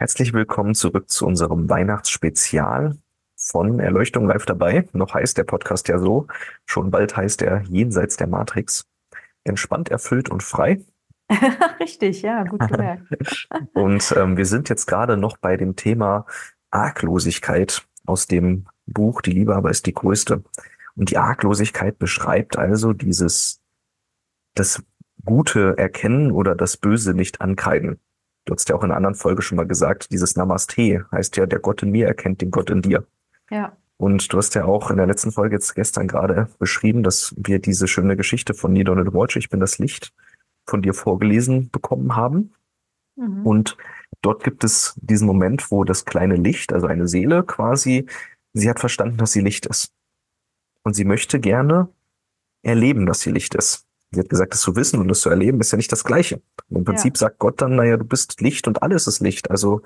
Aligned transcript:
Herzlich 0.00 0.32
willkommen 0.32 0.74
zurück 0.74 1.10
zu 1.10 1.26
unserem 1.26 1.68
Weihnachtsspezial 1.68 2.96
von 3.36 3.80
Erleuchtung 3.80 4.26
live 4.26 4.46
dabei. 4.46 4.88
Noch 4.94 5.12
heißt 5.12 5.36
der 5.36 5.44
Podcast 5.44 5.88
ja 5.88 5.98
so. 5.98 6.26
Schon 6.64 6.90
bald 6.90 7.18
heißt 7.18 7.42
er 7.42 7.60
Jenseits 7.68 8.16
der 8.16 8.26
Matrix. 8.26 8.86
Entspannt, 9.44 9.90
erfüllt 9.90 10.30
und 10.30 10.42
frei. 10.42 10.80
Richtig, 11.80 12.22
ja, 12.22 12.44
gut 12.44 12.66
gemerkt. 12.66 13.12
und 13.74 14.14
ähm, 14.16 14.38
wir 14.38 14.46
sind 14.46 14.70
jetzt 14.70 14.86
gerade 14.86 15.18
noch 15.18 15.36
bei 15.36 15.58
dem 15.58 15.76
Thema 15.76 16.24
Arglosigkeit 16.70 17.86
aus 18.06 18.26
dem 18.26 18.68
Buch 18.86 19.20
Die 19.20 19.32
Liebe 19.32 19.54
aber 19.54 19.68
ist 19.68 19.84
die 19.84 19.92
größte. 19.92 20.42
Und 20.96 21.10
die 21.10 21.18
Arglosigkeit 21.18 21.98
beschreibt 21.98 22.56
also 22.56 22.94
dieses, 22.94 23.60
das 24.54 24.82
Gute 25.26 25.76
erkennen 25.76 26.32
oder 26.32 26.54
das 26.54 26.78
Böse 26.78 27.12
nicht 27.12 27.42
ankreiden. 27.42 28.00
Du 28.44 28.54
hast 28.54 28.68
ja 28.68 28.76
auch 28.76 28.82
in 28.82 28.90
einer 28.90 28.96
anderen 28.96 29.14
Folge 29.14 29.42
schon 29.42 29.56
mal 29.56 29.66
gesagt, 29.66 30.10
dieses 30.10 30.36
Namaste 30.36 31.06
heißt 31.12 31.36
ja, 31.36 31.46
der 31.46 31.58
Gott 31.58 31.82
in 31.82 31.90
mir 31.90 32.06
erkennt 32.06 32.40
den 32.40 32.50
Gott 32.50 32.70
in 32.70 32.82
dir. 32.82 33.06
Ja. 33.50 33.76
Und 33.96 34.32
du 34.32 34.38
hast 34.38 34.54
ja 34.54 34.64
auch 34.64 34.90
in 34.90 34.96
der 34.96 35.06
letzten 35.06 35.30
Folge 35.30 35.56
jetzt 35.56 35.74
gestern 35.74 36.08
gerade 36.08 36.48
beschrieben, 36.58 37.02
dass 37.02 37.34
wir 37.36 37.58
diese 37.58 37.86
schöne 37.86 38.16
Geschichte 38.16 38.54
von 38.54 38.72
Neil 38.72 38.84
Donald 38.84 39.12
Walsh, 39.12 39.36
Ich 39.36 39.50
bin 39.50 39.60
das 39.60 39.78
Licht, 39.78 40.14
von 40.66 40.80
dir 40.80 40.94
vorgelesen 40.94 41.70
bekommen 41.70 42.16
haben. 42.16 42.54
Mhm. 43.16 43.44
Und 43.44 43.76
dort 44.22 44.42
gibt 44.42 44.64
es 44.64 44.94
diesen 45.02 45.26
Moment, 45.26 45.70
wo 45.70 45.84
das 45.84 46.06
kleine 46.06 46.36
Licht, 46.36 46.72
also 46.72 46.86
eine 46.86 47.08
Seele 47.08 47.42
quasi, 47.42 48.06
sie 48.54 48.70
hat 48.70 48.80
verstanden, 48.80 49.18
dass 49.18 49.32
sie 49.32 49.42
Licht 49.42 49.66
ist. 49.66 49.92
Und 50.82 50.94
sie 50.94 51.04
möchte 51.04 51.38
gerne 51.38 51.88
erleben, 52.62 53.04
dass 53.04 53.20
sie 53.20 53.30
Licht 53.30 53.54
ist. 53.54 53.86
Sie 54.12 54.20
hat 54.20 54.28
gesagt, 54.28 54.52
das 54.52 54.60
zu 54.60 54.74
wissen 54.74 55.00
und 55.00 55.08
das 55.08 55.20
zu 55.20 55.30
erleben 55.30 55.60
ist 55.60 55.70
ja 55.70 55.76
nicht 55.76 55.92
das 55.92 56.04
Gleiche. 56.04 56.42
Und 56.68 56.78
Im 56.78 56.84
Prinzip 56.84 57.16
ja. 57.16 57.20
sagt 57.20 57.38
Gott 57.38 57.60
dann, 57.60 57.76
naja, 57.76 57.96
du 57.96 58.04
bist 58.04 58.40
Licht 58.40 58.66
und 58.66 58.82
alles 58.82 59.06
ist 59.06 59.20
Licht. 59.20 59.50
Also 59.50 59.82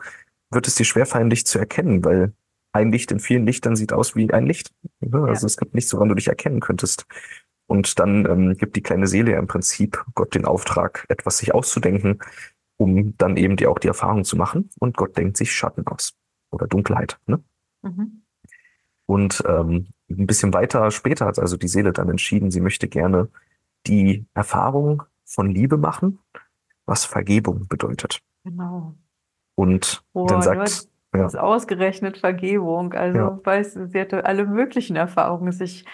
wird 0.50 0.66
es 0.66 0.76
dir 0.76 0.84
schwerfallen, 0.84 1.30
dich 1.30 1.46
zu 1.46 1.58
erkennen, 1.58 2.04
weil 2.04 2.32
ein 2.72 2.90
Licht 2.90 3.12
in 3.12 3.20
vielen 3.20 3.46
Lichtern 3.46 3.76
sieht 3.76 3.92
aus 3.92 4.16
wie 4.16 4.32
ein 4.32 4.46
Licht. 4.46 4.72
Also 5.00 5.26
ja. 5.26 5.32
es 5.32 5.56
gibt 5.56 5.74
nichts, 5.74 5.92
woran 5.92 6.08
du 6.08 6.14
dich 6.14 6.28
erkennen 6.28 6.60
könntest. 6.60 7.06
Und 7.66 7.98
dann 7.98 8.26
ähm, 8.26 8.56
gibt 8.56 8.76
die 8.76 8.82
kleine 8.82 9.06
Seele 9.06 9.32
ja 9.32 9.38
im 9.38 9.46
Prinzip 9.46 10.04
Gott 10.14 10.34
den 10.34 10.44
Auftrag, 10.44 11.06
etwas 11.08 11.38
sich 11.38 11.54
auszudenken, 11.54 12.20
um 12.76 13.16
dann 13.16 13.36
eben 13.36 13.56
dir 13.56 13.70
auch 13.70 13.78
die 13.78 13.88
Erfahrung 13.88 14.24
zu 14.24 14.36
machen. 14.36 14.70
Und 14.78 14.96
Gott 14.96 15.16
denkt 15.16 15.36
sich 15.36 15.52
Schatten 15.52 15.86
aus 15.86 16.14
oder 16.50 16.66
Dunkelheit. 16.66 17.18
Ne? 17.26 17.42
Mhm. 17.82 18.22
Und 19.06 19.42
ähm, 19.46 19.88
ein 20.10 20.26
bisschen 20.26 20.52
weiter 20.52 20.90
später 20.90 21.26
hat 21.26 21.38
also 21.38 21.56
die 21.56 21.68
Seele 21.68 21.92
dann 21.92 22.08
entschieden, 22.08 22.50
sie 22.50 22.60
möchte 22.60 22.88
gerne 22.88 23.28
die 23.86 24.26
Erfahrung 24.34 25.02
von 25.24 25.50
Liebe 25.50 25.76
machen, 25.76 26.18
was 26.86 27.04
Vergebung 27.04 27.66
bedeutet. 27.68 28.20
Genau. 28.44 28.94
Und 29.54 30.02
Boah, 30.12 30.26
dann 30.26 30.42
sagt, 30.42 30.88
ja. 31.14 31.26
ist 31.26 31.38
ausgerechnet 31.38 32.18
Vergebung. 32.18 32.92
Also, 32.92 33.18
ja. 33.18 33.40
weißt 33.42 33.76
du, 33.76 33.88
sie 33.88 33.98
hätte 33.98 34.24
alle 34.24 34.46
möglichen 34.46 34.96
Erfahrungen 34.96 35.52
sich 35.52 35.84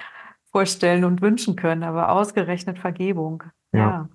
vorstellen 0.50 1.05
und 1.05 1.22
wünschen 1.22 1.56
können, 1.56 1.84
aber 1.84 2.10
ausgerechnet 2.10 2.78
Vergebung. 2.78 3.44
Ja. 3.72 3.78
ja. 3.78 4.08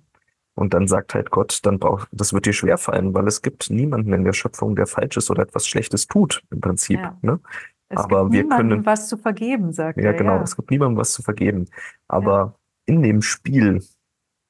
Und 0.54 0.72
dann 0.72 0.88
sagt 0.88 1.14
halt 1.14 1.30
Gott, 1.30 1.60
dann 1.64 1.78
braucht, 1.78 2.08
das 2.12 2.32
wird 2.32 2.46
dir 2.46 2.54
schwerfallen, 2.54 3.12
weil 3.12 3.26
es 3.26 3.42
gibt 3.42 3.70
niemanden 3.70 4.12
in 4.14 4.24
der 4.24 4.32
Schöpfung, 4.32 4.74
der 4.74 4.86
Falsches 4.86 5.30
oder 5.30 5.42
etwas 5.42 5.66
Schlechtes 5.66 6.06
tut, 6.06 6.42
im 6.50 6.60
Prinzip. 6.60 6.98
Ja. 6.98 7.16
Ne? 7.20 7.40
Es 7.88 7.98
aber 7.98 8.22
gibt 8.22 8.32
wir 8.32 8.42
niemanden 8.42 8.68
können 8.70 8.86
was 8.86 9.08
zu 9.08 9.16
vergeben, 9.16 9.72
sagt 9.72 9.98
ja, 9.98 10.06
er. 10.06 10.12
Genau, 10.14 10.30
ja, 10.30 10.34
genau. 10.36 10.44
Es 10.44 10.56
gibt 10.56 10.70
niemandem 10.70 10.98
was 10.98 11.12
zu 11.12 11.22
vergeben. 11.22 11.66
Aber 12.08 12.54
in 12.86 13.02
dem 13.02 13.22
Spiel 13.22 13.82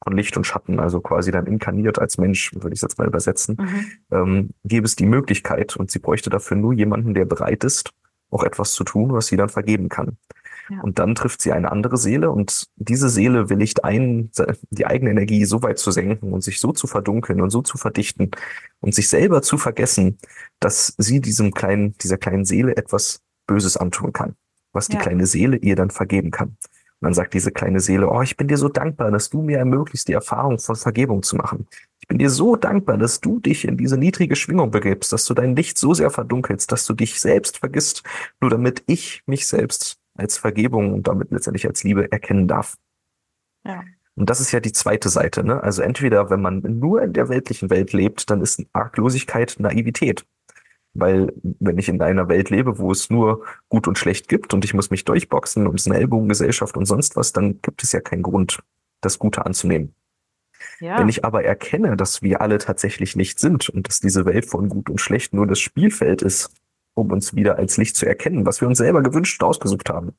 von 0.04 0.16
Licht 0.16 0.36
und 0.36 0.46
Schatten, 0.46 0.78
also 0.78 1.00
quasi 1.00 1.32
dann 1.32 1.46
inkarniert 1.46 1.98
als 1.98 2.18
Mensch, 2.18 2.54
würde 2.54 2.68
ich 2.68 2.78
es 2.78 2.82
jetzt 2.82 2.98
mal 2.98 3.08
übersetzen, 3.08 3.56
mhm. 3.58 3.86
ähm, 4.12 4.50
gäbe 4.64 4.86
es 4.86 4.94
die 4.94 5.06
Möglichkeit 5.06 5.76
und 5.76 5.90
sie 5.90 5.98
bräuchte 5.98 6.30
dafür 6.30 6.56
nur 6.56 6.72
jemanden, 6.72 7.14
der 7.14 7.24
bereit 7.24 7.64
ist, 7.64 7.90
auch 8.30 8.44
etwas 8.44 8.72
zu 8.72 8.84
tun, 8.84 9.12
was 9.12 9.26
sie 9.26 9.36
dann 9.36 9.48
vergeben 9.48 9.88
kann. 9.88 10.16
Ja. 10.70 10.80
Und 10.80 10.98
dann 10.98 11.14
trifft 11.14 11.42
sie 11.42 11.52
eine 11.52 11.70
andere 11.70 11.96
Seele 11.96 12.30
und 12.30 12.66
diese 12.76 13.08
Seele 13.08 13.50
willigt 13.50 13.84
ein, 13.84 14.30
die 14.70 14.86
eigene 14.86 15.10
Energie 15.10 15.44
so 15.44 15.62
weit 15.62 15.78
zu 15.78 15.90
senken 15.90 16.32
und 16.32 16.42
sich 16.42 16.60
so 16.60 16.72
zu 16.72 16.86
verdunkeln 16.86 17.40
und 17.40 17.50
so 17.50 17.62
zu 17.62 17.78
verdichten 17.78 18.32
und 18.80 18.94
sich 18.94 19.08
selber 19.08 19.42
zu 19.42 19.58
vergessen, 19.58 20.18
dass 20.58 20.94
sie 20.98 21.20
diesem 21.20 21.52
kleinen, 21.52 21.96
dieser 21.98 22.18
kleinen 22.18 22.44
Seele 22.44 22.76
etwas 22.76 23.22
Böses 23.46 23.76
antun 23.76 24.12
kann, 24.12 24.34
was 24.72 24.88
die 24.88 24.96
ja. 24.96 25.02
kleine 25.02 25.26
Seele 25.26 25.56
ihr 25.56 25.76
dann 25.76 25.90
vergeben 25.90 26.32
kann. 26.32 26.56
Und 27.00 27.06
dann 27.06 27.14
sagt 27.14 27.34
diese 27.34 27.52
kleine 27.52 27.80
Seele, 27.80 28.08
oh, 28.08 28.22
ich 28.22 28.36
bin 28.36 28.48
dir 28.48 28.56
so 28.56 28.68
dankbar, 28.68 29.10
dass 29.10 29.28
du 29.28 29.42
mir 29.42 29.58
ermöglicht, 29.58 30.08
die 30.08 30.14
Erfahrung 30.14 30.58
von 30.58 30.76
Vergebung 30.76 31.22
zu 31.22 31.36
machen. 31.36 31.66
Ich 32.00 32.08
bin 32.08 32.18
dir 32.18 32.30
so 32.30 32.56
dankbar, 32.56 32.96
dass 32.96 33.20
du 33.20 33.38
dich 33.38 33.66
in 33.66 33.76
diese 33.76 33.98
niedrige 33.98 34.36
Schwingung 34.36 34.70
begibst, 34.70 35.12
dass 35.12 35.24
du 35.26 35.34
dein 35.34 35.54
Licht 35.56 35.76
so 35.76 35.92
sehr 35.92 36.10
verdunkelst, 36.10 36.72
dass 36.72 36.86
du 36.86 36.94
dich 36.94 37.20
selbst 37.20 37.58
vergisst, 37.58 38.02
nur 38.40 38.50
damit 38.50 38.82
ich 38.86 39.22
mich 39.26 39.46
selbst 39.46 39.98
als 40.14 40.38
Vergebung 40.38 40.94
und 40.94 41.06
damit 41.06 41.30
letztendlich 41.30 41.66
als 41.66 41.84
Liebe 41.84 42.10
erkennen 42.10 42.48
darf. 42.48 42.76
Ja. 43.66 43.82
Und 44.14 44.30
das 44.30 44.40
ist 44.40 44.52
ja 44.52 44.60
die 44.60 44.72
zweite 44.72 45.10
Seite. 45.10 45.44
Ne? 45.44 45.62
Also 45.62 45.82
entweder, 45.82 46.30
wenn 46.30 46.40
man 46.40 46.60
nur 46.60 47.02
in 47.02 47.12
der 47.12 47.28
weltlichen 47.28 47.68
Welt 47.68 47.92
lebt, 47.92 48.30
dann 48.30 48.40
ist 48.40 48.64
Arglosigkeit 48.72 49.56
Naivität. 49.58 50.24
Weil 50.98 51.32
wenn 51.42 51.78
ich 51.78 51.88
in 51.88 52.00
einer 52.00 52.28
Welt 52.28 52.50
lebe, 52.50 52.78
wo 52.78 52.90
es 52.90 53.10
nur 53.10 53.44
gut 53.68 53.88
und 53.88 53.98
schlecht 53.98 54.28
gibt 54.28 54.54
und 54.54 54.64
ich 54.64 54.74
muss 54.74 54.90
mich 54.90 55.04
durchboxen 55.04 55.66
und 55.66 55.74
es 55.74 55.82
ist 55.82 55.92
eine 55.92 56.00
Ellbogengesellschaft 56.00 56.76
und 56.76 56.86
sonst 56.86 57.16
was, 57.16 57.32
dann 57.32 57.60
gibt 57.62 57.82
es 57.82 57.92
ja 57.92 58.00
keinen 58.00 58.22
Grund, 58.22 58.60
das 59.00 59.18
Gute 59.18 59.44
anzunehmen. 59.44 59.94
Ja. 60.80 60.98
Wenn 60.98 61.08
ich 61.08 61.24
aber 61.24 61.44
erkenne, 61.44 61.96
dass 61.96 62.22
wir 62.22 62.40
alle 62.40 62.58
tatsächlich 62.58 63.16
nicht 63.16 63.38
sind 63.38 63.68
und 63.68 63.88
dass 63.88 64.00
diese 64.00 64.24
Welt 64.24 64.46
von 64.46 64.68
gut 64.68 64.90
und 64.90 65.00
schlecht 65.00 65.32
nur 65.32 65.46
das 65.46 65.58
Spielfeld 65.58 66.22
ist, 66.22 66.50
um 66.94 67.12
uns 67.12 67.34
wieder 67.34 67.56
als 67.56 67.76
Licht 67.76 67.94
zu 67.96 68.06
erkennen, 68.06 68.46
was 68.46 68.60
wir 68.60 68.68
uns 68.68 68.78
selber 68.78 69.02
gewünscht 69.02 69.42
und 69.42 69.48
ausgesucht 69.48 69.90
haben. 69.90 70.12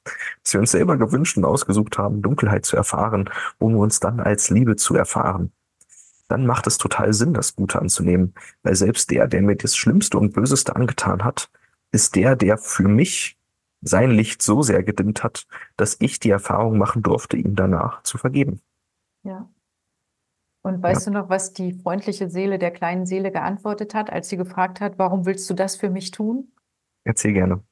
Was 0.44 0.54
wir 0.54 0.60
uns 0.60 0.72
selber 0.72 0.98
gewünscht 0.98 1.38
und 1.38 1.46
ausgesucht 1.46 1.98
haben, 1.98 2.22
Dunkelheit 2.22 2.66
zu 2.66 2.78
erfahren, 2.78 3.30
um 3.58 3.76
uns 3.76 4.00
dann 4.00 4.20
als 4.20 4.50
Liebe 4.52 4.76
zu 4.76 4.96
erfahren 4.96 5.52
dann 6.28 6.46
macht 6.46 6.68
es 6.68 6.78
total 6.78 7.14
Sinn, 7.14 7.34
das 7.34 7.56
Gute 7.56 7.80
anzunehmen. 7.80 8.34
Weil 8.64 8.76
selbst 8.76 9.12
der, 9.12 9.28
der 9.28 9.42
mir 9.42 9.56
das 9.56 9.76
Schlimmste 9.76 10.18
und 10.18 10.34
Böseste 10.34 10.76
angetan 10.76 11.24
hat, 11.24 11.50
ist 11.92 12.16
der, 12.16 12.36
der 12.36 12.58
für 12.58 12.88
mich 12.88 13.38
sein 13.82 14.12
Licht 14.12 14.42
so 14.42 14.62
sehr 14.62 14.84
gedimmt 14.84 15.24
hat, 15.24 15.48
dass 15.78 15.98
ich 16.00 16.20
die 16.20 16.30
Erfahrung 16.30 16.78
machen 16.78 17.04
durfte, 17.04 17.38
ihm 17.38 17.56
danach 17.56 18.04
zu 18.04 18.18
vergeben. 18.18 18.62
Ja. 19.24 19.50
Und 20.64 20.82
weißt 20.84 21.08
ja. 21.08 21.14
du 21.14 21.20
noch, 21.20 21.30
was 21.30 21.54
die 21.54 21.74
freundliche 21.74 22.30
Seele 22.30 22.60
der 22.60 22.72
kleinen 22.72 23.06
Seele 23.06 23.32
geantwortet 23.32 23.94
hat, 23.94 24.12
als 24.12 24.30
sie 24.30 24.38
gefragt 24.38 24.82
hat, 24.82 24.98
warum 24.98 25.26
willst 25.26 25.50
du 25.50 25.54
das 25.54 25.76
für 25.76 25.90
mich 25.90 26.12
tun? 26.12 26.52
Erzähl 27.06 27.34
gerne. 27.34 27.64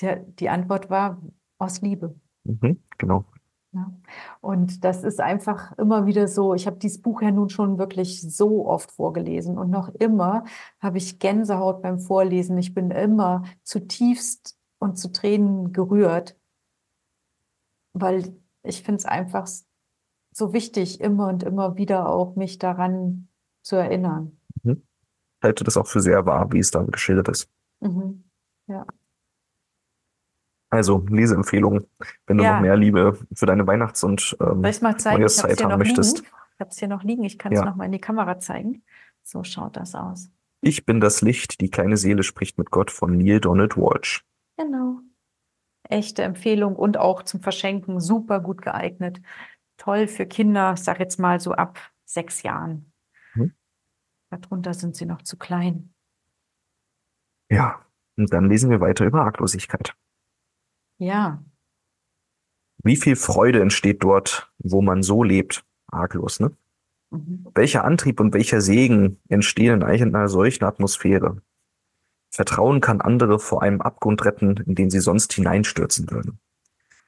Die, 0.00 0.16
die 0.38 0.48
Antwort 0.48 0.90
war 0.90 1.22
aus 1.58 1.82
Liebe. 1.82 2.14
Mhm, 2.44 2.82
genau. 2.98 3.24
Ja. 3.72 3.92
Und 4.40 4.84
das 4.84 5.04
ist 5.04 5.20
einfach 5.20 5.76
immer 5.78 6.06
wieder 6.06 6.26
so. 6.26 6.54
Ich 6.54 6.66
habe 6.66 6.78
dieses 6.78 7.00
Buch 7.00 7.22
ja 7.22 7.30
nun 7.30 7.50
schon 7.50 7.78
wirklich 7.78 8.20
so 8.20 8.66
oft 8.66 8.90
vorgelesen 8.90 9.58
und 9.58 9.70
noch 9.70 9.88
immer 9.94 10.44
habe 10.80 10.98
ich 10.98 11.20
Gänsehaut 11.20 11.80
beim 11.80 12.00
Vorlesen. 12.00 12.58
Ich 12.58 12.74
bin 12.74 12.90
immer 12.90 13.44
zutiefst 13.62 14.58
und 14.80 14.98
zu 14.98 15.12
Tränen 15.12 15.72
gerührt, 15.72 16.36
weil 17.92 18.36
ich 18.62 18.82
finde 18.82 18.98
es 18.98 19.04
einfach 19.04 19.46
so 20.32 20.52
wichtig, 20.52 21.00
immer 21.00 21.28
und 21.28 21.42
immer 21.44 21.76
wieder 21.76 22.08
auch 22.08 22.34
mich 22.34 22.58
daran 22.58 23.28
zu 23.62 23.76
erinnern. 23.76 24.36
Mhm. 24.62 24.82
Ich 25.40 25.44
halte 25.44 25.64
das 25.64 25.76
auch 25.76 25.86
für 25.86 26.00
sehr 26.00 26.26
wahr, 26.26 26.52
wie 26.52 26.58
es 26.58 26.70
dann 26.70 26.90
geschildert 26.90 27.28
ist. 27.28 27.48
Mhm. 27.80 28.24
Ja. 28.66 28.84
Also 30.70 31.04
Leseempfehlung, 31.08 31.86
wenn 32.26 32.38
du 32.38 32.44
ja. 32.44 32.54
noch 32.54 32.60
mehr 32.62 32.76
Liebe 32.76 33.18
für 33.34 33.46
deine 33.46 33.66
Weihnachts- 33.66 34.04
und 34.04 34.36
ähm, 34.40 34.60
Neueszeit 34.60 35.64
haben 35.64 35.78
möchtest. 35.78 36.18
Liegen. 36.18 36.28
Ich 36.54 36.60
habe 36.60 36.70
es 36.70 36.78
hier 36.78 36.88
noch 36.88 37.02
liegen. 37.02 37.24
Ich 37.24 37.38
kann 37.38 37.52
es 37.52 37.58
ja. 37.58 37.64
noch 37.64 37.74
mal 37.74 37.86
in 37.86 37.92
die 37.92 38.00
Kamera 38.00 38.38
zeigen. 38.38 38.84
So 39.22 39.42
schaut 39.42 39.76
das 39.76 39.94
aus. 39.94 40.30
Ich 40.60 40.84
bin 40.84 41.00
das 41.00 41.22
Licht, 41.22 41.60
die 41.60 41.70
kleine 41.70 41.96
Seele 41.96 42.22
spricht 42.22 42.58
mit 42.58 42.70
Gott 42.70 42.90
von 42.90 43.16
Neil 43.16 43.40
Donald 43.40 43.76
Walsh. 43.76 44.24
Genau. 44.56 45.00
Echte 45.88 46.22
Empfehlung 46.22 46.76
und 46.76 46.98
auch 46.98 47.22
zum 47.22 47.40
Verschenken 47.40 47.98
super 47.98 48.40
gut 48.40 48.62
geeignet. 48.62 49.20
Toll 49.78 50.06
für 50.06 50.26
Kinder, 50.26 50.74
ich 50.74 50.84
sage 50.84 51.00
jetzt 51.00 51.18
mal 51.18 51.40
so 51.40 51.52
ab 51.52 51.80
sechs 52.04 52.42
Jahren. 52.42 52.92
Hm. 53.32 53.54
Darunter 54.30 54.74
sind 54.74 54.94
sie 54.94 55.06
noch 55.06 55.22
zu 55.22 55.38
klein. 55.38 55.94
Ja, 57.50 57.84
und 58.16 58.32
dann 58.32 58.48
lesen 58.48 58.70
wir 58.70 58.80
weiter 58.80 59.06
über 59.06 59.22
Arglosigkeit. 59.22 59.94
Ja. 61.00 61.42
Wie 62.82 62.96
viel 62.96 63.16
Freude 63.16 63.62
entsteht 63.62 64.04
dort, 64.04 64.52
wo 64.58 64.82
man 64.82 65.02
so 65.02 65.22
lebt? 65.22 65.64
Arglos, 65.86 66.40
ne? 66.40 66.52
Mhm. 67.10 67.46
Welcher 67.54 67.84
Antrieb 67.84 68.20
und 68.20 68.34
welcher 68.34 68.60
Segen 68.60 69.18
entstehen 69.28 69.80
in 69.80 69.82
einer 69.82 70.28
solchen 70.28 70.64
Atmosphäre? 70.64 71.40
Vertrauen 72.30 72.82
kann 72.82 73.00
andere 73.00 73.38
vor 73.38 73.62
einem 73.62 73.80
Abgrund 73.80 74.24
retten, 74.26 74.58
in 74.58 74.74
den 74.74 74.90
sie 74.90 75.00
sonst 75.00 75.32
hineinstürzen 75.32 76.10
würden. 76.10 76.38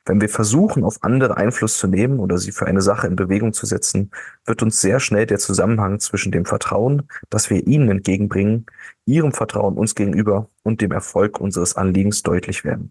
Wenn 0.07 0.23
wir 0.23 0.31
versuchen, 0.31 0.85
auf 0.85 1.05
andere 1.05 1.37
Einfluss 1.37 1.77
zu 1.77 1.87
nehmen 1.87 2.19
oder 2.19 2.39
sie 2.39 2.51
für 2.51 2.67
eine 2.67 2.81
Sache 2.81 3.07
in 3.07 3.15
Bewegung 3.15 3.53
zu 3.53 3.67
setzen, 3.67 4.11
wird 4.47 4.63
uns 4.63 4.81
sehr 4.81 5.01
schnell 5.01 5.27
der 5.27 5.39
Zusammenhang 5.39 6.01
zwischen 6.01 6.33
dem 6.33 6.47
Vertrauen, 6.47 7.09
das 7.29 7.51
wir 7.51 7.67
ihnen 7.67 7.91
entgegenbringen, 7.91 8.67
ihrem 9.05 9.33
Vertrauen 9.33 9.77
uns 9.77 9.95
gegenüber 9.95 10.49
und 10.63 10.81
dem 10.81 10.93
Erfolg 10.93 11.39
unseres 11.39 11.77
Anliegens 11.77 12.23
deutlich 12.23 12.65
werden. 12.65 12.91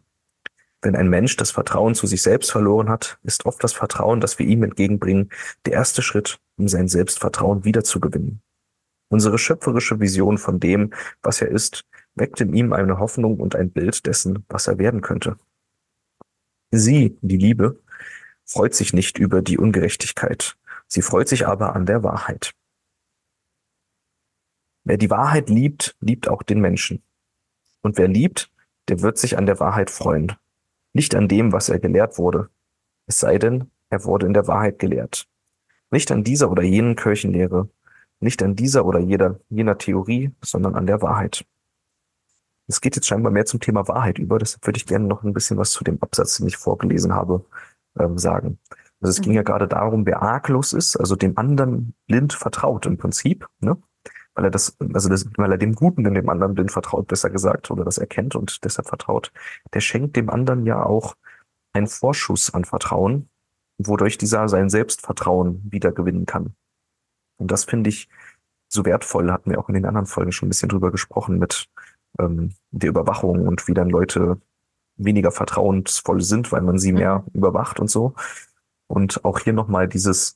Wenn 0.81 0.95
ein 0.95 1.09
Mensch 1.09 1.37
das 1.37 1.51
Vertrauen 1.51 1.93
zu 1.93 2.07
sich 2.07 2.23
selbst 2.23 2.51
verloren 2.51 2.89
hat, 2.89 3.19
ist 3.23 3.45
oft 3.45 3.63
das 3.63 3.73
Vertrauen, 3.73 4.19
das 4.19 4.39
wir 4.39 4.47
ihm 4.47 4.63
entgegenbringen, 4.63 5.29
der 5.65 5.73
erste 5.73 6.01
Schritt, 6.01 6.39
um 6.57 6.67
sein 6.67 6.87
Selbstvertrauen 6.87 7.63
wiederzugewinnen. 7.63 8.41
Unsere 9.09 9.37
schöpferische 9.37 9.99
Vision 9.99 10.37
von 10.37 10.59
dem, 10.59 10.93
was 11.21 11.41
er 11.41 11.49
ist, 11.49 11.83
weckt 12.15 12.41
in 12.41 12.53
ihm 12.53 12.73
eine 12.73 12.97
Hoffnung 12.97 13.39
und 13.39 13.55
ein 13.55 13.71
Bild 13.71 14.05
dessen, 14.07 14.45
was 14.47 14.67
er 14.67 14.79
werden 14.79 15.01
könnte. 15.01 15.37
Sie, 16.71 17.17
die 17.21 17.37
Liebe, 17.37 17.79
freut 18.45 18.73
sich 18.73 18.93
nicht 18.93 19.19
über 19.19 19.41
die 19.41 19.57
Ungerechtigkeit, 19.57 20.57
sie 20.87 21.01
freut 21.01 21.27
sich 21.27 21.45
aber 21.45 21.75
an 21.75 21.85
der 21.85 22.03
Wahrheit. 22.03 22.53
Wer 24.83 24.97
die 24.97 25.09
Wahrheit 25.09 25.49
liebt, 25.49 25.95
liebt 25.99 26.27
auch 26.27 26.41
den 26.41 26.59
Menschen. 26.59 27.03
Und 27.81 27.97
wer 27.97 28.07
liebt, 28.07 28.51
der 28.87 29.01
wird 29.01 29.17
sich 29.17 29.37
an 29.37 29.45
der 29.45 29.59
Wahrheit 29.59 29.89
freuen, 29.89 30.35
nicht 30.93 31.15
an 31.15 31.27
dem, 31.27 31.51
was 31.51 31.69
er 31.69 31.79
gelehrt 31.79 32.17
wurde, 32.17 32.49
es 33.07 33.19
sei 33.19 33.37
denn, 33.37 33.71
er 33.89 34.03
wurde 34.05 34.25
in 34.25 34.33
der 34.33 34.47
Wahrheit 34.47 34.79
gelehrt. 34.79 35.27
Nicht 35.89 36.11
an 36.11 36.23
dieser 36.23 36.49
oder 36.49 36.63
jenen 36.63 36.95
Kirchenlehre, 36.95 37.69
nicht 38.19 38.41
an 38.43 38.55
dieser 38.55 38.85
oder 38.85 38.99
jeder, 38.99 39.39
jener 39.49 39.77
Theorie, 39.77 40.31
sondern 40.41 40.75
an 40.75 40.87
der 40.87 41.01
Wahrheit. 41.01 41.45
Es 42.67 42.79
geht 42.79 42.95
jetzt 42.95 43.07
scheinbar 43.07 43.31
mehr 43.31 43.45
zum 43.45 43.59
Thema 43.59 43.87
Wahrheit 43.87 44.17
über, 44.17 44.37
deshalb 44.39 44.65
würde 44.65 44.77
ich 44.77 44.85
gerne 44.85 45.05
noch 45.07 45.23
ein 45.23 45.33
bisschen 45.33 45.57
was 45.57 45.71
zu 45.71 45.83
dem 45.83 46.01
Absatz, 46.01 46.37
den 46.37 46.47
ich 46.47 46.55
vorgelesen 46.55 47.13
habe, 47.13 47.43
ähm, 47.99 48.17
sagen. 48.17 48.59
Also 49.01 49.09
es 49.11 49.19
mhm. 49.19 49.23
ging 49.23 49.33
ja 49.33 49.43
gerade 49.43 49.67
darum, 49.67 50.05
wer 50.05 50.21
arglos 50.21 50.71
ist, 50.71 50.95
also 50.95 51.15
dem 51.15 51.37
anderen 51.37 51.95
blind 52.07 52.33
vertraut 52.33 52.85
im 52.85 52.97
Prinzip, 52.97 53.47
ne? 53.59 53.77
Weil 54.35 54.45
er 54.45 54.51
das, 54.51 54.75
also 54.93 55.09
das, 55.09 55.25
weil 55.37 55.51
er 55.51 55.57
dem 55.57 55.75
Guten 55.75 56.05
in 56.05 56.13
dem 56.13 56.29
anderen 56.29 56.53
blind 56.53 56.71
vertraut, 56.71 57.07
besser 57.07 57.29
gesagt, 57.29 57.71
oder 57.71 57.83
das 57.83 57.97
erkennt 57.97 58.35
und 58.35 58.63
deshalb 58.63 58.87
vertraut, 58.87 59.31
der 59.73 59.81
schenkt 59.81 60.15
dem 60.15 60.29
anderen 60.29 60.65
ja 60.65 60.83
auch 60.83 61.15
einen 61.73 61.87
Vorschuss 61.87 62.53
an 62.53 62.65
Vertrauen, 62.65 63.29
wodurch 63.77 64.17
dieser 64.17 64.47
sein 64.47 64.69
Selbstvertrauen 64.69 65.61
wieder 65.69 65.91
gewinnen 65.91 66.25
kann. 66.25 66.55
Und 67.37 67.51
das 67.51 67.65
finde 67.65 67.89
ich 67.89 68.09
so 68.67 68.85
wertvoll, 68.85 69.31
hatten 69.31 69.51
wir 69.51 69.59
auch 69.59 69.67
in 69.67 69.75
den 69.75 69.85
anderen 69.85 70.05
Folgen 70.05 70.31
schon 70.31 70.47
ein 70.47 70.49
bisschen 70.51 70.69
drüber 70.69 70.91
gesprochen, 70.91 71.39
mit 71.39 71.69
ähm, 72.19 72.53
der 72.71 72.89
Überwachung 72.89 73.47
und 73.47 73.67
wie 73.67 73.73
dann 73.73 73.89
Leute 73.89 74.39
weniger 74.95 75.31
vertrauensvoll 75.31 76.21
sind, 76.21 76.51
weil 76.51 76.61
man 76.61 76.77
sie 76.77 76.93
mehr 76.93 77.19
mhm. 77.19 77.39
überwacht 77.39 77.79
und 77.79 77.89
so. 77.89 78.13
Und 78.87 79.25
auch 79.25 79.39
hier 79.39 79.53
nochmal 79.53 79.87
dieses, 79.87 80.35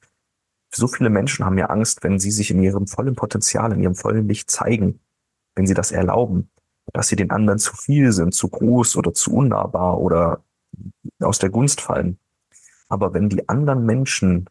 so 0.74 0.88
viele 0.88 1.10
Menschen 1.10 1.46
haben 1.46 1.58
ja 1.58 1.68
Angst, 1.68 2.04
wenn 2.04 2.20
sie 2.20 2.32
sich 2.32 2.52
in 2.52 2.62
ihrem 2.62 2.88
vollen 2.88 3.16
Potenzial, 3.16 3.72
in 3.72 3.82
ihrem 3.82 3.96
vollen 3.96 4.28
Licht 4.28 4.50
zeigen, 4.50 5.00
wenn 5.56 5.68
sie 5.68 5.74
das 5.74 5.92
erlauben, 5.92 6.50
dass 6.94 7.08
sie 7.08 7.16
den 7.16 7.32
anderen 7.32 7.60
zu 7.60 7.76
viel 7.76 8.12
sind, 8.12 8.34
zu 8.34 8.50
groß 8.50 8.98
oder 8.98 9.14
zu 9.14 9.34
unnahbar 9.34 10.00
oder 10.00 10.44
aus 11.22 11.40
der 11.40 11.50
Gunst 11.50 11.82
fallen. 11.82 12.20
Aber 12.90 13.14
wenn 13.14 13.30
die 13.30 13.48
anderen 13.50 13.86
Menschen 13.86 14.50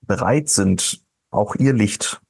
bereit 0.00 0.48
sind, 0.48 1.04
auch 1.30 1.54
ihr 1.56 1.72
Licht 1.72 2.20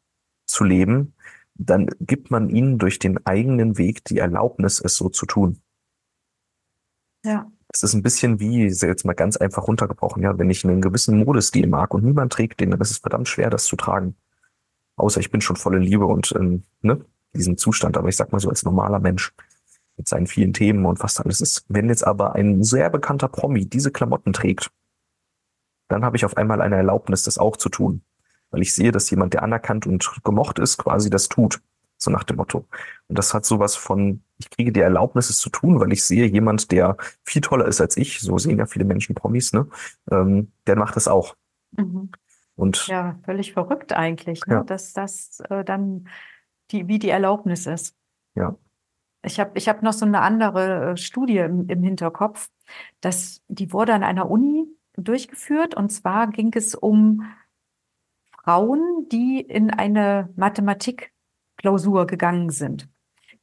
zu 0.46 0.64
leben, 0.64 1.14
dann 1.55 1.87
gibt 2.00 2.31
man 2.31 2.50
ihnen 2.50 2.78
durch 2.78 2.99
den 2.99 3.25
eigenen 3.26 3.78
Weg 3.78 4.05
die 4.05 4.19
Erlaubnis, 4.19 4.81
es 4.81 4.96
so 4.96 5.08
zu 5.08 5.26
tun. 5.26 5.61
Ja. 7.25 7.50
Es 7.72 7.82
ist 7.82 7.94
ein 7.94 8.02
bisschen 8.02 8.40
wie, 8.40 8.64
jetzt 8.64 9.05
mal 9.05 9.12
ganz 9.12 9.37
einfach 9.37 9.69
runtergebrochen, 9.69 10.22
ja, 10.22 10.37
wenn 10.38 10.50
ich 10.50 10.64
einen 10.64 10.81
gewissen 10.81 11.25
Modestil 11.25 11.69
mag 11.69 11.94
und 11.94 12.05
niemand 12.05 12.32
trägt 12.32 12.61
den, 12.61 12.72
dann 12.72 12.81
ist 12.81 12.90
es 12.90 12.99
verdammt 12.99 13.28
schwer, 13.28 13.49
das 13.49 13.64
zu 13.67 13.76
tragen. 13.76 14.17
Außer 14.96 15.20
ich 15.20 15.31
bin 15.31 15.40
schon 15.40 15.56
voll 15.56 15.76
in 15.76 15.82
Liebe 15.82 16.05
und 16.05 16.32
in 16.32 16.64
ne, 16.82 17.05
diesem 17.32 17.56
Zustand, 17.56 17.96
aber 17.96 18.08
ich 18.08 18.17
sag 18.17 18.32
mal 18.32 18.40
so 18.40 18.49
als 18.49 18.64
normaler 18.64 18.99
Mensch 18.99 19.32
mit 19.96 20.08
seinen 20.08 20.26
vielen 20.26 20.52
Themen 20.52 20.84
und 20.84 21.02
was 21.02 21.20
alles 21.20 21.40
ist. 21.40 21.64
Wenn 21.69 21.88
jetzt 21.88 22.06
aber 22.06 22.34
ein 22.34 22.64
sehr 22.64 22.90
bekannter 22.90 23.28
Promi 23.28 23.66
diese 23.66 23.93
Klamotten 23.93 24.32
trägt, 24.32 24.70
dann 25.88 26.05
habe 26.05 26.16
ich 26.16 26.25
auf 26.25 26.37
einmal 26.37 26.61
eine 26.61 26.76
Erlaubnis, 26.76 27.23
das 27.23 27.38
auch 27.38 27.56
zu 27.56 27.69
tun. 27.69 28.02
Weil 28.50 28.62
ich 28.62 28.75
sehe, 28.75 28.93
dass 28.93 29.11
jemand, 29.11 29.34
der 29.34 29.43
anerkannt 29.43 29.87
und 29.87 30.11
gemocht 30.25 30.58
ist, 30.58 30.78
quasi 30.78 31.11
das 31.11 31.28
tut. 31.28 31.61
So 31.99 32.11
nach 32.11 32.25
dem 32.25 32.37
Motto. 32.37 32.66
Und 33.08 33.19
das 33.19 33.34
hat 33.34 33.44
sowas 33.44 33.76
von, 33.76 34.23
ich 34.40 34.50
kriege 34.50 34.72
die 34.72 34.81
Erlaubnis, 34.81 35.31
es 35.31 35.38
zu 35.38 35.50
tun, 35.50 35.78
weil 35.81 35.92
ich 35.92 36.04
sehe 36.04 36.26
jemand, 36.26 36.72
der 36.72 36.96
viel 37.25 37.42
toller 37.42 37.66
ist 37.66 37.81
als 37.81 37.96
ich, 37.96 38.20
so 38.20 38.38
sehen 38.38 38.58
ja 38.58 38.66
viele 38.66 38.84
Menschen 38.84 39.14
Promis, 39.14 39.52
ne? 39.52 39.69
Ähm, 40.10 40.50
der 40.66 40.76
macht 40.76 40.96
das 40.96 41.08
auch. 41.08 41.37
Mhm. 41.72 42.10
Und 42.56 42.87
ja, 42.88 43.19
völlig 43.25 43.52
verrückt 43.52 43.92
eigentlich, 43.92 44.44
ne? 44.46 44.56
Ja. 44.56 44.64
dass 44.64 44.92
das 44.92 45.40
äh, 45.50 45.64
dann 45.64 46.08
die, 46.70 46.88
wie 46.88 46.98
die 46.98 47.10
Erlaubnis 47.10 47.66
ist. 47.66 47.96
Ja. 48.34 48.56
Ich 49.22 49.38
habe 49.38 49.50
ich 49.54 49.69
hab 49.69 49.82
noch 49.82 49.92
so 49.92 50.06
eine 50.06 50.22
andere 50.22 50.92
äh, 50.92 50.96
Studie 50.96 51.38
im, 51.38 51.69
im 51.69 51.82
Hinterkopf, 51.82 52.48
dass 53.00 53.42
die 53.48 53.72
wurde 53.72 53.92
an 53.92 54.02
einer 54.02 54.31
Uni 54.31 54.66
durchgeführt 54.96 55.75
und 55.75 55.90
zwar 55.90 56.28
ging 56.28 56.52
es 56.54 56.75
um 56.75 57.25
Frauen, 58.42 59.06
die 59.12 59.40
in 59.40 59.70
eine 59.70 60.31
Mathematik 60.37 61.12
Klausur 61.58 62.06
gegangen 62.06 62.48
sind. 62.48 62.88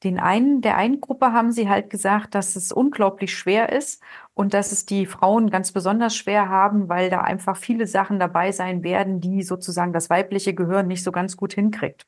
Den 0.03 0.19
einen, 0.19 0.61
der 0.61 0.77
einen 0.77 1.01
Gruppe 1.01 1.33
haben 1.33 1.51
sie 1.51 1.69
halt 1.69 1.89
gesagt, 1.89 2.35
dass 2.35 2.55
es 2.55 2.71
unglaublich 2.71 3.35
schwer 3.35 3.71
ist 3.71 4.01
und 4.33 4.53
dass 4.53 4.71
es 4.71 4.85
die 4.85 5.07
Frauen 5.07 5.49
ganz 5.49 5.71
besonders 5.71 6.15
schwer 6.15 6.49
haben, 6.49 6.87
weil 6.87 7.09
da 7.09 7.21
einfach 7.21 7.57
viele 7.57 7.87
Sachen 7.87 8.19
dabei 8.19 8.51
sein 8.51 8.83
werden, 8.83 9.21
die 9.21 9.41
sozusagen 9.41 9.93
das 9.93 10.09
weibliche 10.09 10.53
Gehirn 10.53 10.87
nicht 10.87 11.03
so 11.03 11.11
ganz 11.11 11.35
gut 11.35 11.53
hinkriegt. 11.53 12.05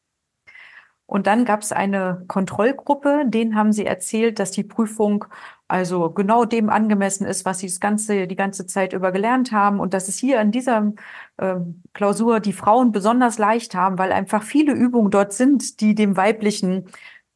Und 1.10 1.26
dann 1.26 1.44
gab 1.44 1.62
es 1.62 1.72
eine 1.72 2.24
Kontrollgruppe, 2.28 3.24
denen 3.26 3.56
haben 3.56 3.72
sie 3.74 3.84
erzählt, 3.84 4.38
dass 4.38 4.52
die 4.52 4.64
Prüfung 4.64 5.26
also 5.68 6.12
genau 6.12 6.46
dem 6.46 6.70
angemessen 6.70 7.26
ist, 7.26 7.46
was 7.46 7.60
sie 7.60 7.68
das 7.68 7.80
ganze, 7.80 8.28
die 8.28 8.36
ganze 8.36 8.68
Zeit 8.68 8.94
über 8.94 9.12
gelernt 9.12 9.52
haben 9.52 9.80
und 9.80 9.96
dass 9.96 10.08
es 10.08 10.20
hier 10.20 10.40
in 10.40 10.52
dieser 10.52 10.94
äh, 11.38 11.56
Klausur 11.94 12.40
die 12.40 12.54
Frauen 12.54 12.92
besonders 12.92 13.40
leicht 13.40 13.74
haben, 13.74 13.98
weil 13.98 14.12
einfach 14.12 14.44
viele 14.44 14.74
Übungen 14.74 15.10
dort 15.10 15.34
sind, 15.34 15.82
die 15.82 15.96
dem 15.96 16.16
weiblichen 16.16 16.86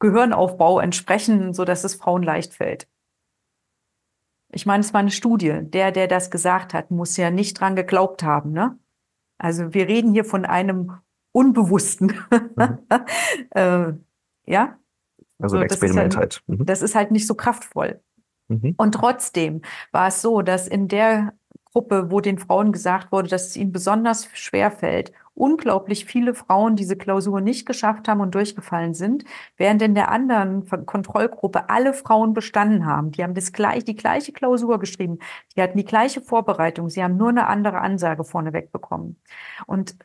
Gehirnaufbau 0.04 0.80
entsprechen, 0.80 1.54
so 1.54 1.64
dass 1.64 1.82
es 1.82 1.94
Frauen 1.94 2.22
leicht 2.22 2.52
fällt. 2.52 2.86
Ich 4.52 4.66
meine, 4.66 4.82
es 4.82 4.92
war 4.92 5.00
eine 5.00 5.10
Studie. 5.10 5.60
Der, 5.62 5.92
der 5.92 6.08
das 6.08 6.30
gesagt 6.30 6.74
hat, 6.74 6.90
muss 6.90 7.16
ja 7.16 7.30
nicht 7.30 7.58
dran 7.58 7.74
geglaubt 7.74 8.22
haben, 8.22 8.52
ne? 8.52 8.78
Also 9.38 9.72
wir 9.72 9.88
reden 9.88 10.12
hier 10.12 10.26
von 10.26 10.44
einem 10.44 10.92
Unbewussten. 11.32 12.14
Mhm. 12.30 12.78
äh, 13.50 13.92
ja. 14.44 14.78
Also 15.38 15.56
ein 15.56 15.62
Experiment 15.62 16.12
das 16.12 16.20
halt, 16.20 16.42
halt. 16.46 16.58
Mhm. 16.60 16.66
Das 16.66 16.82
ist 16.82 16.94
halt 16.94 17.10
nicht 17.10 17.26
so 17.26 17.34
kraftvoll. 17.34 18.00
Mhm. 18.48 18.74
Und 18.76 18.92
trotzdem 18.92 19.62
war 19.90 20.08
es 20.08 20.20
so, 20.20 20.42
dass 20.42 20.68
in 20.68 20.86
der 20.86 21.32
Gruppe, 21.72 22.10
wo 22.10 22.20
den 22.20 22.38
Frauen 22.38 22.72
gesagt 22.72 23.10
wurde, 23.10 23.28
dass 23.28 23.46
es 23.46 23.56
ihnen 23.56 23.72
besonders 23.72 24.28
schwer 24.34 24.70
fällt, 24.70 25.12
unglaublich 25.34 26.04
viele 26.04 26.34
Frauen 26.34 26.76
diese 26.76 26.96
Klausur 26.96 27.40
nicht 27.40 27.66
geschafft 27.66 28.08
haben 28.08 28.20
und 28.20 28.34
durchgefallen 28.34 28.94
sind, 28.94 29.24
während 29.56 29.82
in 29.82 29.94
der 29.94 30.10
anderen 30.10 30.66
Kontrollgruppe 30.86 31.68
alle 31.68 31.92
Frauen 31.92 32.34
bestanden 32.34 32.86
haben. 32.86 33.10
Die 33.10 33.22
haben 33.22 33.34
das 33.34 33.52
gleich, 33.52 33.84
die 33.84 33.96
gleiche 33.96 34.32
Klausur 34.32 34.78
geschrieben, 34.78 35.18
die 35.56 35.62
hatten 35.62 35.78
die 35.78 35.84
gleiche 35.84 36.20
Vorbereitung, 36.20 36.88
sie 36.88 37.02
haben 37.02 37.16
nur 37.16 37.28
eine 37.30 37.46
andere 37.46 37.80
Ansage 37.80 38.24
vorneweg 38.24 38.72
bekommen. 38.72 39.20
Und 39.66 39.96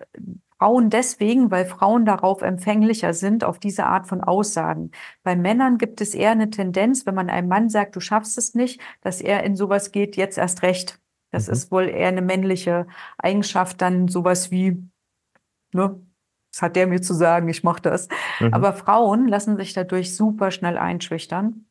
Frauen 0.59 0.89
deswegen, 0.89 1.51
weil 1.51 1.65
Frauen 1.65 2.05
darauf 2.05 2.41
empfänglicher 2.41 3.13
sind, 3.13 3.45
auf 3.45 3.59
diese 3.59 3.85
Art 3.85 4.07
von 4.07 4.21
Aussagen. 4.21 4.91
Bei 5.23 5.35
Männern 5.37 5.77
gibt 5.77 6.01
es 6.01 6.13
eher 6.13 6.31
eine 6.31 6.49
Tendenz, 6.49 7.05
wenn 7.05 7.15
man 7.15 7.29
einem 7.29 7.47
Mann 7.47 7.69
sagt, 7.69 7.95
du 7.95 8.01
schaffst 8.01 8.37
es 8.37 8.55
nicht, 8.55 8.81
dass 9.01 9.21
er 9.21 9.43
in 9.43 9.55
sowas 9.55 9.91
geht, 9.93 10.17
jetzt 10.17 10.37
erst 10.37 10.61
recht. 10.63 10.99
Das 11.31 11.47
mhm. 11.47 11.53
ist 11.53 11.71
wohl 11.71 11.87
eher 11.87 12.09
eine 12.09 12.21
männliche 12.21 12.87
Eigenschaft, 13.17 13.81
dann 13.81 14.09
sowas 14.09 14.51
wie, 14.51 14.83
ne, 15.73 15.99
das 16.51 16.61
hat 16.61 16.75
der 16.75 16.87
mir 16.87 17.01
zu 17.01 17.13
sagen, 17.13 17.47
ich 17.49 17.63
mache 17.63 17.81
das. 17.81 18.07
Mhm. 18.39 18.53
Aber 18.53 18.73
Frauen 18.73 19.27
lassen 19.27 19.57
sich 19.57 19.73
dadurch 19.73 20.15
super 20.15 20.51
schnell 20.51 20.77
einschüchtern 20.77 21.69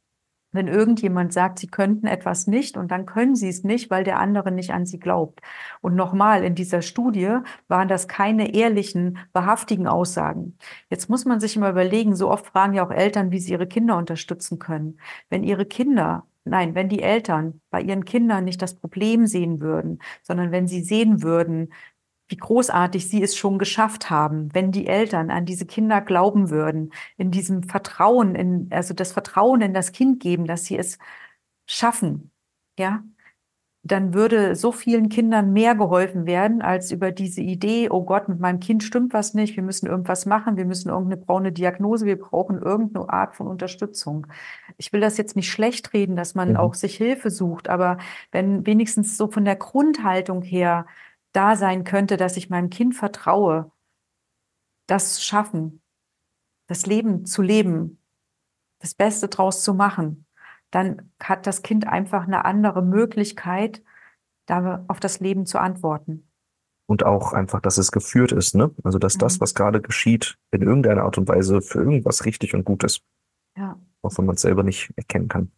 wenn 0.52 0.66
irgendjemand 0.66 1.32
sagt, 1.32 1.58
sie 1.58 1.66
könnten 1.66 2.06
etwas 2.06 2.46
nicht 2.46 2.76
und 2.76 2.90
dann 2.90 3.06
können 3.06 3.36
sie 3.36 3.48
es 3.48 3.64
nicht, 3.64 3.90
weil 3.90 4.04
der 4.04 4.18
andere 4.18 4.50
nicht 4.50 4.72
an 4.72 4.86
sie 4.86 4.98
glaubt. 4.98 5.40
Und 5.80 5.94
nochmal, 5.94 6.42
in 6.42 6.54
dieser 6.54 6.80
Studie 6.82 7.38
waren 7.68 7.88
das 7.88 8.08
keine 8.08 8.54
ehrlichen, 8.54 9.18
wahrhaftigen 9.32 9.86
Aussagen. 9.86 10.56
Jetzt 10.90 11.10
muss 11.10 11.24
man 11.24 11.40
sich 11.40 11.56
immer 11.56 11.70
überlegen, 11.70 12.16
so 12.16 12.30
oft 12.30 12.46
fragen 12.46 12.74
ja 12.74 12.86
auch 12.86 12.90
Eltern, 12.90 13.30
wie 13.30 13.40
sie 13.40 13.52
ihre 13.52 13.66
Kinder 13.66 13.96
unterstützen 13.96 14.58
können. 14.58 14.98
Wenn 15.28 15.44
ihre 15.44 15.66
Kinder 15.66 16.24
Nein, 16.44 16.74
wenn 16.74 16.88
die 16.88 17.02
Eltern 17.02 17.60
bei 17.68 17.82
ihren 17.82 18.06
Kindern 18.06 18.44
nicht 18.44 18.62
das 18.62 18.74
Problem 18.74 19.26
sehen 19.26 19.60
würden, 19.60 19.98
sondern 20.22 20.50
wenn 20.50 20.66
sie 20.66 20.82
sehen 20.82 21.22
würden, 21.22 21.74
wie 22.28 22.36
großartig 22.36 23.08
sie 23.08 23.22
es 23.22 23.36
schon 23.36 23.58
geschafft 23.58 24.10
haben, 24.10 24.54
wenn 24.54 24.72
die 24.72 24.86
Eltern 24.86 25.30
an 25.30 25.46
diese 25.46 25.66
Kinder 25.66 26.00
glauben 26.00 26.50
würden, 26.50 26.92
in 27.16 27.30
diesem 27.30 27.62
Vertrauen, 27.62 28.34
in, 28.34 28.68
also 28.70 28.94
das 28.94 29.12
Vertrauen 29.12 29.60
in 29.62 29.74
das 29.74 29.92
Kind 29.92 30.20
geben, 30.20 30.46
dass 30.46 30.64
sie 30.66 30.78
es 30.78 30.98
schaffen, 31.66 32.30
ja, 32.78 33.02
dann 33.82 34.12
würde 34.12 34.56
so 34.56 34.72
vielen 34.72 35.08
Kindern 35.08 35.52
mehr 35.52 35.74
geholfen 35.74 36.26
werden, 36.26 36.62
als 36.62 36.90
über 36.90 37.12
diese 37.12 37.40
Idee, 37.40 37.88
oh 37.90 38.04
Gott, 38.04 38.28
mit 38.28 38.40
meinem 38.40 38.60
Kind 38.60 38.82
stimmt 38.82 39.14
was 39.14 39.34
nicht, 39.34 39.56
wir 39.56 39.62
müssen 39.62 39.86
irgendwas 39.86 40.26
machen, 40.26 40.56
wir 40.56 40.64
müssen 40.64 40.88
irgendeine 40.88 41.22
braune 41.22 41.52
Diagnose, 41.52 42.04
wir 42.04 42.18
brauchen 42.18 42.60
irgendeine 42.60 43.08
Art 43.08 43.36
von 43.36 43.46
Unterstützung. 43.46 44.26
Ich 44.76 44.92
will 44.92 45.00
das 45.00 45.16
jetzt 45.16 45.36
nicht 45.36 45.50
schlecht 45.50 45.92
reden, 45.94 46.16
dass 46.16 46.34
man 46.34 46.50
mhm. 46.50 46.56
auch 46.56 46.74
sich 46.74 46.96
Hilfe 46.96 47.30
sucht, 47.30 47.68
aber 47.68 47.98
wenn 48.32 48.66
wenigstens 48.66 49.16
so 49.16 49.28
von 49.30 49.44
der 49.44 49.56
Grundhaltung 49.56 50.42
her 50.42 50.86
da 51.32 51.56
sein 51.56 51.84
könnte, 51.84 52.16
dass 52.16 52.36
ich 52.36 52.50
meinem 52.50 52.70
Kind 52.70 52.94
vertraue, 52.94 53.70
das 54.86 55.22
schaffen, 55.22 55.82
das 56.66 56.86
Leben 56.86 57.24
zu 57.26 57.42
leben, 57.42 58.02
das 58.80 58.94
Beste 58.94 59.28
draus 59.28 59.62
zu 59.62 59.74
machen, 59.74 60.26
dann 60.70 61.12
hat 61.20 61.46
das 61.46 61.62
Kind 61.62 61.86
einfach 61.86 62.24
eine 62.24 62.44
andere 62.44 62.82
Möglichkeit, 62.82 63.82
da 64.46 64.84
auf 64.88 65.00
das 65.00 65.20
Leben 65.20 65.46
zu 65.46 65.58
antworten. 65.58 66.30
Und 66.86 67.04
auch 67.04 67.34
einfach, 67.34 67.60
dass 67.60 67.76
es 67.76 67.92
geführt 67.92 68.32
ist, 68.32 68.54
ne? 68.54 68.74
Also, 68.82 68.98
dass 68.98 69.16
mhm. 69.16 69.20
das, 69.20 69.40
was 69.40 69.54
gerade 69.54 69.82
geschieht, 69.82 70.38
in 70.50 70.62
irgendeiner 70.62 71.02
Art 71.02 71.18
und 71.18 71.28
Weise 71.28 71.60
für 71.60 71.80
irgendwas 71.80 72.24
richtig 72.24 72.54
und 72.54 72.64
gut 72.64 72.82
ist. 72.82 73.02
Ja. 73.56 73.78
Auch 74.00 74.16
wenn 74.16 74.24
man 74.24 74.36
es 74.36 74.42
selber 74.42 74.62
nicht 74.62 74.90
erkennen 74.96 75.28
kann. 75.28 75.52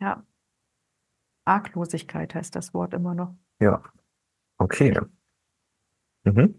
Ja. 0.00 0.24
Arglosigkeit 1.44 2.34
heißt 2.34 2.54
das 2.54 2.72
Wort 2.72 2.94
immer 2.94 3.14
noch. 3.14 3.34
Ja. 3.60 3.82
Okay. 4.58 4.98
Mhm. 6.24 6.58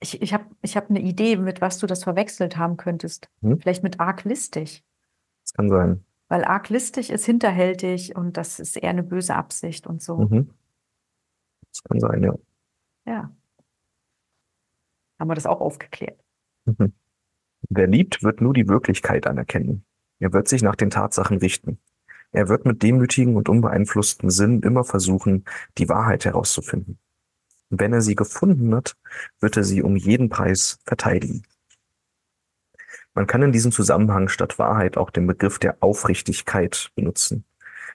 Ich, 0.00 0.20
ich 0.20 0.34
habe 0.34 0.44
ich 0.62 0.76
hab 0.76 0.90
eine 0.90 1.00
Idee, 1.00 1.36
mit 1.36 1.60
was 1.60 1.78
du 1.78 1.86
das 1.86 2.04
verwechselt 2.04 2.56
haben 2.56 2.76
könntest. 2.76 3.28
Mhm. 3.40 3.60
Vielleicht 3.60 3.82
mit 3.82 4.00
arglistig. 4.00 4.84
Das 5.44 5.52
kann 5.54 5.68
sein. 5.68 6.04
Weil 6.28 6.44
arglistig 6.44 7.10
ist 7.10 7.24
hinterhältig 7.24 8.16
und 8.16 8.36
das 8.36 8.60
ist 8.60 8.76
eher 8.76 8.90
eine 8.90 9.02
böse 9.02 9.34
Absicht 9.34 9.86
und 9.86 10.02
so. 10.02 10.18
Mhm. 10.18 10.50
Das 11.72 11.82
kann 11.84 12.00
sein, 12.00 12.22
ja. 12.22 12.34
Ja. 13.06 13.34
Haben 15.18 15.30
wir 15.30 15.34
das 15.34 15.46
auch 15.46 15.60
aufgeklärt. 15.60 16.20
Mhm. 16.64 16.92
Wer 17.68 17.86
liebt, 17.86 18.22
wird 18.22 18.40
nur 18.40 18.54
die 18.54 18.68
Wirklichkeit 18.68 19.26
anerkennen. 19.26 19.84
Er 20.18 20.32
wird 20.32 20.48
sich 20.48 20.62
nach 20.62 20.76
den 20.76 20.90
Tatsachen 20.90 21.38
richten. 21.38 21.78
Er 22.32 22.48
wird 22.48 22.64
mit 22.64 22.82
demütigen 22.82 23.36
und 23.36 23.48
unbeeinflussten 23.48 24.30
Sinn 24.30 24.62
immer 24.62 24.84
versuchen, 24.84 25.44
die 25.78 25.88
Wahrheit 25.88 26.24
herauszufinden. 26.24 26.98
Wenn 27.70 27.92
er 27.92 28.02
sie 28.02 28.16
gefunden 28.16 28.74
hat, 28.74 28.96
wird 29.40 29.56
er 29.56 29.64
sie 29.64 29.82
um 29.82 29.96
jeden 29.96 30.28
Preis 30.28 30.78
verteidigen. 30.84 31.42
Man 33.14 33.26
kann 33.26 33.42
in 33.42 33.52
diesem 33.52 33.72
Zusammenhang 33.72 34.28
statt 34.28 34.58
Wahrheit 34.58 34.96
auch 34.96 35.10
den 35.10 35.26
Begriff 35.26 35.58
der 35.58 35.78
Aufrichtigkeit 35.80 36.90
benutzen. 36.94 37.44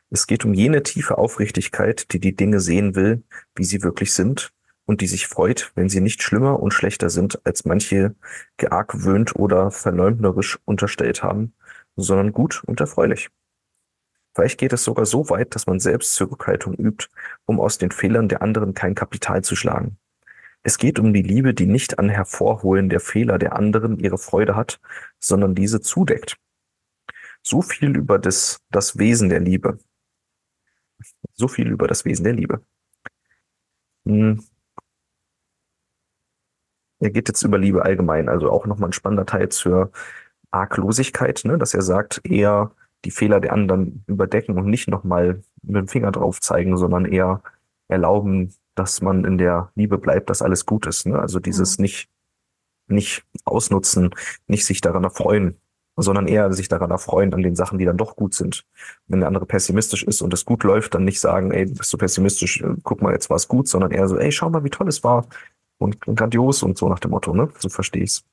Es 0.10 0.28
geht 0.28 0.46
um 0.46 0.54
jene 0.54 0.84
tiefe 0.84 1.18
Aufrichtigkeit, 1.18 2.12
die 2.14 2.20
die 2.20 2.36
Dinge 2.36 2.60
sehen 2.60 2.96
will, 2.96 3.24
wie 3.56 3.64
sie 3.64 3.82
wirklich 3.82 4.14
sind 4.14 4.52
und 4.86 5.02
die 5.02 5.08
sich 5.08 5.28
freut, 5.28 5.72
wenn 5.76 5.90
sie 5.90 6.02
nicht 6.02 6.22
schlimmer 6.22 6.60
und 6.60 6.74
schlechter 6.74 7.10
sind, 7.10 7.46
als 7.46 7.66
manche 7.66 8.16
geargwöhnt 8.58 9.36
oder 9.36 9.72
verleumderisch 9.72 10.60
unterstellt 10.66 11.24
haben, 11.24 11.54
sondern 11.96 12.34
gut 12.34 12.64
und 12.66 12.80
erfreulich. 12.80 13.30
Vielleicht 14.36 14.60
geht 14.60 14.74
es 14.74 14.84
sogar 14.84 15.06
so 15.06 15.30
weit, 15.30 15.56
dass 15.56 15.66
man 15.66 15.80
selbst 15.80 16.14
Zurückhaltung 16.14 16.74
übt, 16.76 17.08
um 17.46 17.60
aus 17.62 17.78
den 17.78 17.92
Fehlern 17.92 18.28
der 18.28 18.42
anderen 18.42 18.74
kein 18.74 18.94
Kapital 18.94 19.44
zu 19.44 19.56
schlagen. 19.56 19.98
Es 20.62 20.78
geht 20.78 21.00
um 21.00 21.14
die 21.14 21.22
Liebe, 21.22 21.54
die 21.54 21.68
nicht 21.68 22.00
an 22.00 22.10
Hervorholen 22.10 22.90
der 22.90 23.00
Fehler 23.00 23.38
der 23.38 23.56
anderen 23.56 23.98
ihre 23.98 24.18
Freude 24.18 24.56
hat, 24.56 24.80
sondern 25.20 25.56
diese 25.56 25.80
zudeckt. 25.80 26.38
So 27.44 27.62
viel 27.62 27.96
über 27.96 28.20
das, 28.20 28.60
das 28.72 28.98
Wesen 28.98 29.30
der 29.30 29.40
Liebe. 29.40 29.80
So 31.34 31.48
viel 31.48 31.70
über 31.70 31.88
das 31.88 32.04
Wesen 32.04 32.26
der 32.26 32.34
Liebe. 32.34 32.62
Hm. 34.06 34.44
Er 37.00 37.12
geht 37.12 37.28
jetzt 37.30 37.44
über 37.44 37.58
Liebe 37.58 37.84
allgemein, 37.84 38.28
also 38.28 38.50
auch 38.50 38.66
nochmal 38.66 38.90
ein 38.90 38.94
spannender 38.94 39.26
Teil 39.26 39.50
zur 39.50 39.92
Arglosigkeit, 40.52 41.42
ne, 41.46 41.58
dass 41.58 41.74
er 41.74 41.82
sagt, 41.84 42.22
eher 42.24 42.72
die 43.06 43.12
Fehler 43.12 43.40
der 43.40 43.54
anderen 43.54 44.04
überdecken 44.08 44.58
und 44.58 44.66
nicht 44.66 44.88
nochmal 44.88 45.42
mit 45.62 45.76
dem 45.76 45.88
Finger 45.88 46.12
drauf 46.12 46.42
zeigen, 46.42 46.76
sondern 46.76 47.06
eher 47.06 47.42
erlauben, 47.88 48.54
dass 48.74 49.02
man 49.02 49.24
in 49.24 49.38
der 49.38 49.72
Liebe 49.76 49.98
bleibt, 49.98 50.30
dass 50.30 50.42
alles 50.42 50.66
gut 50.66 50.86
ist. 50.88 51.06
Ne? 51.06 51.18
Also 51.18 51.40
dieses 51.40 51.78
mhm. 51.78 51.84
nicht, 51.84 52.10
nicht 52.88 53.24
ausnutzen, 53.46 54.10
nicht 54.48 54.66
sich 54.66 54.82
daran 54.82 55.04
erfreuen, 55.04 55.58
sondern 55.98 56.28
eher 56.28 56.52
sich 56.52 56.68
daran 56.68 56.92
erfreuen 56.92 57.34
an 57.34 57.42
den 57.42 57.56
Sachen, 57.56 57.78
die 57.78 57.86
dann 57.86 57.98
doch 57.98 58.16
gut 58.16 58.34
sind. 58.34 58.66
Wenn 59.08 59.20
der 59.20 59.28
andere 59.28 59.46
pessimistisch 59.46 60.04
ist 60.04 60.22
und 60.22 60.34
es 60.34 60.44
gut 60.44 60.64
läuft, 60.64 60.94
dann 60.94 61.06
nicht 61.06 61.20
sagen, 61.20 61.52
ey, 61.52 61.66
bist 61.66 61.94
du 61.94 61.98
pessimistisch, 61.98 62.64
guck 62.84 63.02
mal, 63.02 63.14
jetzt 63.14 63.30
war 63.30 63.38
es 63.38 63.48
gut, 63.48 63.68
sondern 63.68 63.92
eher 63.92 64.08
so, 64.08 64.18
ey, 64.18 64.32
schau 64.32 64.50
mal, 64.50 64.64
wie 64.64 64.70
toll 64.70 64.90
es 64.90 65.04
war 65.04 65.26
und 65.78 66.02
grandios 66.02 66.64
und 66.64 66.78
so 66.78 66.90
nach 66.90 67.00
dem 67.00 67.12
Motto, 67.12 67.34
ne? 67.34 67.50
So 67.60 67.70
verstehe 67.70 68.04
ich's. 68.04 68.26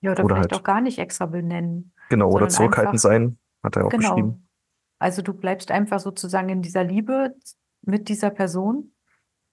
Ja, 0.00 0.12
oder, 0.12 0.24
oder 0.24 0.34
vielleicht 0.36 0.52
halt, 0.52 0.60
auch 0.60 0.64
gar 0.64 0.80
nicht 0.80 0.98
extra 0.98 1.26
benennen. 1.26 1.91
Genau, 2.12 2.30
oder 2.30 2.50
zurückhaltend 2.50 3.00
sein, 3.00 3.38
hat 3.62 3.74
er 3.76 3.86
auch 3.86 3.88
genau. 3.88 4.10
geschrieben. 4.10 4.48
Also 4.98 5.22
du 5.22 5.32
bleibst 5.32 5.70
einfach 5.70 5.98
sozusagen 5.98 6.50
in 6.50 6.60
dieser 6.60 6.84
Liebe 6.84 7.34
mit 7.80 8.10
dieser 8.10 8.28
Person 8.28 8.92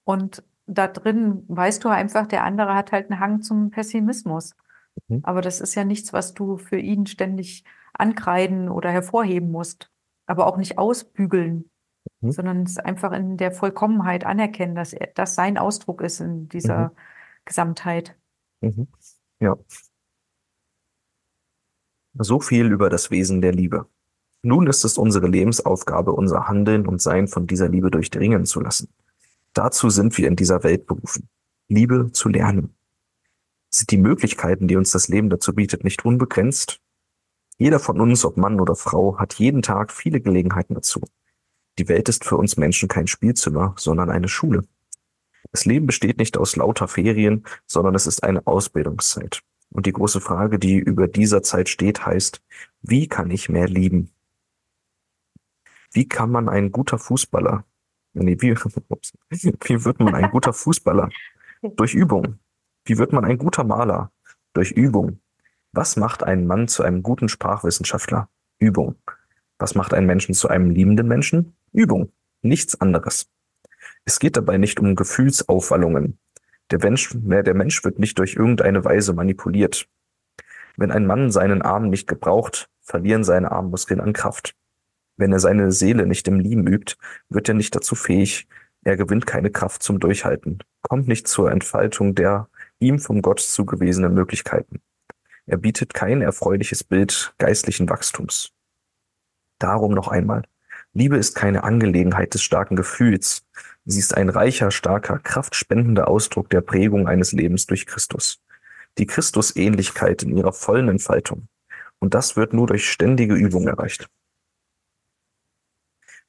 und 0.04 0.44
da 0.66 0.86
drin 0.86 1.42
weißt 1.48 1.82
du 1.82 1.88
einfach, 1.88 2.26
der 2.26 2.44
andere 2.44 2.74
hat 2.74 2.92
halt 2.92 3.10
einen 3.10 3.18
Hang 3.18 3.40
zum 3.40 3.70
Pessimismus. 3.70 4.54
Mhm. 5.08 5.20
Aber 5.22 5.40
das 5.40 5.62
ist 5.62 5.74
ja 5.74 5.84
nichts, 5.84 6.12
was 6.12 6.34
du 6.34 6.58
für 6.58 6.76
ihn 6.76 7.06
ständig 7.06 7.64
ankreiden 7.94 8.68
oder 8.68 8.90
hervorheben 8.90 9.50
musst, 9.50 9.90
aber 10.26 10.46
auch 10.46 10.58
nicht 10.58 10.76
ausbügeln, 10.76 11.70
mhm. 12.20 12.30
sondern 12.30 12.62
es 12.64 12.76
einfach 12.76 13.12
in 13.12 13.38
der 13.38 13.52
Vollkommenheit 13.52 14.26
anerkennen, 14.26 14.74
dass 14.74 14.94
das 15.14 15.34
sein 15.34 15.56
Ausdruck 15.56 16.02
ist 16.02 16.20
in 16.20 16.50
dieser 16.50 16.88
mhm. 16.88 16.96
Gesamtheit. 17.46 18.18
Mhm. 18.60 18.86
Ja. 19.40 19.56
So 22.14 22.40
viel 22.40 22.66
über 22.66 22.90
das 22.90 23.10
Wesen 23.10 23.40
der 23.40 23.52
Liebe. 23.52 23.86
Nun 24.42 24.66
ist 24.66 24.84
es 24.84 24.98
unsere 24.98 25.28
Lebensaufgabe, 25.28 26.12
unser 26.12 26.48
Handeln 26.48 26.86
und 26.86 27.00
Sein 27.00 27.28
von 27.28 27.46
dieser 27.46 27.68
Liebe 27.68 27.90
durchdringen 27.90 28.46
zu 28.46 28.60
lassen. 28.60 28.88
Dazu 29.52 29.90
sind 29.90 30.16
wir 30.18 30.28
in 30.28 30.36
dieser 30.36 30.62
Welt 30.64 30.86
berufen. 30.86 31.28
Liebe 31.68 32.10
zu 32.12 32.28
lernen. 32.28 32.74
Sind 33.68 33.90
die 33.92 33.98
Möglichkeiten, 33.98 34.66
die 34.66 34.76
uns 34.76 34.90
das 34.90 35.08
Leben 35.08 35.30
dazu 35.30 35.54
bietet, 35.54 35.84
nicht 35.84 36.04
unbegrenzt? 36.04 36.80
Jeder 37.58 37.78
von 37.78 38.00
uns, 38.00 38.24
ob 38.24 38.36
Mann 38.36 38.60
oder 38.60 38.74
Frau, 38.74 39.18
hat 39.18 39.34
jeden 39.34 39.62
Tag 39.62 39.92
viele 39.92 40.20
Gelegenheiten 40.20 40.74
dazu. 40.74 41.00
Die 41.78 41.88
Welt 41.88 42.08
ist 42.08 42.24
für 42.24 42.36
uns 42.36 42.56
Menschen 42.56 42.88
kein 42.88 43.06
Spielzimmer, 43.06 43.74
sondern 43.76 44.10
eine 44.10 44.28
Schule. 44.28 44.64
Das 45.52 45.64
Leben 45.64 45.86
besteht 45.86 46.18
nicht 46.18 46.36
aus 46.36 46.56
lauter 46.56 46.88
Ferien, 46.88 47.44
sondern 47.66 47.94
es 47.94 48.06
ist 48.06 48.24
eine 48.24 48.46
Ausbildungszeit. 48.46 49.42
Und 49.70 49.86
die 49.86 49.92
große 49.92 50.20
Frage, 50.20 50.58
die 50.58 50.78
über 50.78 51.08
dieser 51.08 51.42
Zeit 51.42 51.68
steht, 51.68 52.04
heißt, 52.04 52.42
wie 52.82 53.06
kann 53.06 53.30
ich 53.30 53.48
mehr 53.48 53.68
lieben? 53.68 54.10
Wie 55.92 56.08
kann 56.08 56.30
man 56.30 56.48
ein 56.48 56.70
guter 56.72 56.98
Fußballer, 56.98 57.64
nee, 58.14 58.36
wie, 58.40 58.52
ups, 58.88 59.12
wie 59.30 59.84
wird 59.84 60.00
man 60.00 60.14
ein 60.14 60.30
guter 60.30 60.52
Fußballer? 60.52 61.08
Durch 61.76 61.94
Übung. 61.94 62.38
Wie 62.84 62.98
wird 62.98 63.12
man 63.12 63.24
ein 63.24 63.38
guter 63.38 63.64
Maler? 63.64 64.10
Durch 64.54 64.72
Übung. 64.72 65.20
Was 65.72 65.96
macht 65.96 66.22
einen 66.22 66.46
Mann 66.46 66.68
zu 66.68 66.82
einem 66.82 67.02
guten 67.02 67.28
Sprachwissenschaftler? 67.28 68.28
Übung. 68.58 68.96
Was 69.58 69.74
macht 69.74 69.94
einen 69.94 70.06
Menschen 70.06 70.34
zu 70.34 70.48
einem 70.48 70.70
liebenden 70.70 71.06
Menschen? 71.06 71.54
Übung. 71.72 72.12
Nichts 72.42 72.80
anderes. 72.80 73.28
Es 74.04 74.18
geht 74.18 74.36
dabei 74.36 74.56
nicht 74.58 74.80
um 74.80 74.96
Gefühlsaufwallungen, 74.96 76.18
der 76.70 76.78
Mensch, 76.78 77.10
der 77.14 77.54
Mensch 77.54 77.84
wird 77.84 77.98
nicht 77.98 78.18
durch 78.18 78.34
irgendeine 78.34 78.84
Weise 78.84 79.12
manipuliert. 79.12 79.88
Wenn 80.76 80.90
ein 80.90 81.06
Mann 81.06 81.30
seinen 81.30 81.62
Arm 81.62 81.88
nicht 81.90 82.06
gebraucht, 82.06 82.70
verlieren 82.80 83.24
seine 83.24 83.52
Armmuskeln 83.52 84.00
an 84.00 84.12
Kraft. 84.12 84.54
Wenn 85.16 85.32
er 85.32 85.40
seine 85.40 85.72
Seele 85.72 86.06
nicht 86.06 86.26
im 86.28 86.40
Lieben 86.40 86.66
übt, 86.66 86.94
wird 87.28 87.48
er 87.48 87.54
nicht 87.54 87.74
dazu 87.74 87.94
fähig, 87.94 88.48
er 88.82 88.96
gewinnt 88.96 89.26
keine 89.26 89.50
Kraft 89.50 89.82
zum 89.82 90.00
Durchhalten, 90.00 90.60
kommt 90.80 91.06
nicht 91.06 91.28
zur 91.28 91.50
Entfaltung 91.50 92.14
der 92.14 92.48
ihm 92.78 92.98
vom 92.98 93.20
Gott 93.20 93.40
zugewiesenen 93.40 94.14
Möglichkeiten. 94.14 94.80
Er 95.46 95.58
bietet 95.58 95.92
kein 95.92 96.22
erfreuliches 96.22 96.82
Bild 96.82 97.34
geistlichen 97.38 97.90
Wachstums. 97.90 98.52
Darum 99.58 99.92
noch 99.92 100.08
einmal. 100.08 100.44
Liebe 100.92 101.18
ist 101.18 101.34
keine 101.34 101.62
Angelegenheit 101.62 102.32
des 102.32 102.42
starken 102.42 102.76
Gefühls, 102.76 103.44
Sie 103.84 103.98
ist 103.98 104.16
ein 104.16 104.28
reicher, 104.28 104.70
starker, 104.70 105.18
kraftspendender 105.18 106.08
Ausdruck 106.08 106.50
der 106.50 106.60
Prägung 106.60 107.08
eines 107.08 107.32
Lebens 107.32 107.66
durch 107.66 107.86
Christus. 107.86 108.42
Die 108.98 109.06
Christusähnlichkeit 109.06 110.22
in 110.22 110.36
ihrer 110.36 110.52
vollen 110.52 110.88
Entfaltung. 110.88 111.48
Und 111.98 112.14
das 112.14 112.36
wird 112.36 112.52
nur 112.52 112.66
durch 112.66 112.90
ständige 112.90 113.34
Übung 113.34 113.68
erreicht. 113.68 114.08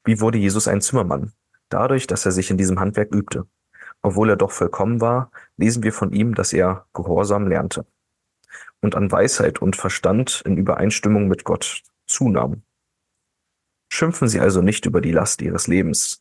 Wie 0.03 0.19
wurde 0.19 0.37
Jesus 0.37 0.67
ein 0.67 0.81
Zimmermann? 0.81 1.33
Dadurch, 1.69 2.07
dass 2.07 2.25
er 2.25 2.31
sich 2.31 2.49
in 2.51 2.57
diesem 2.57 2.79
Handwerk 2.79 3.13
übte. 3.13 3.47
Obwohl 4.01 4.29
er 4.29 4.35
doch 4.35 4.51
vollkommen 4.51 4.99
war, 4.99 5.31
lesen 5.57 5.83
wir 5.83 5.93
von 5.93 6.11
ihm, 6.11 6.33
dass 6.33 6.53
er 6.53 6.87
Gehorsam 6.93 7.47
lernte 7.47 7.85
und 8.81 8.95
an 8.95 9.11
Weisheit 9.11 9.61
und 9.61 9.75
Verstand 9.75 10.41
in 10.45 10.57
Übereinstimmung 10.57 11.27
mit 11.27 11.43
Gott 11.43 11.83
zunahm. 12.05 12.63
Schimpfen 13.89 14.27
Sie 14.27 14.39
also 14.39 14.61
nicht 14.61 14.85
über 14.85 15.01
die 15.01 15.11
Last 15.11 15.41
Ihres 15.41 15.67
Lebens. 15.67 16.20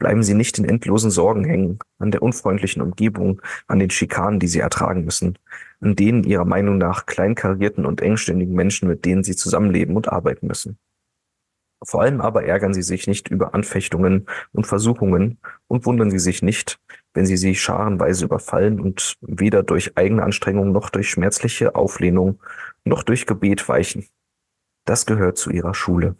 Bleiben 0.00 0.22
Sie 0.22 0.32
nicht 0.32 0.58
in 0.58 0.64
endlosen 0.64 1.10
Sorgen 1.10 1.44
hängen, 1.44 1.78
an 1.98 2.10
der 2.10 2.22
unfreundlichen 2.22 2.80
Umgebung, 2.80 3.42
an 3.68 3.78
den 3.78 3.90
Schikanen, 3.90 4.40
die 4.40 4.48
Sie 4.48 4.58
ertragen 4.58 5.04
müssen, 5.04 5.38
an 5.80 5.94
denen 5.94 6.24
Ihrer 6.24 6.46
Meinung 6.46 6.78
nach 6.78 7.04
kleinkarierten 7.04 7.84
und 7.84 8.00
engständigen 8.00 8.54
Menschen, 8.54 8.88
mit 8.88 9.04
denen 9.04 9.22
Sie 9.22 9.36
zusammenleben 9.36 9.94
und 9.94 10.08
arbeiten 10.08 10.46
müssen. 10.46 10.78
Vor 11.84 12.00
allem 12.00 12.22
aber 12.22 12.44
ärgern 12.44 12.72
Sie 12.72 12.82
sich 12.82 13.06
nicht 13.06 13.28
über 13.28 13.54
Anfechtungen 13.54 14.26
und 14.52 14.66
Versuchungen 14.66 15.38
und 15.66 15.84
wundern 15.84 16.10
Sie 16.10 16.18
sich 16.18 16.42
nicht, 16.42 16.80
wenn 17.12 17.26
Sie 17.26 17.36
sie 17.36 17.54
scharenweise 17.54 18.24
überfallen 18.24 18.80
und 18.80 19.18
weder 19.20 19.62
durch 19.62 19.98
eigene 19.98 20.22
Anstrengung 20.22 20.72
noch 20.72 20.88
durch 20.88 21.10
schmerzliche 21.10 21.74
Auflehnung 21.74 22.40
noch 22.84 23.02
durch 23.02 23.26
Gebet 23.26 23.68
weichen. 23.68 24.06
Das 24.86 25.04
gehört 25.04 25.36
zu 25.36 25.50
Ihrer 25.50 25.74
Schule. 25.74 26.16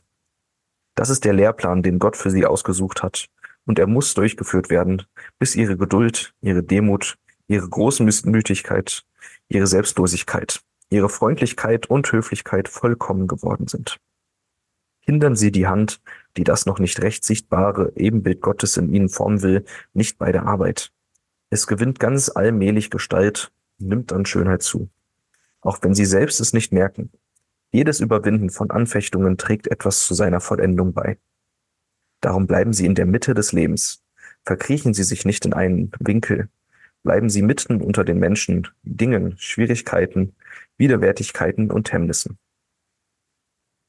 Das 0.94 1.08
ist 1.08 1.24
der 1.24 1.32
Lehrplan, 1.32 1.82
den 1.82 1.98
Gott 1.98 2.16
für 2.16 2.30
Sie 2.30 2.44
ausgesucht 2.44 3.02
hat, 3.02 3.30
und 3.66 3.78
er 3.78 3.86
muss 3.86 4.14
durchgeführt 4.14 4.70
werden, 4.70 5.02
bis 5.38 5.56
Ihre 5.56 5.76
Geduld, 5.76 6.34
Ihre 6.40 6.62
Demut, 6.62 7.16
Ihre 7.48 7.68
Großmütigkeit, 7.68 9.04
Ihre 9.48 9.66
Selbstlosigkeit, 9.66 10.60
Ihre 10.90 11.08
Freundlichkeit 11.08 11.86
und 11.86 12.10
Höflichkeit 12.10 12.68
vollkommen 12.68 13.26
geworden 13.26 13.66
sind. 13.66 13.98
Hindern 15.00 15.34
Sie 15.34 15.50
die 15.50 15.66
Hand, 15.66 16.00
die 16.36 16.44
das 16.44 16.66
noch 16.66 16.78
nicht 16.78 17.02
recht 17.02 17.24
sichtbare 17.24 17.92
Ebenbild 17.96 18.40
Gottes 18.40 18.76
in 18.76 18.92
Ihnen 18.92 19.08
formen 19.08 19.42
will, 19.42 19.64
nicht 19.92 20.18
bei 20.18 20.30
der 20.30 20.46
Arbeit. 20.46 20.92
Es 21.48 21.66
gewinnt 21.66 21.98
ganz 21.98 22.30
allmählich 22.32 22.90
Gestalt, 22.90 23.50
nimmt 23.78 24.12
an 24.12 24.26
Schönheit 24.26 24.62
zu. 24.62 24.88
Auch 25.60 25.78
wenn 25.82 25.94
Sie 25.94 26.04
selbst 26.04 26.40
es 26.40 26.52
nicht 26.52 26.72
merken. 26.72 27.10
Jedes 27.72 28.00
Überwinden 28.00 28.50
von 28.50 28.70
Anfechtungen 28.70 29.36
trägt 29.36 29.68
etwas 29.68 30.06
zu 30.06 30.14
seiner 30.14 30.40
Vollendung 30.40 30.92
bei. 30.92 31.18
Darum 32.20 32.46
bleiben 32.46 32.72
Sie 32.72 32.86
in 32.86 32.94
der 32.94 33.06
Mitte 33.06 33.34
des 33.34 33.52
Lebens. 33.52 34.02
Verkriechen 34.44 34.94
Sie 34.94 35.04
sich 35.04 35.24
nicht 35.24 35.44
in 35.46 35.52
einen 35.52 35.90
Winkel. 35.98 36.48
Bleiben 37.02 37.30
Sie 37.30 37.42
mitten 37.42 37.80
unter 37.80 38.04
den 38.04 38.18
Menschen, 38.18 38.68
Dingen, 38.82 39.36
Schwierigkeiten, 39.38 40.34
Widerwärtigkeiten 40.76 41.70
und 41.70 41.92
Hemmnissen. 41.92 42.38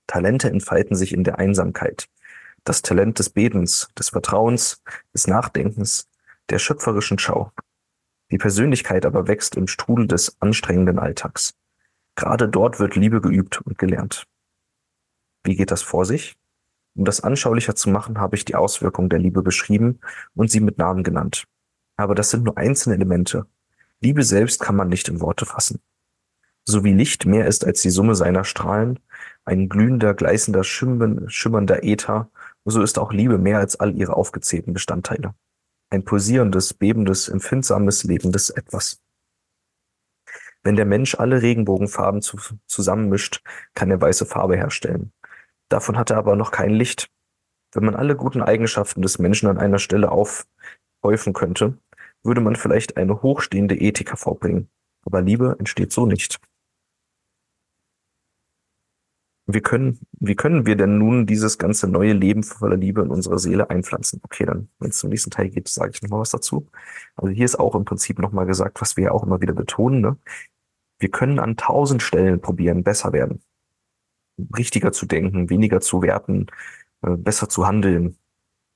Talente 0.07 0.49
entfalten 0.49 0.95
sich 0.95 1.13
in 1.13 1.23
der 1.23 1.39
Einsamkeit. 1.39 2.09
Das 2.63 2.81
Talent 2.81 3.19
des 3.19 3.29
Betens, 3.29 3.89
des 3.97 4.09
Vertrauens, 4.09 4.81
des 5.13 5.27
Nachdenkens, 5.27 6.09
der 6.49 6.59
schöpferischen 6.59 7.17
Schau. 7.17 7.51
Die 8.29 8.37
Persönlichkeit 8.37 9.05
aber 9.05 9.27
wächst 9.27 9.55
im 9.55 9.67
Strudel 9.67 10.07
des 10.07 10.37
anstrengenden 10.41 10.99
Alltags. 10.99 11.53
Gerade 12.15 12.47
dort 12.47 12.79
wird 12.79 12.95
Liebe 12.95 13.19
geübt 13.19 13.61
und 13.61 13.77
gelernt. 13.77 14.25
Wie 15.43 15.55
geht 15.55 15.71
das 15.71 15.81
vor 15.81 16.05
sich? 16.05 16.35
Um 16.95 17.05
das 17.05 17.21
anschaulicher 17.21 17.75
zu 17.75 17.89
machen, 17.89 18.19
habe 18.19 18.35
ich 18.35 18.45
die 18.45 18.55
Auswirkungen 18.55 19.09
der 19.09 19.19
Liebe 19.19 19.41
beschrieben 19.41 19.99
und 20.35 20.51
sie 20.51 20.59
mit 20.59 20.77
Namen 20.77 21.03
genannt. 21.03 21.45
Aber 21.95 22.15
das 22.15 22.29
sind 22.29 22.43
nur 22.43 22.57
einzelne 22.57 22.95
Elemente. 22.95 23.45
Liebe 24.01 24.23
selbst 24.23 24.59
kann 24.59 24.75
man 24.75 24.89
nicht 24.89 25.07
in 25.07 25.21
Worte 25.21 25.45
fassen. 25.45 25.79
So 26.65 26.83
wie 26.83 26.93
Licht 26.93 27.25
mehr 27.25 27.47
ist 27.47 27.65
als 27.65 27.81
die 27.81 27.89
Summe 27.89 28.15
seiner 28.15 28.43
Strahlen, 28.43 28.99
ein 29.45 29.69
glühender, 29.69 30.13
gleißender, 30.13 30.63
schimmernder 30.63 31.83
Äther, 31.83 32.29
so 32.65 32.81
ist 32.81 32.99
auch 32.99 33.11
Liebe 33.11 33.37
mehr 33.37 33.57
als 33.57 33.79
all 33.79 33.95
ihre 33.95 34.15
aufgezählten 34.15 34.73
Bestandteile. 34.73 35.33
Ein 35.89 36.03
pulsierendes, 36.03 36.73
bebendes, 36.73 37.29
empfindsames, 37.29 38.03
lebendes 38.03 38.49
Etwas. 38.49 39.01
Wenn 40.63 40.75
der 40.75 40.85
Mensch 40.85 41.15
alle 41.15 41.41
Regenbogenfarben 41.41 42.21
zu, 42.21 42.37
zusammenmischt, 42.67 43.41
kann 43.73 43.89
er 43.89 43.99
weiße 43.99 44.25
Farbe 44.25 44.55
herstellen. 44.55 45.11
Davon 45.71 45.97
hat 45.97 46.09
er 46.09 46.17
aber 46.17 46.35
noch 46.35 46.51
kein 46.51 46.71
Licht. 46.71 47.09
Wenn 47.73 47.85
man 47.85 47.95
alle 47.95 48.17
guten 48.17 48.41
Eigenschaften 48.41 49.01
des 49.01 49.19
Menschen 49.19 49.47
an 49.47 49.57
einer 49.57 49.79
Stelle 49.79 50.11
aufhäufen 50.11 51.31
könnte, 51.31 51.77
würde 52.23 52.41
man 52.41 52.57
vielleicht 52.57 52.97
eine 52.97 53.21
hochstehende 53.21 53.75
Ethik 53.79 54.09
hervorbringen. 54.09 54.69
Aber 55.05 55.21
Liebe 55.21 55.55
entsteht 55.59 55.93
so 55.93 56.05
nicht. 56.05 56.41
Wie 59.47 59.61
können, 59.61 59.99
wie 60.19 60.35
können 60.35 60.65
wir 60.65 60.75
denn 60.75 60.97
nun 60.97 61.25
dieses 61.25 61.57
ganze 61.57 61.87
neue 61.87 62.13
Leben 62.13 62.43
voller 62.43 62.75
Liebe 62.75 63.01
in 63.01 63.09
unsere 63.09 63.39
Seele 63.39 63.69
einpflanzen? 63.69 64.19
Okay, 64.23 64.45
dann, 64.45 64.69
wenn 64.79 64.89
es 64.89 64.97
zum 64.97 65.09
nächsten 65.09 65.31
Teil 65.31 65.49
geht, 65.49 65.69
sage 65.69 65.91
ich 65.93 66.01
nochmal 66.01 66.19
was 66.19 66.31
dazu. 66.31 66.69
Also 67.15 67.29
hier 67.33 67.45
ist 67.45 67.57
auch 67.57 67.75
im 67.75 67.85
Prinzip 67.85 68.19
nochmal 68.19 68.45
gesagt, 68.45 68.81
was 68.81 68.97
wir 68.97 69.05
ja 69.05 69.11
auch 69.11 69.23
immer 69.23 69.39
wieder 69.39 69.53
betonen. 69.53 70.01
Ne? 70.01 70.17
Wir 70.99 71.09
können 71.09 71.39
an 71.39 71.55
tausend 71.55 72.01
Stellen 72.01 72.41
probieren, 72.41 72.83
besser 72.83 73.13
werden. 73.13 73.41
Richtiger 74.57 74.91
zu 74.91 75.05
denken, 75.05 75.49
weniger 75.49 75.81
zu 75.81 76.01
werten, 76.01 76.47
äh, 77.01 77.11
besser 77.17 77.49
zu 77.49 77.67
handeln, 77.67 78.17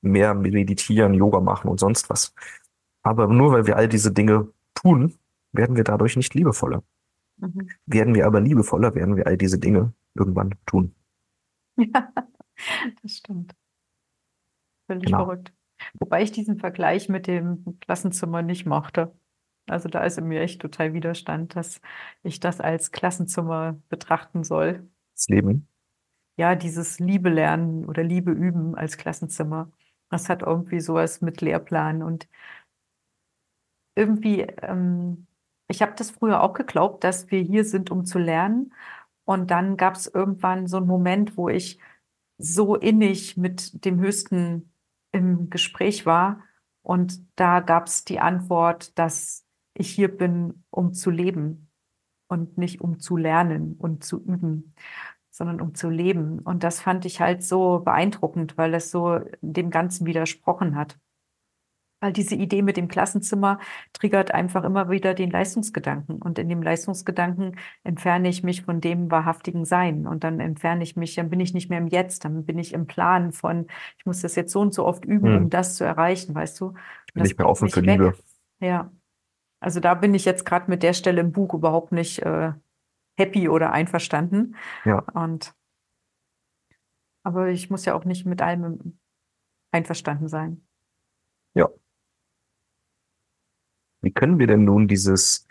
mehr 0.02 0.34
meditieren, 0.34 1.14
Yoga 1.14 1.40
machen 1.40 1.68
und 1.68 1.80
sonst 1.80 2.10
was. 2.10 2.34
Aber 3.02 3.28
nur 3.28 3.52
weil 3.52 3.66
wir 3.66 3.76
all 3.76 3.88
diese 3.88 4.12
Dinge 4.12 4.48
tun, 4.74 5.14
werden 5.52 5.76
wir 5.76 5.84
dadurch 5.84 6.16
nicht 6.16 6.34
liebevoller. 6.34 6.82
Mhm. 7.38 7.68
Werden 7.86 8.14
wir 8.14 8.26
aber 8.26 8.40
liebevoller, 8.40 8.94
werden 8.94 9.16
wir 9.16 9.26
all 9.26 9.36
diese 9.36 9.58
Dinge 9.58 9.92
irgendwann 10.14 10.54
tun. 10.66 10.94
Ja, 11.78 12.10
das 13.02 13.18
stimmt. 13.18 13.54
Völlig 14.86 15.04
genau. 15.04 15.26
verrückt. 15.26 15.52
Wobei 15.98 16.22
ich 16.22 16.32
diesen 16.32 16.58
Vergleich 16.58 17.10
mit 17.10 17.26
dem 17.26 17.78
Klassenzimmer 17.80 18.40
nicht 18.40 18.64
mochte. 18.64 19.14
Also 19.68 19.88
da 19.90 20.04
ist 20.04 20.16
in 20.16 20.26
mir 20.26 20.40
echt 20.40 20.62
total 20.62 20.94
Widerstand, 20.94 21.56
dass 21.56 21.80
ich 22.22 22.40
das 22.40 22.60
als 22.60 22.92
Klassenzimmer 22.92 23.78
betrachten 23.90 24.44
soll. 24.44 24.88
Das 25.16 25.28
Leben? 25.28 25.68
Ja, 26.36 26.54
dieses 26.54 26.98
Liebe 26.98 27.30
lernen 27.30 27.86
oder 27.86 28.02
Liebe 28.02 28.30
üben 28.30 28.74
als 28.74 28.98
Klassenzimmer. 28.98 29.72
Das 30.10 30.28
hat 30.28 30.42
irgendwie 30.42 30.80
sowas 30.80 31.22
mit 31.22 31.40
Lehrplan 31.40 32.02
und 32.02 32.28
irgendwie, 33.94 34.42
ähm, 34.42 35.26
ich 35.68 35.80
habe 35.82 35.94
das 35.96 36.10
früher 36.10 36.42
auch 36.42 36.52
geglaubt, 36.52 37.02
dass 37.02 37.30
wir 37.30 37.40
hier 37.40 37.64
sind, 37.64 37.90
um 37.90 38.04
zu 38.04 38.18
lernen. 38.18 38.74
Und 39.24 39.50
dann 39.50 39.76
gab 39.76 39.94
es 39.96 40.06
irgendwann 40.06 40.66
so 40.66 40.76
einen 40.76 40.86
Moment, 40.86 41.36
wo 41.36 41.48
ich 41.48 41.78
so 42.38 42.76
innig 42.76 43.36
mit 43.36 43.84
dem 43.84 43.98
Höchsten 44.00 44.72
im 45.12 45.48
Gespräch 45.50 46.04
war. 46.06 46.42
Und 46.82 47.20
da 47.36 47.60
gab 47.60 47.86
es 47.86 48.04
die 48.04 48.20
Antwort, 48.20 48.98
dass 48.98 49.46
ich 49.74 49.90
hier 49.90 50.14
bin, 50.16 50.64
um 50.70 50.92
zu 50.92 51.10
leben 51.10 51.65
und 52.28 52.58
nicht 52.58 52.80
um 52.80 52.98
zu 52.98 53.16
lernen 53.16 53.76
und 53.78 54.04
zu 54.04 54.22
üben, 54.22 54.74
sondern 55.30 55.60
um 55.60 55.74
zu 55.74 55.90
leben. 55.90 56.38
Und 56.40 56.64
das 56.64 56.80
fand 56.80 57.04
ich 57.04 57.20
halt 57.20 57.42
so 57.42 57.80
beeindruckend, 57.80 58.56
weil 58.56 58.74
es 58.74 58.90
so 58.90 59.20
dem 59.42 59.70
Ganzen 59.70 60.06
widersprochen 60.06 60.76
hat. 60.76 60.98
Weil 62.00 62.12
diese 62.12 62.34
Idee 62.34 62.60
mit 62.60 62.76
dem 62.76 62.88
Klassenzimmer 62.88 63.58
triggert 63.94 64.30
einfach 64.30 64.64
immer 64.64 64.90
wieder 64.90 65.14
den 65.14 65.30
Leistungsgedanken. 65.30 66.20
Und 66.20 66.38
in 66.38 66.48
dem 66.48 66.62
Leistungsgedanken 66.62 67.56
entferne 67.84 68.28
ich 68.28 68.42
mich 68.42 68.62
von 68.62 68.80
dem 68.80 69.10
wahrhaftigen 69.10 69.64
Sein. 69.64 70.06
Und 70.06 70.22
dann 70.22 70.40
entferne 70.40 70.82
ich 70.82 70.96
mich, 70.96 71.14
dann 71.14 71.30
bin 71.30 71.40
ich 71.40 71.54
nicht 71.54 71.70
mehr 71.70 71.78
im 71.78 71.86
Jetzt, 71.86 72.24
dann 72.24 72.44
bin 72.44 72.58
ich 72.58 72.74
im 72.74 72.86
Plan 72.86 73.32
von, 73.32 73.66
ich 73.98 74.04
muss 74.04 74.20
das 74.20 74.36
jetzt 74.36 74.52
so 74.52 74.60
und 74.60 74.74
so 74.74 74.84
oft 74.84 75.06
üben, 75.06 75.34
hm. 75.34 75.36
um 75.44 75.50
das 75.50 75.76
zu 75.76 75.84
erreichen, 75.84 76.34
weißt 76.34 76.60
du? 76.60 76.74
Ich 77.06 77.14
bin 77.14 77.22
nicht 77.22 77.38
mehr 77.38 77.48
offen 77.48 77.70
für 77.70 77.80
Liebe. 77.80 78.14
Ja. 78.60 78.90
Also 79.60 79.80
da 79.80 79.94
bin 79.94 80.14
ich 80.14 80.24
jetzt 80.24 80.44
gerade 80.44 80.70
mit 80.70 80.82
der 80.82 80.92
Stelle 80.92 81.20
im 81.20 81.32
Buch 81.32 81.54
überhaupt 81.54 81.92
nicht 81.92 82.20
äh, 82.20 82.52
happy 83.16 83.48
oder 83.48 83.72
einverstanden. 83.72 84.56
Ja. 84.84 84.98
Und 85.14 85.54
aber 87.22 87.48
ich 87.48 87.70
muss 87.70 87.84
ja 87.84 87.94
auch 87.94 88.04
nicht 88.04 88.24
mit 88.24 88.40
allem 88.40 88.98
einverstanden 89.72 90.28
sein. 90.28 90.64
Ja. 91.54 91.68
Wie 94.00 94.12
können 94.12 94.38
wir 94.38 94.46
denn 94.46 94.64
nun 94.64 94.86
dieses 94.86 95.48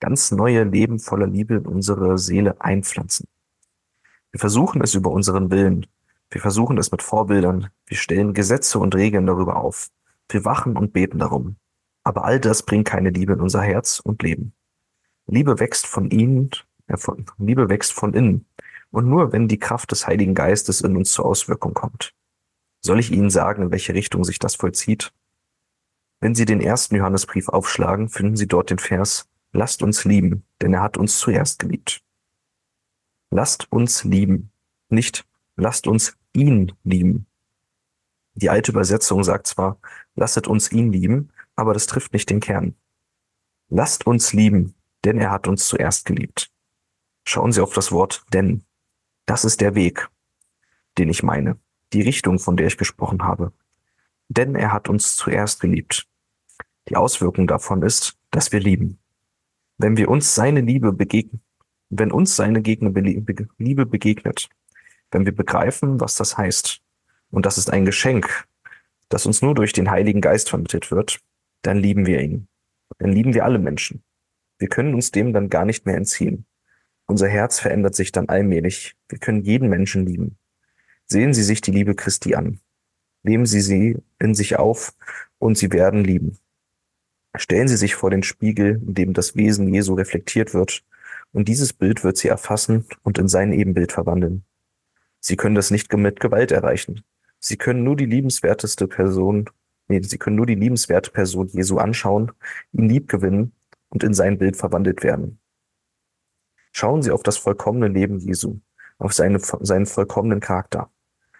ganz 0.00 0.32
neue 0.32 0.64
Leben 0.64 0.98
voller 0.98 1.28
Liebe 1.28 1.54
in 1.54 1.66
unsere 1.66 2.18
Seele 2.18 2.60
einpflanzen? 2.60 3.28
Wir 4.32 4.40
versuchen 4.40 4.82
es 4.82 4.94
über 4.94 5.12
unseren 5.12 5.52
Willen. 5.52 5.86
Wir 6.30 6.40
versuchen 6.40 6.78
es 6.78 6.90
mit 6.90 7.02
Vorbildern. 7.02 7.70
Wir 7.86 7.96
stellen 7.96 8.34
Gesetze 8.34 8.80
und 8.80 8.96
Regeln 8.96 9.26
darüber 9.26 9.54
auf. 9.54 9.90
Wir 10.28 10.44
wachen 10.44 10.76
und 10.76 10.92
beten 10.92 11.20
darum. 11.20 11.56
Aber 12.04 12.24
all 12.24 12.38
das 12.38 12.62
bringt 12.62 12.86
keine 12.86 13.10
Liebe 13.10 13.32
in 13.32 13.40
unser 13.40 13.62
Herz 13.62 14.00
und 14.00 14.22
Leben. 14.22 14.52
Liebe 15.26 15.58
wächst 15.58 15.86
von 15.86 16.10
ihnen, 16.10 16.50
äh, 16.86 16.96
von, 16.96 17.26
Liebe 17.38 17.68
wächst 17.68 17.92
von 17.92 18.14
innen. 18.14 18.46
Und 18.90 19.08
nur 19.08 19.32
wenn 19.32 19.48
die 19.48 19.58
Kraft 19.58 19.90
des 19.90 20.06
Heiligen 20.06 20.34
Geistes 20.34 20.80
in 20.80 20.96
uns 20.96 21.12
zur 21.12 21.24
Auswirkung 21.24 21.74
kommt. 21.74 22.14
Soll 22.80 23.00
ich 23.00 23.10
Ihnen 23.10 23.30
sagen, 23.30 23.62
in 23.62 23.70
welche 23.72 23.94
Richtung 23.94 24.22
sich 24.24 24.38
das 24.38 24.54
vollzieht? 24.54 25.12
Wenn 26.20 26.34
Sie 26.34 26.44
den 26.44 26.60
ersten 26.60 26.94
Johannesbrief 26.94 27.48
aufschlagen, 27.48 28.08
finden 28.08 28.36
Sie 28.36 28.46
dort 28.46 28.70
den 28.70 28.78
Vers, 28.78 29.28
Lasst 29.56 29.84
uns 29.84 30.04
lieben, 30.04 30.44
denn 30.60 30.74
er 30.74 30.82
hat 30.82 30.96
uns 30.96 31.20
zuerst 31.20 31.60
geliebt. 31.60 32.02
Lasst 33.30 33.70
uns 33.70 34.02
lieben, 34.02 34.50
nicht 34.88 35.24
lasst 35.54 35.86
uns 35.86 36.16
ihn 36.32 36.72
lieben. 36.82 37.26
Die 38.34 38.50
alte 38.50 38.72
Übersetzung 38.72 39.22
sagt 39.22 39.46
zwar, 39.46 39.78
lasset 40.16 40.48
uns 40.48 40.72
ihn 40.72 40.90
lieben, 40.90 41.30
aber 41.56 41.74
das 41.74 41.86
trifft 41.86 42.12
nicht 42.12 42.30
den 42.30 42.40
Kern. 42.40 42.74
Lasst 43.68 44.06
uns 44.06 44.32
lieben, 44.32 44.74
denn 45.04 45.18
er 45.18 45.30
hat 45.30 45.48
uns 45.48 45.66
zuerst 45.66 46.04
geliebt. 46.04 46.50
Schauen 47.24 47.52
Sie 47.52 47.60
auf 47.60 47.72
das 47.72 47.92
Wort 47.92 48.24
denn. 48.32 48.64
Das 49.26 49.44
ist 49.44 49.60
der 49.60 49.74
Weg, 49.74 50.08
den 50.98 51.08
ich 51.08 51.22
meine. 51.22 51.58
die 51.92 52.02
Richtung, 52.02 52.38
von 52.38 52.56
der 52.56 52.66
ich 52.66 52.76
gesprochen 52.76 53.22
habe. 53.22 53.52
Denn 54.28 54.54
er 54.56 54.72
hat 54.72 54.88
uns 54.88 55.16
zuerst 55.16 55.60
geliebt. 55.60 56.08
Die 56.88 56.96
Auswirkung 56.96 57.46
davon 57.46 57.82
ist, 57.82 58.18
dass 58.30 58.52
wir 58.52 58.60
lieben. 58.60 58.98
Wenn 59.78 59.96
wir 59.96 60.08
uns 60.08 60.34
seine 60.34 60.60
Liebe 60.60 60.92
begegnen, 60.92 61.40
wenn 61.90 62.10
uns 62.10 62.36
seine 62.36 62.58
Liebe 62.58 63.86
begegnet, 63.86 64.48
wenn 65.10 65.24
wir 65.24 65.34
begreifen, 65.34 66.00
was 66.00 66.16
das 66.16 66.36
heißt, 66.36 66.80
und 67.30 67.46
das 67.46 67.58
ist 67.58 67.70
ein 67.70 67.84
Geschenk, 67.84 68.46
das 69.08 69.26
uns 69.26 69.42
nur 69.42 69.54
durch 69.54 69.72
den 69.72 69.90
Heiligen 69.90 70.20
Geist 70.20 70.50
vermittelt 70.50 70.90
wird, 70.90 71.20
dann 71.66 71.78
lieben 71.78 72.06
wir 72.06 72.20
ihn. 72.20 72.48
Dann 72.98 73.10
lieben 73.10 73.34
wir 73.34 73.44
alle 73.44 73.58
Menschen. 73.58 74.02
Wir 74.58 74.68
können 74.68 74.94
uns 74.94 75.10
dem 75.10 75.32
dann 75.32 75.48
gar 75.48 75.64
nicht 75.64 75.86
mehr 75.86 75.96
entziehen. 75.96 76.46
Unser 77.06 77.28
Herz 77.28 77.58
verändert 77.58 77.94
sich 77.94 78.12
dann 78.12 78.28
allmählich. 78.28 78.96
Wir 79.08 79.18
können 79.18 79.42
jeden 79.42 79.68
Menschen 79.68 80.06
lieben. 80.06 80.38
Sehen 81.06 81.34
Sie 81.34 81.42
sich 81.42 81.60
die 81.60 81.70
Liebe 81.70 81.94
Christi 81.94 82.34
an. 82.34 82.60
Nehmen 83.22 83.46
Sie 83.46 83.60
sie 83.60 83.96
in 84.18 84.34
sich 84.34 84.56
auf 84.58 84.94
und 85.38 85.58
Sie 85.58 85.72
werden 85.72 86.04
lieben. 86.04 86.38
Stellen 87.36 87.68
Sie 87.68 87.76
sich 87.76 87.94
vor 87.94 88.10
den 88.10 88.22
Spiegel, 88.22 88.80
in 88.86 88.94
dem 88.94 89.12
das 89.12 89.34
Wesen 89.34 89.72
Jesu 89.72 89.94
reflektiert 89.94 90.54
wird, 90.54 90.84
und 91.32 91.48
dieses 91.48 91.72
Bild 91.72 92.04
wird 92.04 92.16
Sie 92.16 92.28
erfassen 92.28 92.86
und 93.02 93.18
in 93.18 93.28
sein 93.28 93.52
Ebenbild 93.52 93.90
verwandeln. 93.92 94.44
Sie 95.20 95.36
können 95.36 95.56
das 95.56 95.70
nicht 95.70 95.92
mit 95.92 96.20
Gewalt 96.20 96.52
erreichen. 96.52 97.02
Sie 97.40 97.56
können 97.56 97.82
nur 97.82 97.96
die 97.96 98.06
liebenswerteste 98.06 98.86
Person, 98.86 99.50
nee, 99.88 100.02
Sie 100.02 100.18
können 100.18 100.36
nur 100.36 100.46
die 100.46 100.54
liebenswerte 100.54 101.10
Person 101.10 101.48
Jesu 101.48 101.78
anschauen, 101.78 102.32
ihn 102.72 102.88
lieb 102.88 103.08
gewinnen 103.08 103.52
und 103.88 104.02
in 104.02 104.14
sein 104.14 104.38
Bild 104.38 104.56
verwandelt 104.56 105.02
werden. 105.02 105.40
Schauen 106.72 107.02
Sie 107.02 107.10
auf 107.10 107.22
das 107.22 107.36
vollkommene 107.36 107.88
Leben 107.88 108.18
Jesu, 108.18 108.60
auf 108.98 109.12
seine, 109.12 109.38
seinen 109.38 109.86
vollkommenen 109.86 110.40
Charakter. 110.40 110.90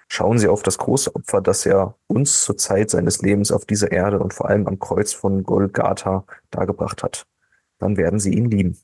Schauen 0.08 0.38
Sie 0.38 0.48
auf 0.48 0.62
das 0.62 0.78
große 0.78 1.14
Opfer, 1.14 1.40
das 1.40 1.66
er 1.66 1.98
uns 2.06 2.44
zur 2.44 2.56
Zeit 2.56 2.90
seines 2.90 3.22
Lebens 3.22 3.50
auf 3.50 3.64
dieser 3.64 3.90
Erde 3.90 4.20
und 4.20 4.34
vor 4.34 4.48
allem 4.48 4.66
am 4.66 4.78
Kreuz 4.78 5.12
von 5.12 5.42
Golgatha 5.42 6.24
dargebracht 6.50 7.02
hat. 7.02 7.26
Dann 7.78 7.96
werden 7.96 8.20
Sie 8.20 8.32
ihn 8.32 8.50
lieben. 8.50 8.78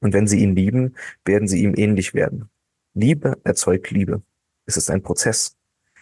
Und 0.00 0.12
wenn 0.12 0.26
Sie 0.26 0.40
ihn 0.40 0.54
lieben, 0.54 0.96
werden 1.24 1.48
Sie 1.48 1.62
ihm 1.62 1.74
ähnlich 1.76 2.14
werden. 2.14 2.50
Liebe 2.94 3.38
erzeugt 3.44 3.90
Liebe. 3.90 4.22
Es 4.66 4.76
ist 4.76 4.90
ein 4.90 5.02
Prozess. 5.02 5.57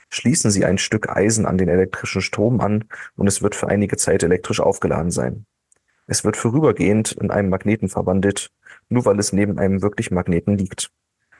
Schließen 0.08 0.50
Sie 0.50 0.64
ein 0.64 0.78
Stück 0.78 1.08
Eisen 1.08 1.46
an 1.46 1.58
den 1.58 1.68
elektrischen 1.68 2.22
Strom 2.22 2.60
an 2.60 2.84
und 3.16 3.26
es 3.26 3.42
wird 3.42 3.54
für 3.54 3.68
einige 3.68 3.96
Zeit 3.96 4.22
elektrisch 4.22 4.60
aufgeladen 4.60 5.10
sein. 5.10 5.46
Es 6.06 6.24
wird 6.24 6.36
vorübergehend 6.36 7.12
in 7.12 7.30
einem 7.30 7.48
Magneten 7.48 7.88
verwandelt, 7.88 8.50
nur 8.88 9.04
weil 9.04 9.18
es 9.18 9.32
neben 9.32 9.58
einem 9.58 9.82
wirklichen 9.82 10.14
Magneten 10.14 10.56
liegt. 10.56 10.90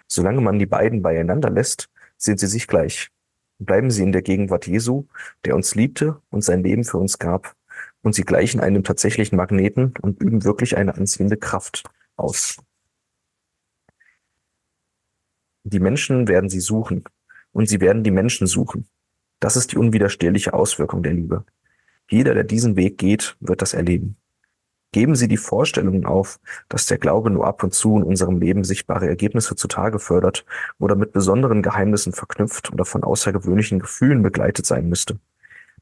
Solange 0.09 0.41
man 0.41 0.59
die 0.59 0.67
beiden 0.67 1.03
beieinander 1.03 1.51
lässt, 1.51 1.89
sind 2.17 2.41
sie 2.41 2.49
sich 2.49 2.67
gleich. 2.67 3.11
Bleiben 3.59 3.91
sie 3.91 4.03
in 4.03 4.13
der 4.13 4.23
Gegenwart 4.23 4.67
Jesu, 4.67 5.07
der 5.45 5.55
uns 5.55 5.75
liebte 5.75 6.21
und 6.31 6.43
sein 6.43 6.63
Leben 6.63 6.85
für 6.85 6.99
uns 6.99 7.19
gab, 7.19 7.55
und 8.03 8.15
sie 8.15 8.23
gleichen 8.23 8.61
einem 8.61 8.85
tatsächlichen 8.85 9.37
Magneten 9.37 9.95
und 10.01 10.21
üben 10.23 10.45
wirklich 10.45 10.77
eine 10.77 10.95
anziehende 10.95 11.37
Kraft 11.37 11.85
aus. 12.17 12.57
Die 15.65 15.81
Menschen 15.81 16.29
werden 16.29 16.49
sie 16.49 16.61
suchen, 16.61 17.05
und 17.57 17.71
sie 17.71 17.81
werden 17.81 18.05
die 18.05 18.11
Menschen 18.11 18.47
suchen. 18.47 18.87
Das 19.41 19.57
ist 19.57 19.73
die 19.73 19.79
unwiderstehliche 19.79 20.53
Auswirkung 20.53 21.03
der 21.03 21.15
Liebe. 21.15 21.47
Jeder, 22.11 22.35
der 22.35 22.45
diesen 22.45 22.77
Weg 22.77 22.99
geht, 22.99 23.35
wird 23.41 23.63
das 23.63 23.73
erleben. 23.73 24.17
Geben 24.93 25.17
Sie 25.17 25.27
die 25.27 25.39
Vorstellungen 25.39 26.05
auf, 26.05 26.39
dass 26.69 26.85
der 26.85 26.99
Glaube 26.99 27.31
nur 27.31 27.47
ab 27.47 27.63
und 27.63 27.73
zu 27.73 27.97
in 27.97 28.03
unserem 28.03 28.41
Leben 28.41 28.63
sichtbare 28.63 29.09
Ergebnisse 29.09 29.57
zutage 29.57 29.99
fördert 29.99 30.45
oder 30.79 30.97
mit 30.97 31.13
besonderen 31.13 31.63
Geheimnissen 31.63 32.13
verknüpft 32.13 32.73
oder 32.75 32.85
von 32.85 33.03
außergewöhnlichen 33.03 33.79
Gefühlen 33.79 34.23
begleitet 34.23 34.67
sein 34.67 34.91
müsste. 34.91 35.19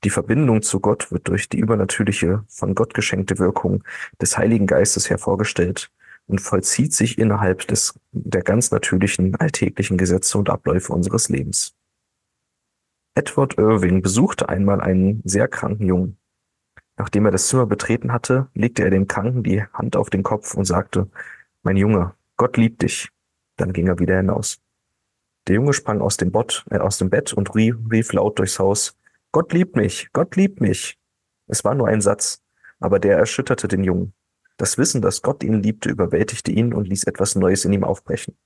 Die 0.04 0.10
Verbindung 0.10 0.62
zu 0.62 0.78
Gott 0.78 1.10
wird 1.10 1.26
durch 1.26 1.48
die 1.48 1.58
übernatürliche, 1.58 2.44
von 2.46 2.76
Gott 2.76 2.94
geschenkte 2.94 3.40
Wirkung 3.40 3.82
des 4.22 4.38
Heiligen 4.38 4.68
Geistes 4.68 5.10
hervorgestellt 5.10 5.90
und 6.26 6.40
vollzieht 6.40 6.92
sich 6.92 7.18
innerhalb 7.18 7.66
des, 7.68 7.98
der 8.12 8.42
ganz 8.42 8.70
natürlichen, 8.70 9.34
alltäglichen 9.36 9.98
Gesetze 9.98 10.38
und 10.38 10.50
Abläufe 10.50 10.92
unseres 10.92 11.28
Lebens. 11.28 11.74
Edward 13.14 13.58
Irving 13.58 14.02
besuchte 14.02 14.48
einmal 14.48 14.80
einen 14.80 15.22
sehr 15.24 15.48
kranken 15.48 15.86
Jungen. 15.86 16.18
Nachdem 16.96 17.26
er 17.26 17.32
das 17.32 17.48
Zimmer 17.48 17.66
betreten 17.66 18.12
hatte, 18.12 18.48
legte 18.54 18.82
er 18.82 18.90
dem 18.90 19.06
Kranken 19.06 19.42
die 19.42 19.62
Hand 19.72 19.96
auf 19.96 20.10
den 20.10 20.22
Kopf 20.22 20.54
und 20.54 20.64
sagte, 20.64 21.08
Mein 21.62 21.76
Junge, 21.76 22.14
Gott 22.36 22.56
liebt 22.56 22.82
dich. 22.82 23.10
Dann 23.56 23.72
ging 23.72 23.86
er 23.86 23.98
wieder 23.98 24.16
hinaus. 24.16 24.58
Der 25.46 25.56
Junge 25.56 25.74
sprang 25.74 26.00
aus 26.00 26.16
dem, 26.16 26.32
Bott, 26.32 26.64
äh, 26.70 26.78
aus 26.78 26.98
dem 26.98 27.10
Bett 27.10 27.32
und 27.32 27.54
rief, 27.54 27.76
rief 27.90 28.12
laut 28.12 28.38
durchs 28.38 28.58
Haus, 28.58 28.96
Gott 29.30 29.52
liebt 29.52 29.76
mich, 29.76 30.08
Gott 30.12 30.36
liebt 30.36 30.60
mich. 30.60 30.98
Es 31.48 31.64
war 31.64 31.74
nur 31.74 31.88
ein 31.88 32.00
Satz, 32.00 32.42
aber 32.80 32.98
der 32.98 33.18
erschütterte 33.18 33.68
den 33.68 33.84
Jungen. 33.84 34.13
Das 34.56 34.78
Wissen, 34.78 35.02
dass 35.02 35.22
Gott 35.22 35.42
ihn 35.42 35.62
liebte, 35.62 35.90
überwältigte 35.90 36.52
ihn 36.52 36.72
und 36.72 36.88
ließ 36.88 37.04
etwas 37.04 37.34
Neues 37.34 37.64
in 37.64 37.72
ihm 37.72 37.84
aufbrechen. 37.84 38.36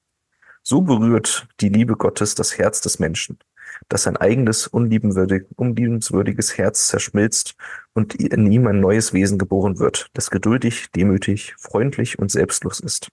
So 0.62 0.82
berührt 0.82 1.48
die 1.60 1.68
Liebe 1.68 1.96
Gottes 1.96 2.34
das 2.34 2.58
Herz 2.58 2.80
des 2.80 2.98
Menschen 2.98 3.38
dass 3.88 4.04
sein 4.04 4.16
eigenes 4.16 4.66
unliebenswürdig, 4.66 5.44
unliebenswürdiges 5.56 6.58
Herz 6.58 6.88
zerschmilzt 6.88 7.54
und 7.94 8.14
in 8.14 8.50
ihm 8.50 8.66
ein 8.66 8.80
neues 8.80 9.12
Wesen 9.12 9.38
geboren 9.38 9.78
wird, 9.78 10.08
das 10.14 10.30
geduldig, 10.30 10.90
demütig, 10.92 11.54
freundlich 11.58 12.18
und 12.18 12.30
selbstlos 12.30 12.80
ist. 12.80 13.08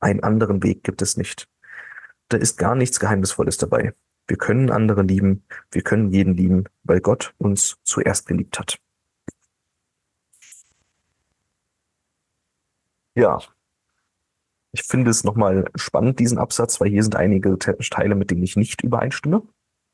Einen 0.00 0.22
anderen 0.22 0.62
Weg 0.62 0.84
gibt 0.84 1.02
es 1.02 1.16
nicht. 1.16 1.48
Da 2.28 2.36
ist 2.36 2.58
gar 2.58 2.74
nichts 2.74 3.00
Geheimnisvolles 3.00 3.56
dabei. 3.56 3.94
Wir 4.26 4.36
können 4.36 4.70
andere 4.70 5.02
lieben, 5.02 5.44
wir 5.70 5.82
können 5.82 6.10
jeden 6.10 6.36
lieben, 6.36 6.64
weil 6.82 7.00
Gott 7.00 7.34
uns 7.38 7.76
zuerst 7.82 8.26
geliebt 8.26 8.58
hat. 8.58 8.78
Ja, 13.18 13.40
ich 14.70 14.84
finde 14.84 15.10
es 15.10 15.24
nochmal 15.24 15.68
spannend, 15.74 16.20
diesen 16.20 16.38
Absatz, 16.38 16.80
weil 16.80 16.88
hier 16.88 17.02
sind 17.02 17.16
einige 17.16 17.58
Teile, 17.58 18.14
mit 18.14 18.30
denen 18.30 18.44
ich 18.44 18.54
nicht 18.54 18.84
übereinstimme. 18.84 19.42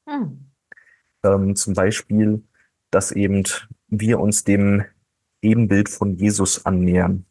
Hm. 0.07 0.51
Ähm, 1.23 1.57
zum 1.57 1.73
Beispiel, 1.73 2.43
dass 2.91 3.13
eben 3.13 3.45
wir 3.89 4.21
uns 4.21 4.45
dem 4.45 4.85
Ebenbild 5.41 5.89
von 5.89 6.17
Jesus 6.17 6.67
annähern. 6.67 7.25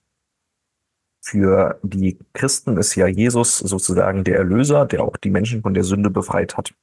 Für 1.21 1.79
die 1.83 2.17
Christen 2.33 2.77
ist 2.77 2.95
ja 2.95 3.05
Jesus 3.05 3.59
sozusagen 3.59 4.23
der 4.23 4.37
Erlöser, 4.37 4.87
der 4.87 5.03
auch 5.03 5.15
die 5.17 5.29
Menschen 5.29 5.61
von 5.61 5.75
der 5.75 5.83
Sünde 5.83 6.09
befreit 6.09 6.57
hat. 6.57 6.73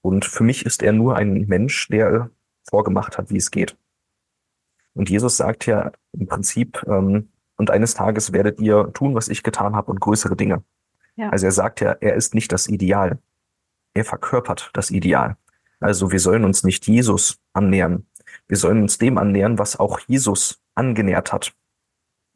Und 0.00 0.24
für 0.24 0.42
mich 0.42 0.64
ist 0.64 0.82
er 0.82 0.92
nur 0.92 1.16
ein 1.16 1.46
Mensch, 1.48 1.88
der 1.88 2.30
vorgemacht 2.66 3.18
hat, 3.18 3.28
wie 3.28 3.36
es 3.36 3.50
geht. 3.50 3.76
Und 4.94 5.10
Jesus 5.10 5.36
sagt 5.36 5.66
ja 5.66 5.92
im 6.12 6.26
Prinzip, 6.26 6.82
ähm, 6.86 7.28
und 7.58 7.70
eines 7.70 7.94
Tages 7.94 8.32
werdet 8.32 8.60
ihr 8.60 8.92
tun, 8.94 9.14
was 9.14 9.28
ich 9.28 9.42
getan 9.42 9.76
habe 9.76 9.90
und 9.90 10.00
größere 10.00 10.36
Dinge. 10.36 10.62
Ja. 11.16 11.28
Also 11.30 11.46
er 11.46 11.52
sagt 11.52 11.80
ja, 11.80 11.92
er 12.00 12.14
ist 12.14 12.34
nicht 12.34 12.52
das 12.52 12.68
Ideal. 12.68 13.18
Er 13.94 14.04
verkörpert 14.04 14.70
das 14.72 14.90
Ideal. 14.90 15.36
Also 15.80 16.12
wir 16.12 16.20
sollen 16.20 16.44
uns 16.44 16.62
nicht 16.62 16.86
Jesus 16.86 17.38
annähern. 17.52 18.06
Wir 18.46 18.56
sollen 18.56 18.82
uns 18.82 18.98
dem 18.98 19.18
annähern, 19.18 19.58
was 19.58 19.78
auch 19.78 19.98
Jesus 20.06 20.62
angenähert 20.74 21.32
hat. 21.32 21.52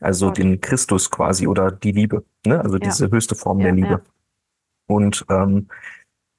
Also 0.00 0.26
Gott. 0.26 0.38
den 0.38 0.60
Christus 0.60 1.10
quasi 1.10 1.46
oder 1.46 1.70
die 1.70 1.92
Liebe. 1.92 2.24
Ne? 2.44 2.60
Also 2.60 2.74
ja. 2.74 2.80
diese 2.80 3.10
höchste 3.10 3.36
Form 3.36 3.60
ja, 3.60 3.66
der 3.66 3.74
Liebe. 3.74 4.02
Und 4.86 5.24
ähm, 5.30 5.68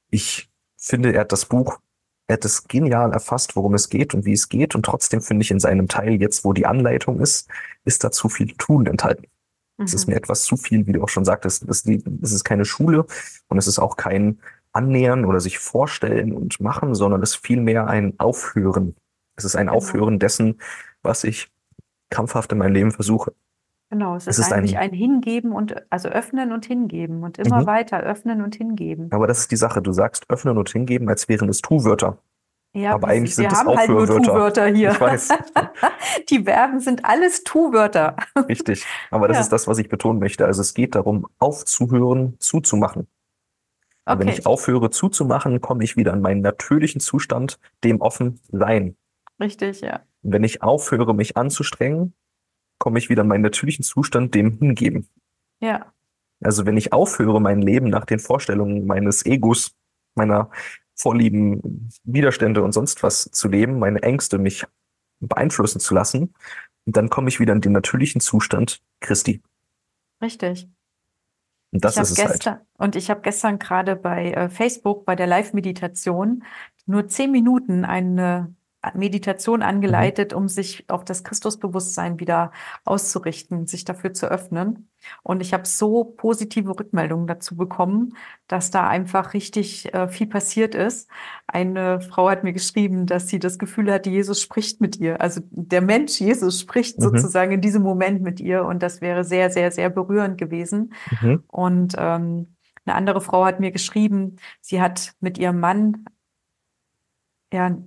ich 0.10 0.50
finde, 0.78 1.14
er 1.14 1.22
hat 1.22 1.32
das 1.32 1.46
Buch, 1.46 1.80
er 2.28 2.34
hat 2.34 2.46
es 2.46 2.68
genial 2.68 3.14
erfasst, 3.14 3.56
worum 3.56 3.74
es 3.74 3.90
geht 3.90 4.14
und 4.14 4.26
wie 4.26 4.34
es 4.34 4.50
geht. 4.50 4.76
Und 4.76 4.84
trotzdem 4.84 5.22
finde 5.22 5.44
ich 5.44 5.52
in 5.52 5.62
seinem 5.62 5.88
Teil, 5.88 6.22
jetzt 6.22 6.44
wo 6.44 6.52
die 6.52 6.66
Anleitung 6.66 7.22
ist, 7.22 7.50
ist 7.86 8.04
da 8.04 8.12
zu 8.12 8.30
viel 8.30 8.54
Tun 8.58 8.86
enthalten. 8.88 9.28
Es 9.78 9.92
mhm. 9.92 9.96
ist 9.96 10.08
mir 10.08 10.16
etwas 10.16 10.44
zu 10.44 10.58
viel, 10.58 10.86
wie 10.88 10.94
du 10.94 11.04
auch 11.04 11.10
schon 11.10 11.26
sagtest. 11.26 11.68
Es 11.68 11.86
ist 11.86 12.44
keine 12.44 12.66
Schule 12.66 13.06
und 13.48 13.58
es 13.58 13.68
ist 13.68 13.80
auch 13.80 13.98
kein 13.98 14.40
annähern 14.72 15.26
oder 15.26 15.40
sich 15.40 15.60
vorstellen 15.60 16.34
und 16.34 16.60
machen, 16.60 16.96
sondern 16.96 17.22
es 17.22 17.32
ist 17.32 17.46
vielmehr 17.46 17.88
ein 17.88 18.20
Aufhören. 18.20 18.96
Es 19.36 19.46
ist 19.46 19.56
ein 19.56 19.68
genau. 19.68 19.78
Aufhören 19.78 20.20
dessen, 20.20 20.60
was 21.02 21.24
ich 21.24 21.52
krampfhaft 22.10 22.52
in 22.52 22.60
meinem 22.60 22.74
Leben 22.74 22.92
versuche. 22.92 23.34
Genau, 23.90 24.16
es, 24.16 24.26
es 24.26 24.40
ist, 24.40 24.48
ist 24.48 24.54
eigentlich 24.54 24.78
ein, 24.78 24.90
ein, 24.90 24.96
Hingeben 24.96 25.52
und 25.52 25.76
also 25.92 26.10
öffnen 26.10 26.52
und 26.52 26.66
hingeben 26.66 27.24
und 27.24 27.38
immer 27.38 27.62
mhm. 27.62 27.66
weiter 27.68 28.00
öffnen 28.00 28.42
und 28.42 28.56
hingeben. 28.56 29.12
Aber 29.12 29.28
das 29.28 29.40
ist 29.40 29.52
die 29.52 29.56
Sache. 29.56 29.82
Du 29.84 29.92
sagst 29.92 30.28
öffnen 30.30 30.58
und 30.58 30.70
hingeben, 30.70 31.10
als 31.10 31.30
wären 31.30 31.48
es 31.50 31.62
Tu-Wörter. 31.62 32.18
Ja, 32.76 32.94
aber 32.94 33.10
eigentlich 33.10 33.36
sind 33.36 33.52
es 33.52 33.60
Aufhörwörter. 33.60 34.14
Halt 34.14 34.26
Tu-Wörter 34.26 34.66
hier. 34.68 34.92
Ich 34.92 35.00
weiß. 35.00 35.30
die 36.30 36.44
Verben 36.44 36.80
sind 36.80 37.06
alles 37.06 37.44
Tu-Wörter. 37.44 38.16
Richtig. 38.50 38.86
Aber 39.12 39.28
das 39.28 39.38
ja. 39.38 39.42
ist 39.42 39.52
das, 39.52 39.68
was 39.68 39.78
ich 39.78 39.90
betonen 39.90 40.20
möchte. 40.20 40.46
Also 40.46 40.62
es 40.62 40.74
geht 40.74 40.96
darum, 40.96 41.28
aufzuhören, 41.38 42.36
zuzumachen. 42.40 43.08
Okay. 44.06 44.20
Wenn 44.20 44.28
ich 44.28 44.46
aufhöre 44.46 44.90
zuzumachen, 44.90 45.62
komme 45.62 45.84
ich 45.84 45.96
wieder 45.96 46.14
in 46.14 46.22
meinen 46.22 46.42
natürlichen 46.42 47.00
Zustand, 47.00 47.60
dem 47.84 48.02
offen 48.02 48.40
sein. 48.52 48.98
Richtig, 49.40 49.82
ja. 49.82 50.02
Und 50.24 50.34
wenn 50.34 50.44
ich 50.44 50.64
aufhöre, 50.64 51.14
mich 51.14 51.38
anzustrengen, 51.38 52.14
komme 52.80 52.98
ich 52.98 53.10
wieder 53.10 53.22
in 53.22 53.28
meinen 53.28 53.44
natürlichen 53.44 53.84
Zustand, 53.84 54.34
dem 54.36 54.58
hingeben. 54.58 55.08
Ja. 55.60 55.94
Also 56.44 56.66
wenn 56.66 56.76
ich 56.76 56.92
aufhöre, 56.92 57.40
mein 57.40 57.62
Leben 57.62 57.90
nach 57.90 58.06
den 58.06 58.20
Vorstellungen 58.20 58.86
meines 58.86 59.26
Egos, 59.26 59.76
meiner 60.16 60.50
Vorlieben, 60.96 61.90
Widerstände 62.04 62.64
und 62.64 62.72
sonst 62.72 63.04
was 63.04 63.26
zu 63.32 63.48
leben, 63.48 63.80
meine 63.80 64.02
Ängste 64.04 64.38
mich 64.38 64.66
beeinflussen 65.20 65.80
zu 65.80 65.94
lassen. 65.94 66.34
Und 66.86 66.98
dann 66.98 67.10
komme 67.10 67.30
ich 67.30 67.40
wieder 67.40 67.54
in 67.54 67.62
den 67.62 67.72
natürlichen 67.72 68.22
Zustand 68.22 68.82
Christi. 69.00 69.42
Richtig. 70.22 70.68
Und 71.72 71.84
das 71.84 71.96
Ich 71.96 72.02
ist 72.02 72.10
habe 72.10 72.14
es 72.14 72.20
halt. 72.20 72.32
gestern 72.34 72.60
und 72.78 72.96
ich 72.96 73.10
habe 73.10 73.22
gestern 73.22 73.58
gerade 73.60 73.96
bei 73.96 74.32
äh, 74.32 74.50
Facebook 74.50 75.06
bei 75.06 75.16
der 75.16 75.28
Live-Meditation 75.28 76.44
nur 76.86 77.08
zehn 77.08 77.32
Minuten 77.32 77.86
eine 77.86 78.54
Meditation 78.96 79.60
Mhm. 79.60 79.66
angeleitet, 79.66 80.34
um 80.34 80.48
sich 80.48 80.86
auf 80.90 81.06
das 81.06 81.24
Christusbewusstsein 81.24 82.20
wieder 82.20 82.52
auszurichten, 82.86 83.66
sich 83.68 83.86
dafür 83.86 84.14
zu 84.14 84.28
öffnen. 84.28 84.90
Und 85.22 85.42
ich 85.42 85.54
habe 85.54 85.66
so 85.66 86.04
positive 86.06 86.78
Rückmeldungen 86.80 87.28
dazu 87.28 87.56
bekommen, 87.58 88.16
dass 88.48 88.72
da 88.72 88.88
einfach 88.88 89.34
richtig 89.34 89.94
äh, 89.94 90.08
viel 90.08 90.28
passiert 90.28 90.76
ist. 90.76 91.10
Eine 91.48 92.00
Frau 92.02 92.30
hat 92.30 92.44
mir 92.44 92.54
geschrieben, 92.54 93.06
dass 93.06 93.28
sie 93.28 93.40
das 93.40 93.58
Gefühl 93.60 93.92
hatte, 93.92 94.10
Jesus 94.10 94.42
spricht 94.42 94.80
mit 94.82 94.98
ihr. 94.98 95.20
Also 95.22 95.42
der 95.52 95.82
Mensch 95.82 96.20
Jesus 96.20 96.60
spricht 96.62 97.00
Mhm. 97.00 97.04
sozusagen 97.04 97.52
in 97.52 97.62
diesem 97.62 97.84
Moment 97.84 98.22
mit 98.22 98.40
ihr. 98.40 98.66
Und 98.66 98.82
das 98.84 99.02
wäre 99.02 99.24
sehr, 99.24 99.50
sehr, 99.50 99.72
sehr 99.72 99.90
berührend 99.90 100.38
gewesen. 100.38 100.94
Mhm. 101.22 101.44
Und 101.48 101.96
ähm, 101.98 102.56
eine 102.86 102.96
andere 102.96 103.22
Frau 103.22 103.46
hat 103.46 103.60
mir 103.60 103.72
geschrieben, 103.72 104.38
sie 104.62 104.82
hat 104.82 105.14
mit 105.22 105.38
ihrem 105.38 105.60
Mann, 105.60 106.06
ja, 107.54 107.78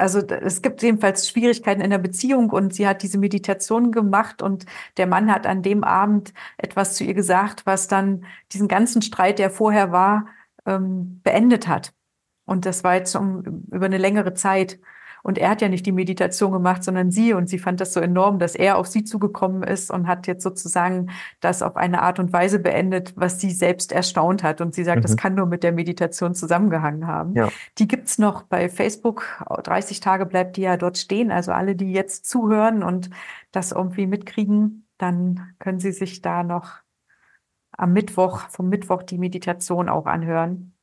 also 0.00 0.20
es 0.20 0.62
gibt 0.62 0.82
jedenfalls 0.82 1.28
Schwierigkeiten 1.28 1.80
in 1.80 1.90
der 1.90 1.98
Beziehung 1.98 2.50
und 2.50 2.74
sie 2.74 2.86
hat 2.88 3.02
diese 3.02 3.18
Meditation 3.18 3.92
gemacht 3.92 4.42
und 4.42 4.66
der 4.96 5.06
Mann 5.06 5.32
hat 5.32 5.46
an 5.46 5.62
dem 5.62 5.84
Abend 5.84 6.32
etwas 6.56 6.94
zu 6.94 7.04
ihr 7.04 7.14
gesagt, 7.14 7.66
was 7.66 7.88
dann 7.88 8.24
diesen 8.52 8.68
ganzen 8.68 9.02
Streit, 9.02 9.38
der 9.38 9.50
vorher 9.50 9.92
war, 9.92 10.26
ähm, 10.66 11.20
beendet 11.22 11.68
hat. 11.68 11.92
Und 12.46 12.66
das 12.66 12.82
war 12.84 12.94
jetzt 12.94 13.14
um, 13.14 13.64
über 13.70 13.86
eine 13.86 13.98
längere 13.98 14.34
Zeit. 14.34 14.80
Und 15.22 15.38
er 15.38 15.50
hat 15.50 15.60
ja 15.62 15.68
nicht 15.68 15.84
die 15.86 15.92
Meditation 15.92 16.52
gemacht, 16.52 16.82
sondern 16.84 17.10
sie. 17.10 17.32
Und 17.34 17.48
sie 17.48 17.58
fand 17.58 17.80
das 17.80 17.92
so 17.92 18.00
enorm, 18.00 18.38
dass 18.38 18.54
er 18.54 18.78
auf 18.78 18.86
sie 18.86 19.04
zugekommen 19.04 19.62
ist 19.62 19.90
und 19.90 20.06
hat 20.06 20.26
jetzt 20.26 20.42
sozusagen 20.42 21.10
das 21.40 21.62
auf 21.62 21.76
eine 21.76 22.02
Art 22.02 22.18
und 22.18 22.32
Weise 22.32 22.58
beendet, 22.58 23.12
was 23.16 23.40
sie 23.40 23.50
selbst 23.50 23.92
erstaunt 23.92 24.42
hat. 24.42 24.60
Und 24.60 24.74
sie 24.74 24.84
sagt, 24.84 25.04
das 25.04 25.12
Mhm. 25.12 25.16
kann 25.16 25.34
nur 25.34 25.46
mit 25.46 25.62
der 25.62 25.72
Meditation 25.72 26.34
zusammengehangen 26.34 27.06
haben. 27.06 27.34
Ja. 27.34 27.48
Die 27.78 27.86
gibt's 27.88 28.18
noch 28.18 28.42
bei 28.44 28.68
Facebook. 28.68 29.24
30 29.62 30.00
Tage 30.00 30.26
bleibt 30.26 30.56
die 30.56 30.62
ja 30.62 30.76
dort 30.76 30.98
stehen. 30.98 31.30
Also 31.30 31.52
alle, 31.52 31.76
die 31.76 31.92
jetzt 31.92 32.26
zuhören 32.26 32.82
und 32.82 33.10
das 33.52 33.72
irgendwie 33.72 34.06
mitkriegen, 34.06 34.86
dann 34.98 35.54
können 35.58 35.80
sie 35.80 35.92
sich 35.92 36.22
da 36.22 36.42
noch 36.42 36.78
am 37.72 37.92
Mittwoch, 37.92 38.48
vom 38.48 38.68
Mittwoch 38.68 39.02
die 39.02 39.16
Meditation 39.18 39.88
auch 39.88 40.06
anhören 40.06 40.74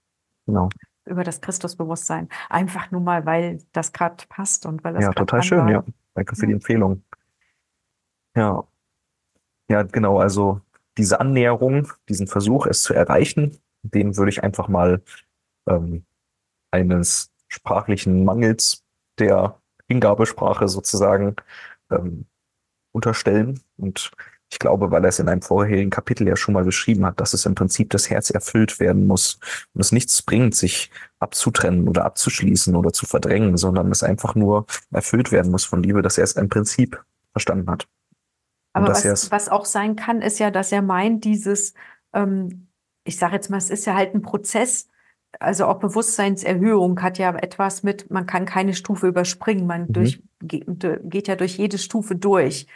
Genau. 0.47 0.69
Über 1.08 1.24
das 1.24 1.41
Christusbewusstsein. 1.41 2.30
Einfach 2.50 2.91
nur 2.91 3.02
mal, 3.02 3.26
weil 3.26 3.60
das 3.74 3.93
gerade 3.93 4.24
passt 4.30 4.65
und 4.65 4.84
weil 4.84 4.93
das 4.93 5.04
Ja, 5.04 5.12
total 5.13 5.43
schön, 5.43 5.60
war. 5.60 5.72
ja. 5.72 5.84
Danke 6.13 6.36
für 6.36 6.48
die 6.48 6.54
Empfehlung. 6.54 7.04
Ja. 8.36 8.63
Ja, 9.70 9.84
genau. 9.84 10.20
Also 10.20 10.62
diese 10.98 11.20
Annäherung, 11.20 11.88
diesen 12.10 12.28
Versuch, 12.28 12.65
es 12.65 12.84
zu 12.84 12.93
erreichen, 12.93 13.58
den 13.84 14.17
würde 14.17 14.30
ich 14.30 14.43
einfach 14.43 14.67
mal 14.67 15.02
ähm, 15.67 16.06
eines 16.72 17.32
sprachlichen 17.48 18.26
Mangels 18.26 18.84
der 19.20 19.60
Hingabesprache 19.88 20.67
sozusagen 20.67 21.36
ähm, 21.91 22.26
unterstellen. 22.91 23.60
Und 23.78 24.12
ich 24.52 24.60
glaube, 24.60 24.92
weil 24.92 25.04
er 25.04 25.10
es 25.10 25.20
in 25.20 25.28
einem 25.30 25.42
vorherigen 25.42 25.90
Kapitel 25.90 26.28
ja 26.28 26.36
schon 26.38 26.54
mal 26.54 26.64
beschrieben 26.64 27.06
hat, 27.06 27.20
dass 27.20 27.34
es 27.34 27.46
im 27.46 27.56
Prinzip 27.56 27.90
das 27.90 28.10
Herz 28.10 28.30
erfüllt 28.30 28.80
werden 28.80 29.06
muss 29.06 29.40
und 29.74 29.82
es 29.82 29.92
nichts 29.92 30.22
bringt, 30.22 30.56
sich 30.56 30.90
abzutrennen 31.20 31.88
oder 31.88 32.06
abzuschließen 32.06 32.76
oder 32.76 32.94
zu 32.94 33.06
verdrängen, 33.06 33.58
sondern 33.58 33.92
es 33.92 34.04
einfach 34.04 34.36
nur 34.36 34.66
erfüllt 34.92 35.32
werden 35.32 35.52
muss 35.52 35.66
von 35.66 35.84
Liebe, 35.84 36.02
dass 36.02 36.18
er 36.18 36.24
es 36.24 36.38
ein 36.38 36.50
Prinzip 36.50 37.04
verstanden 37.34 37.70
hat. 37.70 37.88
Und 38.74 38.90
Aber 38.90 38.94
er 39.00 39.12
was, 39.12 39.32
was 39.32 39.50
auch 39.50 39.66
sein 39.66 39.96
kann, 39.96 40.22
ist 40.22 40.40
ja, 40.40 40.52
dass 40.52 40.72
er 40.72 40.82
meint, 40.82 41.26
dieses, 41.26 41.74
ähm, 42.14 42.68
ich 43.04 43.18
sage 43.18 43.36
jetzt 43.36 43.50
mal, 43.50 43.58
es 43.58 43.70
ist 43.70 43.86
ja 43.86 43.96
halt 43.96 44.14
ein 44.14 44.22
Prozess, 44.22 44.90
also 45.40 45.66
auch 45.66 45.80
Bewusstseinserhöhung 45.80 47.02
hat 47.02 47.18
ja 47.18 47.36
etwas 47.36 47.84
mit, 47.84 48.10
man 48.12 48.26
kann 48.26 48.46
keine 48.46 48.74
Stufe 48.74 49.08
überspringen, 49.08 49.68
man 49.68 49.88
Mhm. 49.88 49.94
durch, 49.94 50.24
geht 50.42 51.28
ja 51.28 51.36
durch 51.36 51.58
jede 51.58 51.78
Stufe 51.78 52.16
durch. 52.16 52.68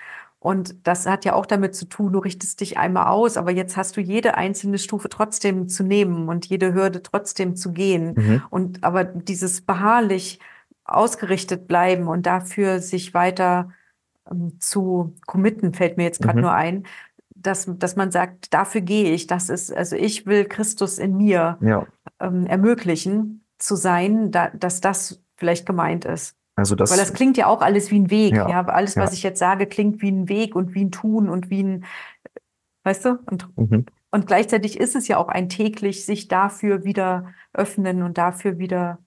Und 0.43 0.87
das 0.87 1.05
hat 1.05 1.23
ja 1.23 1.35
auch 1.35 1.45
damit 1.45 1.75
zu 1.75 1.85
tun, 1.85 2.13
du 2.13 2.19
richtest 2.19 2.61
dich 2.61 2.75
einmal 2.79 3.05
aus, 3.07 3.37
aber 3.37 3.51
jetzt 3.51 3.77
hast 3.77 3.95
du 3.95 4.01
jede 4.01 4.33
einzelne 4.35 4.79
Stufe 4.79 5.07
trotzdem 5.07 5.69
zu 5.69 5.83
nehmen 5.83 6.29
und 6.29 6.47
jede 6.47 6.73
Hürde 6.73 7.03
trotzdem 7.03 7.55
zu 7.55 7.71
gehen. 7.73 8.15
mhm, 8.17 8.43
Und 8.49 8.83
aber 8.83 9.03
dieses 9.03 9.61
beharrlich 9.61 10.39
ausgerichtet 10.83 11.67
bleiben 11.67 12.07
und 12.07 12.25
dafür 12.25 12.79
sich 12.79 13.13
weiter 13.13 13.69
ähm, 14.29 14.59
zu 14.59 15.13
committen, 15.27 15.73
fällt 15.75 15.97
mir 15.97 16.05
jetzt 16.05 16.23
gerade 16.23 16.39
Mhm. 16.39 16.41
nur 16.41 16.53
ein, 16.53 16.87
dass, 17.35 17.67
dass 17.77 17.95
man 17.95 18.11
sagt, 18.11 18.51
dafür 18.53 18.81
gehe 18.81 19.13
ich. 19.13 19.27
Das 19.27 19.49
ist, 19.49 19.71
also 19.71 19.95
ich 19.95 20.25
will 20.25 20.45
Christus 20.45 20.97
in 20.97 21.17
mir 21.17 21.57
ja, 21.61 21.85
ähm, 22.19 22.47
ermöglichen 22.47 23.45
zu 23.59 23.75
sein, 23.75 24.31
da, 24.31 24.49
dass 24.49 24.81
das 24.81 25.21
vielleicht 25.37 25.67
gemeint 25.67 26.05
ist. 26.05 26.35
Also 26.61 26.75
das, 26.75 26.91
Weil 26.91 26.97
das 26.97 27.13
klingt 27.13 27.37
ja 27.37 27.47
auch 27.47 27.61
alles 27.61 27.91
wie 27.91 27.99
ein 27.99 28.09
Weg. 28.09 28.33
Ja, 28.35 28.49
Ja, 28.49 28.65
alles, 28.65 28.95
was 28.97 29.11
ja. 29.11 29.17
ich 29.17 29.23
jetzt 29.23 29.39
sage, 29.39 29.67
klingt 29.67 30.01
wie 30.01 30.11
ein 30.11 30.29
Weg 30.29 30.55
und 30.55 30.73
wie 30.73 30.85
ein 30.85 30.91
Tun 30.91 31.29
und 31.29 31.49
wie 31.49 31.63
ein, 31.63 31.85
weißt 32.83 33.05
du? 33.05 33.19
Und, 33.25 33.47
mhm, 33.57 33.85
und 34.11 34.27
gleichzeitig 34.27 34.79
ist 34.79 34.95
es 34.95 35.07
ja 35.07 35.17
auch 35.17 35.27
ein 35.29 35.49
täglich 35.49 36.05
sich 36.05 36.27
dafür 36.27 36.83
wieder 36.83 37.33
öffnen 37.53 38.01
und 38.03 38.17
dafür 38.17 38.57
wieder 38.59 38.99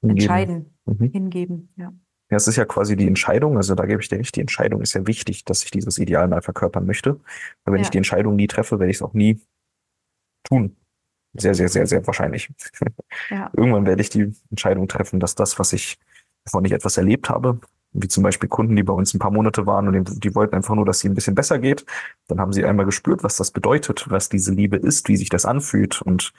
hingeben. 0.00 0.18
entscheiden, 0.20 0.74
Mhm. 0.86 1.10
hingeben. 1.12 1.72
Ja. 1.76 1.92
Ja, 2.30 2.36
es 2.36 2.48
ist 2.48 2.56
ja 2.56 2.64
quasi 2.64 2.96
die 2.96 3.06
Entscheidung, 3.06 3.56
also 3.58 3.74
da 3.74 3.84
gebe 3.86 4.00
ich 4.02 4.08
dir 4.08 4.18
recht, 4.18 4.34
die 4.34 4.40
Entscheidung 4.40 4.80
ist 4.80 4.94
ja 4.94 5.06
wichtig, 5.06 5.44
dass 5.44 5.62
ich 5.62 5.70
dieses 5.70 5.98
Ideal 5.98 6.26
mal 6.28 6.42
verkörpern 6.42 6.86
möchte. 6.86 7.20
Weil 7.64 7.74
wenn 7.74 7.82
ich 7.82 7.90
die 7.90 7.98
Entscheidung 7.98 8.34
nie 8.36 8.46
treffe, 8.46 8.78
werde 8.78 8.90
ich 8.90 8.96
es 8.96 9.02
auch 9.02 9.12
nie 9.12 9.40
tun. 10.42 10.76
Sehr, 11.36 11.54
sehr, 11.54 11.68
sehr, 11.68 11.86
sehr 11.86 12.06
wahrscheinlich. 12.06 12.50
Ja. 13.28 13.50
Irgendwann 13.56 13.86
werde 13.86 14.00
ich 14.02 14.08
die 14.08 14.32
Entscheidung 14.50 14.88
treffen, 14.88 15.20
dass 15.20 15.34
das, 15.34 15.58
was 15.58 15.72
ich, 15.72 15.98
wovon 16.44 16.64
ich 16.64 16.72
etwas 16.72 16.96
erlebt 16.96 17.28
habe, 17.30 17.60
wie 17.92 18.08
zum 18.08 18.22
Beispiel 18.22 18.48
Kunden, 18.48 18.76
die 18.76 18.82
bei 18.82 18.92
uns 18.92 19.14
ein 19.14 19.18
paar 19.18 19.30
Monate 19.30 19.66
waren 19.66 19.88
und 19.88 20.24
die, 20.24 20.34
wollten 20.34 20.56
einfach 20.56 20.74
nur, 20.74 20.84
dass 20.84 21.00
sie 21.00 21.08
ein 21.08 21.14
bisschen 21.14 21.34
besser 21.34 21.58
geht, 21.58 21.86
dann 22.26 22.40
haben 22.40 22.52
sie 22.52 22.64
einmal 22.64 22.86
gespürt, 22.86 23.22
was 23.22 23.36
das 23.36 23.50
bedeutet, 23.50 24.06
was 24.10 24.28
diese 24.28 24.52
Liebe 24.52 24.76
ist, 24.76 25.08
wie 25.08 25.16
sich 25.16 25.28
das 25.28 25.46
anfühlt 25.46 26.02
und 26.02 26.32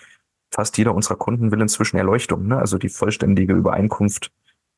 fast 0.52 0.78
jeder 0.78 0.94
unserer 0.94 1.16
Kunden 1.16 1.52
will 1.52 1.62
inzwischen 1.62 1.98
Erleuchtung, 1.98 2.48
ne? 2.48 2.58
also 2.58 2.78
die 2.78 2.90
vollständige 2.90 3.54
Übereinkunft 3.54 4.32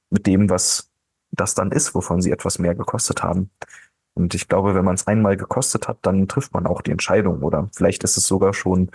mit 0.10 0.28
dem, 0.28 0.50
was 0.50 0.92
das 1.32 1.56
dann 1.56 1.72
ist, 1.72 1.94
wovon 1.94 2.22
sie 2.22 2.32
etwas 2.32 2.60
mehr 2.60 2.76
gekostet 2.76 3.24
haben. 3.24 3.50
Und 4.14 4.34
ich 4.34 4.48
glaube, 4.48 4.74
wenn 4.74 4.86
man 4.86 4.96
es 4.96 5.06
einmal 5.06 5.38
gekostet 5.38 5.88
hat, 5.88 6.00
dann 6.02 6.28
trifft 6.28 6.54
man 6.54 6.66
auch 6.66 6.82
die 6.82 6.90
Entscheidung. 6.90 7.44
Oder 7.44 7.70
vielleicht 7.76 8.04
ist 8.04 8.18
es 8.18 8.26
sogar 8.26 8.54
schon, 8.54 8.90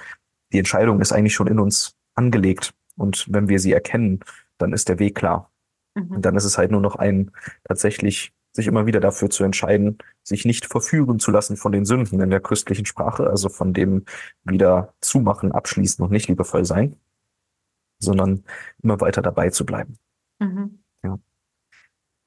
die 0.53 0.59
Entscheidung 0.59 1.01
ist 1.01 1.13
eigentlich 1.13 1.35
schon 1.35 1.47
in 1.47 1.61
uns 1.61 1.95
angelegt. 2.15 2.75
Und 2.97 3.27
wenn 3.31 3.49
wir 3.49 3.61
sie 3.61 3.73
erkennen, 3.73 4.21
dann 4.59 4.73
ist 4.73 4.89
der 4.89 4.99
Weg 4.99 5.15
klar. 5.15 5.52
Mhm. 5.95 6.17
Und 6.17 6.23
dann 6.25 6.37
ist 6.37 6.45
es 6.45 6.59
halt 6.59 6.71
nur 6.71 6.81
noch 6.81 6.97
ein, 6.97 7.31
tatsächlich 7.65 8.33
sich 8.53 8.67
immer 8.67 8.85
wieder 8.87 9.01
dafür 9.01 9.31
zu 9.31 9.45
entscheiden, 9.45 9.99
sich 10.23 10.45
nicht 10.45 10.67
verführen 10.67 11.19
zu 11.19 11.31
lassen 11.31 11.57
von 11.57 11.73
den 11.73 11.87
Sünden 11.87 12.21
in 12.21 12.31
der 12.31 12.41
christlichen 12.41 12.85
Sprache, 12.85 13.27
also 13.27 13.49
von 13.49 13.73
dem 13.73 14.05
wieder 14.45 14.95
zumachen, 15.01 15.53
abschließen 15.53 16.05
und 16.05 16.11
nicht 16.11 16.29
liebevoll 16.29 16.65
sein, 16.65 16.97
sondern 17.99 18.45
immer 18.83 19.01
weiter 19.01 19.23
dabei 19.23 19.51
zu 19.51 19.65
bleiben. 19.65 19.97
Mhm. 20.39 20.83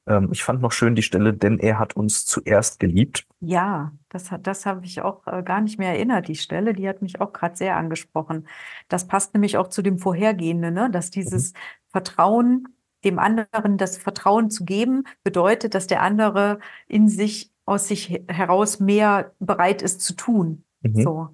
Ähm, 0.08 0.30
ich 0.32 0.44
fand 0.44 0.62
noch 0.62 0.72
schön 0.72 0.96
die 0.96 1.02
Stelle, 1.02 1.34
denn 1.34 1.60
er 1.60 1.80
hat 1.80 1.96
uns 1.96 2.26
zuerst 2.26 2.80
geliebt. 2.80 3.28
Ja, 3.40 3.92
das 4.10 4.32
hat, 4.32 4.48
das 4.48 4.66
habe 4.66 4.86
ich 4.86 5.02
auch 5.02 5.26
äh, 5.28 5.44
gar 5.44 5.62
nicht 5.62 5.80
mehr 5.80 5.90
erinnert, 5.90 6.28
die 6.28 6.36
Stelle, 6.36 6.74
die 6.74 6.88
hat 6.88 7.02
mich 7.02 7.22
auch 7.22 7.34
gerade 7.34 7.56
sehr 7.56 7.76
angesprochen. 7.76 8.48
Das 8.88 9.08
passt 9.08 9.34
nämlich 9.34 9.58
auch 9.58 9.68
zu 9.68 9.82
dem 9.82 9.98
Vorhergehenden, 9.98 10.74
ne? 10.74 10.90
dass 10.92 11.10
dieses 11.10 11.54
Vertrauen, 11.90 12.68
dem 13.06 13.20
anderen 13.20 13.78
das 13.78 13.98
Vertrauen 13.98 14.50
zu 14.52 14.66
geben, 14.66 15.04
bedeutet, 15.24 15.76
dass 15.76 15.88
der 15.88 16.02
andere 16.02 16.60
in 16.88 17.08
sich, 17.10 17.52
aus 17.66 17.88
sich 17.88 18.06
he- 18.08 18.26
heraus 18.28 18.80
mehr 18.80 19.34
bereit 19.40 19.82
ist 19.82 20.02
zu 20.02 20.14
tun. 20.16 20.64
Mhm. 20.82 21.02
So, 21.02 21.30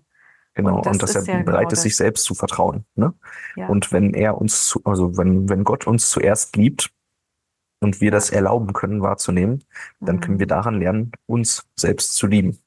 Genau, 0.53 0.77
Und 0.79 0.87
und, 0.87 1.01
das 1.01 1.13
dass 1.13 1.23
ist 1.23 1.29
er 1.29 1.37
ja 1.39 1.43
bereit 1.43 1.61
genau 1.69 1.71
ist, 1.73 1.81
sich 1.83 1.95
selbst 1.95 2.25
zu 2.25 2.33
vertrauen. 2.35 2.85
Ne? 2.95 3.13
ja. 3.55 3.67
Und 3.69 3.91
wenn 3.93 4.13
er 4.13 4.37
uns, 4.39 4.67
zu, 4.67 4.81
also 4.83 5.17
wenn, 5.17 5.47
wenn 5.49 5.63
Gott 5.63 5.87
uns 5.87 6.09
zuerst 6.09 6.57
liebt 6.57 6.91
und 7.79 8.01
wir 8.01 8.11
das 8.11 8.29
erlauben 8.31 8.73
können, 8.73 9.01
wahrzunehmen, 9.01 9.63
dann 10.01 10.19
können 10.19 10.39
wir 10.39 10.45
Mhm. 10.47 10.49
daran 10.49 10.79
lernen, 10.79 11.11
uns 11.25 11.65
selbst 11.77 12.15
zu 12.15 12.27
lieben. 12.27 12.59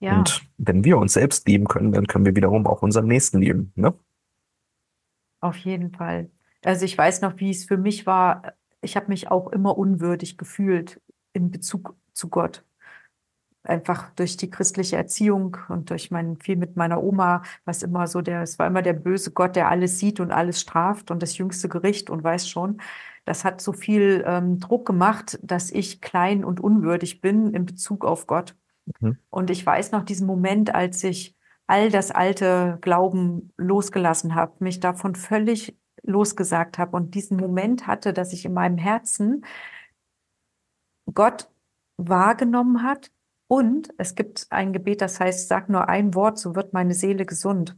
Ja, 0.00 0.18
Und 0.18 0.42
wenn 0.58 0.84
wir 0.84 0.98
uns 0.98 1.14
selbst 1.14 1.48
lieben 1.48 1.66
können, 1.66 1.92
dann 1.92 2.06
können 2.06 2.26
wir 2.26 2.36
wiederum 2.36 2.66
auch 2.66 2.82
unseren 2.82 3.06
Nächsten 3.06 3.40
lieben. 3.40 3.72
Ne? 3.74 3.94
auf 5.40 5.56
jeden 5.58 5.92
Fall. 5.92 6.30
Also 6.64 6.84
ich 6.84 6.96
weiß 6.98 7.20
noch, 7.22 7.38
wie 7.38 7.50
es 7.50 7.64
für 7.64 7.76
mich 7.76 8.06
war. 8.06 8.54
Ich 8.80 8.96
habe 8.96 9.08
mich 9.08 9.30
auch 9.30 9.48
immer 9.52 9.76
unwürdig 9.78 10.38
gefühlt 10.38 11.00
in 11.32 11.50
Bezug 11.50 11.96
zu 12.12 12.28
Gott. 12.28 12.64
einfach 13.64 14.10
durch 14.12 14.36
die 14.36 14.50
christliche 14.50 14.96
Erziehung 14.96 15.56
und 15.68 15.90
durch 15.90 16.10
mein 16.10 16.38
viel 16.38 16.56
mit 16.56 16.76
meiner 16.76 17.02
Oma, 17.02 17.42
was 17.64 17.82
immer 17.82 18.06
so 18.06 18.22
der, 18.22 18.42
es 18.42 18.58
war 18.58 18.66
immer 18.66 18.82
der 18.82 18.94
böse 18.94 19.30
Gott, 19.32 19.56
der 19.56 19.68
alles 19.68 19.98
sieht 19.98 20.20
und 20.20 20.30
alles 20.32 20.60
straft 20.60 21.10
und 21.10 21.22
das 21.22 21.36
jüngste 21.38 21.68
Gericht 21.68 22.08
und 22.10 22.24
weiß 22.24 22.48
schon. 22.48 22.80
Das 23.24 23.44
hat 23.44 23.60
so 23.60 23.72
viel 23.72 24.24
ähm, 24.26 24.58
Druck 24.58 24.86
gemacht, 24.86 25.38
dass 25.42 25.70
ich 25.70 26.00
klein 26.00 26.44
und 26.44 26.60
unwürdig 26.60 27.20
bin 27.20 27.52
in 27.52 27.66
Bezug 27.66 28.04
auf 28.04 28.26
Gott. 28.26 28.56
Mhm. 29.00 29.18
Und 29.28 29.50
ich 29.50 29.64
weiß 29.66 29.92
noch 29.92 30.04
diesen 30.04 30.26
Moment, 30.26 30.74
als 30.74 31.04
ich 31.04 31.36
all 31.66 31.90
das 31.90 32.10
alte 32.10 32.78
Glauben 32.80 33.52
losgelassen 33.58 34.34
habe, 34.34 34.54
mich 34.60 34.80
davon 34.80 35.14
völlig 35.14 35.77
losgesagt 36.08 36.78
habe 36.78 36.96
und 36.96 37.14
diesen 37.14 37.36
Moment 37.36 37.86
hatte, 37.86 38.12
dass 38.12 38.32
ich 38.32 38.44
in 38.44 38.54
meinem 38.54 38.78
Herzen 38.78 39.44
Gott 41.12 41.48
wahrgenommen 41.96 42.82
hat 42.82 43.10
und 43.48 43.94
es 43.98 44.14
gibt 44.14 44.46
ein 44.50 44.72
Gebet, 44.72 45.00
das 45.00 45.20
heißt, 45.20 45.48
sag 45.48 45.68
nur 45.68 45.88
ein 45.88 46.14
Wort, 46.14 46.38
so 46.38 46.54
wird 46.54 46.72
meine 46.74 46.94
Seele 46.94 47.24
gesund. 47.26 47.76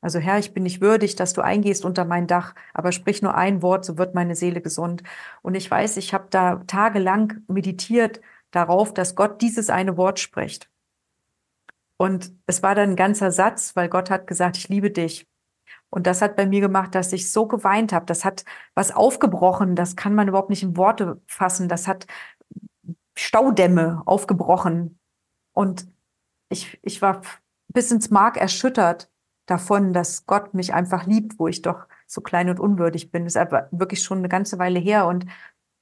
Also 0.00 0.20
Herr, 0.20 0.38
ich 0.38 0.54
bin 0.54 0.62
nicht 0.62 0.80
würdig, 0.80 1.16
dass 1.16 1.32
du 1.32 1.42
eingehst 1.42 1.84
unter 1.84 2.04
mein 2.04 2.28
Dach, 2.28 2.54
aber 2.72 2.92
sprich 2.92 3.20
nur 3.20 3.34
ein 3.34 3.62
Wort, 3.62 3.84
so 3.84 3.98
wird 3.98 4.14
meine 4.14 4.36
Seele 4.36 4.60
gesund. 4.60 5.02
Und 5.42 5.56
ich 5.56 5.68
weiß, 5.68 5.96
ich 5.96 6.14
habe 6.14 6.28
da 6.30 6.62
tagelang 6.68 7.42
meditiert 7.48 8.20
darauf, 8.52 8.94
dass 8.94 9.16
Gott 9.16 9.42
dieses 9.42 9.70
eine 9.70 9.96
Wort 9.96 10.20
spricht. 10.20 10.70
Und 11.96 12.32
es 12.46 12.62
war 12.62 12.76
dann 12.76 12.90
ein 12.90 12.96
ganzer 12.96 13.32
Satz, 13.32 13.74
weil 13.74 13.88
Gott 13.88 14.08
hat 14.08 14.28
gesagt, 14.28 14.56
ich 14.56 14.68
liebe 14.68 14.92
dich. 14.92 15.26
Und 15.90 16.06
das 16.06 16.20
hat 16.20 16.36
bei 16.36 16.46
mir 16.46 16.60
gemacht, 16.60 16.94
dass 16.94 17.12
ich 17.12 17.30
so 17.30 17.46
geweint 17.46 17.92
habe. 17.92 18.06
Das 18.06 18.24
hat 18.24 18.44
was 18.74 18.90
aufgebrochen. 18.90 19.74
Das 19.74 19.96
kann 19.96 20.14
man 20.14 20.28
überhaupt 20.28 20.50
nicht 20.50 20.62
in 20.62 20.76
Worte 20.76 21.20
fassen. 21.26 21.68
Das 21.68 21.88
hat 21.88 22.06
Staudämme 23.16 24.02
aufgebrochen. 24.04 24.98
Und 25.52 25.88
ich, 26.50 26.78
ich 26.82 27.02
war 27.02 27.22
bis 27.68 27.90
ins 27.90 28.10
Mark 28.10 28.36
erschüttert 28.36 29.10
davon, 29.46 29.92
dass 29.92 30.26
Gott 30.26 30.54
mich 30.54 30.74
einfach 30.74 31.06
liebt, 31.06 31.38
wo 31.38 31.48
ich 31.48 31.62
doch 31.62 31.86
so 32.06 32.20
klein 32.20 32.50
und 32.50 32.60
unwürdig 32.60 33.10
bin. 33.10 33.24
Das 33.24 33.34
ist 33.34 33.40
aber 33.40 33.68
wirklich 33.70 34.02
schon 34.02 34.18
eine 34.18 34.28
ganze 34.28 34.58
Weile 34.58 34.78
her. 34.78 35.06
Und 35.06 35.26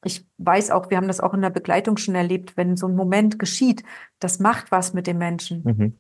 ich 0.05 0.27
weiß 0.39 0.71
auch, 0.71 0.89
wir 0.91 0.97
haben 0.97 1.09
das 1.09 1.21
auch 1.21 1.35
in 1.35 1.43
der 1.43 1.51
Begleitung 1.51 1.97
schon 1.97 2.15
erlebt, 2.15 2.57
wenn 2.57 2.77
so 2.77 2.87
ein 2.87 2.95
Moment 2.95 3.39
geschieht, 3.39 3.83
das 4.21 4.39
macht 4.39 4.71
was 4.71 4.95
mit 4.95 5.07
dem 5.07 5.19
Menschen. 5.19 5.63
Mhm. 5.65 5.99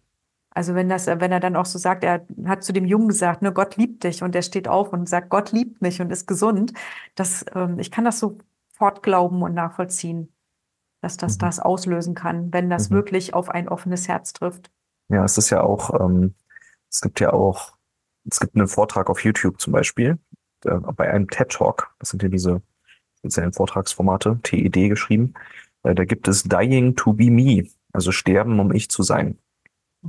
Also 0.56 0.74
wenn 0.74 0.88
das, 0.88 1.06
wenn 1.06 1.32
er 1.32 1.38
dann 1.38 1.54
auch 1.54 1.66
so 1.66 1.78
sagt, 1.78 2.02
er 2.02 2.26
hat 2.46 2.64
zu 2.64 2.72
dem 2.72 2.86
Jungen 2.86 3.08
gesagt, 3.08 3.42
nur 3.42 3.52
Gott 3.52 3.76
liebt 3.76 4.04
dich 4.04 4.22
und 4.22 4.34
er 4.34 4.40
steht 4.40 4.68
auf 4.68 4.90
und 4.90 5.06
sagt, 5.06 5.28
Gott 5.28 5.52
liebt 5.52 5.82
mich 5.82 6.00
und 6.00 6.10
ist 6.10 6.26
gesund, 6.26 6.72
das, 7.14 7.44
ähm, 7.54 7.78
ich 7.78 7.90
kann 7.90 8.06
das 8.06 8.20
sofort 8.20 9.02
glauben 9.02 9.42
und 9.42 9.52
nachvollziehen, 9.52 10.32
dass 11.02 11.18
das 11.18 11.34
mhm. 11.34 11.40
das 11.40 11.60
auslösen 11.60 12.14
kann, 12.14 12.54
wenn 12.54 12.70
das 12.70 12.88
mhm. 12.88 12.94
wirklich 12.94 13.34
auf 13.34 13.50
ein 13.50 13.68
offenes 13.68 14.08
Herz 14.08 14.32
trifft. 14.32 14.70
Ja, 15.10 15.24
es 15.24 15.36
ist 15.36 15.50
ja 15.50 15.60
auch, 15.60 16.00
ähm, 16.00 16.34
es 16.90 17.02
gibt 17.02 17.20
ja 17.20 17.34
auch, 17.34 17.74
es 18.24 18.40
gibt 18.40 18.56
einen 18.56 18.66
Vortrag 18.66 19.10
auf 19.10 19.22
YouTube 19.22 19.60
zum 19.60 19.74
Beispiel, 19.74 20.18
äh, 20.64 20.78
bei 20.96 21.10
einem 21.10 21.28
TED 21.28 21.50
Talk, 21.50 21.94
das 21.98 22.08
sind 22.08 22.22
ja 22.22 22.30
diese 22.30 22.62
speziellen 23.18 23.52
Vortragsformate, 23.52 24.40
TED 24.42 24.88
geschrieben, 24.88 25.34
äh, 25.82 25.94
da 25.94 26.06
gibt 26.06 26.28
es 26.28 26.44
Dying 26.44 26.96
to 26.96 27.12
be 27.12 27.30
me, 27.30 27.68
also 27.92 28.10
sterben, 28.10 28.58
um 28.58 28.72
ich 28.72 28.88
zu 28.88 29.02
sein. 29.02 29.36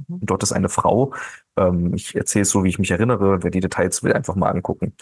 Mhm. 0.07 0.19
Dort 0.21 0.43
ist 0.43 0.51
eine 0.51 0.69
Frau, 0.69 1.13
ähm, 1.57 1.93
ich 1.93 2.15
erzähle 2.15 2.43
es 2.43 2.49
so, 2.49 2.63
wie 2.63 2.69
ich 2.69 2.79
mich 2.79 2.91
erinnere, 2.91 3.43
wer 3.43 3.51
die 3.51 3.59
Details 3.59 4.03
will, 4.03 4.13
einfach 4.13 4.35
mal 4.35 4.49
angucken. 4.49 4.93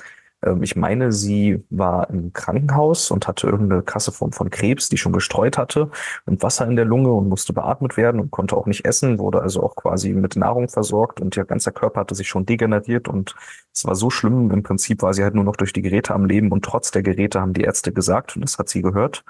Ähm, 0.43 0.63
ich 0.63 0.75
meine, 0.75 1.11
sie 1.11 1.63
war 1.69 2.09
im 2.09 2.33
Krankenhaus 2.33 3.11
und 3.11 3.27
hatte 3.27 3.47
irgendeine 3.47 3.83
krasse 3.83 4.11
Form 4.11 4.31
von 4.31 4.49
Krebs, 4.49 4.89
die 4.89 4.97
schon 4.97 5.13
gestreut 5.13 5.57
hatte 5.57 5.89
und 6.25 6.43
Wasser 6.43 6.67
in 6.67 6.75
der 6.75 6.85
Lunge 6.85 7.11
und 7.11 7.27
musste 7.29 7.53
beatmet 7.53 7.97
werden 7.97 8.21
und 8.21 8.31
konnte 8.31 8.55
auch 8.55 8.65
nicht 8.67 8.85
essen, 8.85 9.19
wurde 9.19 9.41
also 9.41 9.63
auch 9.63 9.75
quasi 9.75 10.13
mit 10.13 10.35
Nahrung 10.35 10.69
versorgt 10.69 11.21
und 11.21 11.35
ihr 11.37 11.45
ganzer 11.45 11.71
Körper 11.71 12.01
hatte 12.01 12.15
sich 12.15 12.27
schon 12.27 12.45
degeneriert 12.45 13.07
und 13.07 13.35
es 13.73 13.85
war 13.85 13.95
so 13.95 14.09
schlimm. 14.09 14.51
Im 14.51 14.63
Prinzip 14.63 15.01
war 15.01 15.13
sie 15.13 15.23
halt 15.23 15.35
nur 15.35 15.43
noch 15.43 15.55
durch 15.55 15.73
die 15.73 15.81
Geräte 15.81 16.13
am 16.13 16.25
Leben 16.25 16.51
und 16.51 16.63
trotz 16.65 16.91
der 16.91 17.03
Geräte 17.03 17.41
haben 17.41 17.53
die 17.53 17.61
Ärzte 17.63 17.91
gesagt, 17.93 18.35
und 18.35 18.43
das 18.43 18.57
hat 18.57 18.69
sie 18.69 18.81
gehört, 18.81 19.23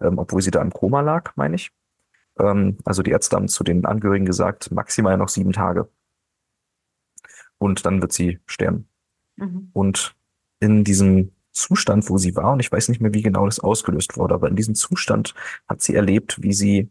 ähm, 0.00 0.18
obwohl 0.18 0.42
sie 0.42 0.50
da 0.50 0.62
im 0.62 0.70
Koma 0.70 1.00
lag, 1.00 1.32
meine 1.36 1.56
ich, 1.56 1.72
ähm, 2.40 2.78
also 2.84 3.02
die 3.02 3.10
Ärzte 3.10 3.36
haben 3.36 3.48
zu 3.48 3.64
den 3.64 3.84
Angehörigen 3.84 4.26
gesagt, 4.26 4.70
maximal 4.70 5.16
noch 5.16 5.28
sieben 5.28 5.52
Tage. 5.52 5.88
Und 7.58 7.84
dann 7.84 8.00
wird 8.00 8.12
sie 8.12 8.40
sterben. 8.46 8.88
Mhm. 9.36 9.70
Und 9.72 10.16
in 10.60 10.84
diesem 10.84 11.32
Zustand, 11.52 12.08
wo 12.08 12.16
sie 12.16 12.36
war, 12.36 12.52
und 12.52 12.60
ich 12.60 12.70
weiß 12.70 12.88
nicht 12.88 13.00
mehr, 13.00 13.12
wie 13.14 13.22
genau 13.22 13.44
das 13.46 13.60
ausgelöst 13.60 14.16
wurde, 14.16 14.34
aber 14.34 14.48
in 14.48 14.56
diesem 14.56 14.74
Zustand 14.74 15.34
hat 15.68 15.82
sie 15.82 15.94
erlebt, 15.94 16.42
wie 16.42 16.52
sie 16.52 16.90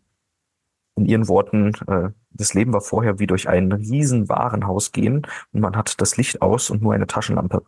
in 0.95 1.05
ihren 1.05 1.27
Worten, 1.27 1.73
äh, 1.87 2.11
das 2.31 2.53
Leben 2.53 2.73
war 2.73 2.81
vorher 2.81 3.19
wie 3.19 3.27
durch 3.27 3.47
ein 3.47 3.71
riesen 3.71 4.29
Warenhaus 4.29 4.91
gehen 4.91 5.25
und 5.53 5.61
man 5.61 5.75
hat 5.75 6.01
das 6.01 6.17
Licht 6.17 6.41
aus 6.41 6.69
und 6.69 6.81
nur 6.81 6.93
eine 6.93 7.07
Taschenlampe. 7.07 7.63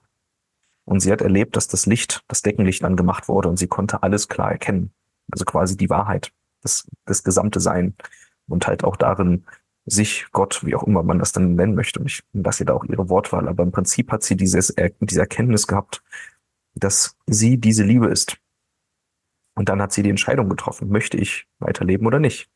Und 0.86 1.00
sie 1.00 1.12
hat 1.12 1.22
erlebt, 1.22 1.56
dass 1.56 1.68
das 1.68 1.86
Licht, 1.86 2.24
das 2.28 2.42
Deckenlicht 2.42 2.84
angemacht 2.84 3.28
wurde 3.28 3.48
und 3.50 3.58
sie 3.58 3.68
konnte 3.68 4.04
alles 4.04 4.28
klar 4.28 4.52
erkennen. 4.52 4.92
Also 5.32 5.46
quasi 5.46 5.78
die 5.78 5.90
Wahrheit 5.90 6.34
das, 6.62 6.88
das 7.06 7.24
gesamte 7.24 7.60
Sein 7.60 7.96
und 8.48 8.68
halt 8.68 8.84
auch 8.84 8.96
darin 8.96 9.46
sich, 9.86 10.28
Gott, 10.32 10.64
wie 10.66 10.76
auch 10.76 10.84
immer 10.84 11.04
man 11.04 11.20
das 11.20 11.32
dann 11.32 11.56
nennen 11.56 11.76
möchte. 11.76 12.00
Und 12.00 12.06
ich 12.06 12.24
lasse 12.34 12.64
ihr 12.64 12.68
da 12.68 12.74
auch 12.74 12.84
ihre 12.84 13.10
Wortwahl, 13.10 13.48
aber 13.48 13.64
im 13.64 13.72
Prinzip 13.72 14.12
hat 14.12 14.24
sie 14.24 14.36
dieses, 14.36 14.74
diese 15.00 15.20
Erkenntnis 15.20 15.68
gehabt, 15.68 16.04
dass 16.76 17.18
sie 17.28 17.58
diese 17.58 17.84
Liebe 17.84 18.08
ist. 18.08 18.38
Und 19.56 19.70
dann 19.70 19.82
hat 19.82 19.92
sie 19.92 20.04
die 20.04 20.10
Entscheidung 20.10 20.50
getroffen, 20.50 20.90
möchte 20.90 21.18
ich 21.18 21.48
weiterleben 21.60 22.08
oder 22.08 22.20
nicht. 22.20 22.50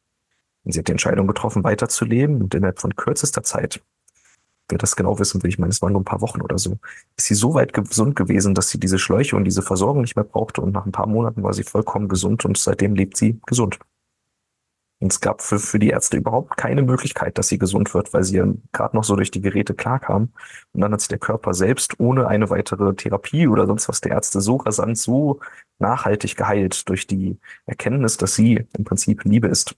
Und 0.64 0.72
sie 0.72 0.80
hat 0.80 0.88
die 0.88 0.94
Entscheidung 0.94 1.28
getroffen, 1.28 1.64
weiterzuleben 1.64 2.42
und 2.42 2.56
innerhalb 2.56 2.80
von 2.80 2.96
kürzester 2.96 3.44
Zeit, 3.44 3.84
wer 4.70 4.78
das 4.78 4.96
genau 4.96 5.20
wissen 5.20 5.44
will, 5.44 5.50
ich 5.50 5.60
meine, 5.60 5.72
es 5.72 5.82
waren 5.82 5.94
nur 5.94 6.02
ein 6.02 6.06
paar 6.06 6.22
Wochen 6.22 6.42
oder 6.42 6.58
so, 6.58 6.80
ist 7.18 7.28
sie 7.28 7.36
so 7.36 7.54
weit 7.54 7.74
gesund 7.74 8.16
gewesen, 8.16 8.56
dass 8.56 8.70
sie 8.70 8.80
diese 8.80 8.98
Schläuche 8.98 9.36
und 9.36 9.44
diese 9.44 9.62
Versorgung 9.62 10.02
nicht 10.02 10.16
mehr 10.16 10.26
brauchte 10.26 10.62
und 10.62 10.72
nach 10.72 10.86
ein 10.86 10.92
paar 10.92 11.08
Monaten 11.08 11.44
war 11.44 11.54
sie 11.54 11.64
vollkommen 11.64 12.08
gesund 12.08 12.46
und 12.46 12.58
seitdem 12.58 12.96
lebt 12.96 13.18
sie 13.18 13.40
gesund. 13.46 13.78
Und 15.00 15.12
es 15.12 15.20
gab 15.20 15.42
für, 15.42 15.60
für 15.60 15.78
die 15.78 15.90
Ärzte 15.90 16.18
überhaupt 16.18 16.56
keine 16.56 16.82
Möglichkeit, 16.82 17.38
dass 17.38 17.50
sie 17.50 17.60
gesund 17.60 17.94
wird, 17.94 18.14
weil 18.14 18.24
sie 18.24 18.38
ja 18.38 18.46
gerade 18.72 18.96
noch 18.96 19.04
so 19.04 19.16
durch 19.16 19.30
die 19.30 19.42
Geräte 19.42 19.74
klarkam. 19.74 20.32
Und 20.72 20.82
dann 20.82 20.94
hat 20.94 21.02
sich 21.02 21.10
der 21.10 21.20
Körper 21.20 21.54
selbst 21.54 22.00
ohne 22.00 22.28
eine 22.28 22.50
weitere 22.50 22.96
Therapie 22.96 23.48
oder 23.48 23.68
sonst 23.68 23.90
was 23.90 24.00
der 24.00 24.14
Ärzte 24.14 24.40
so 24.40 24.56
rasant, 24.56 24.98
so 24.98 25.42
nachhaltig 25.80 26.38
geheilt 26.38 26.88
durch 26.88 27.08
die 27.08 27.38
Erkenntnis, 27.66 28.18
dass 28.18 28.36
sie 28.36 28.66
im 28.78 28.86
Prinzip 28.86 29.26
Liebe 29.26 29.48
ist. 29.48 29.76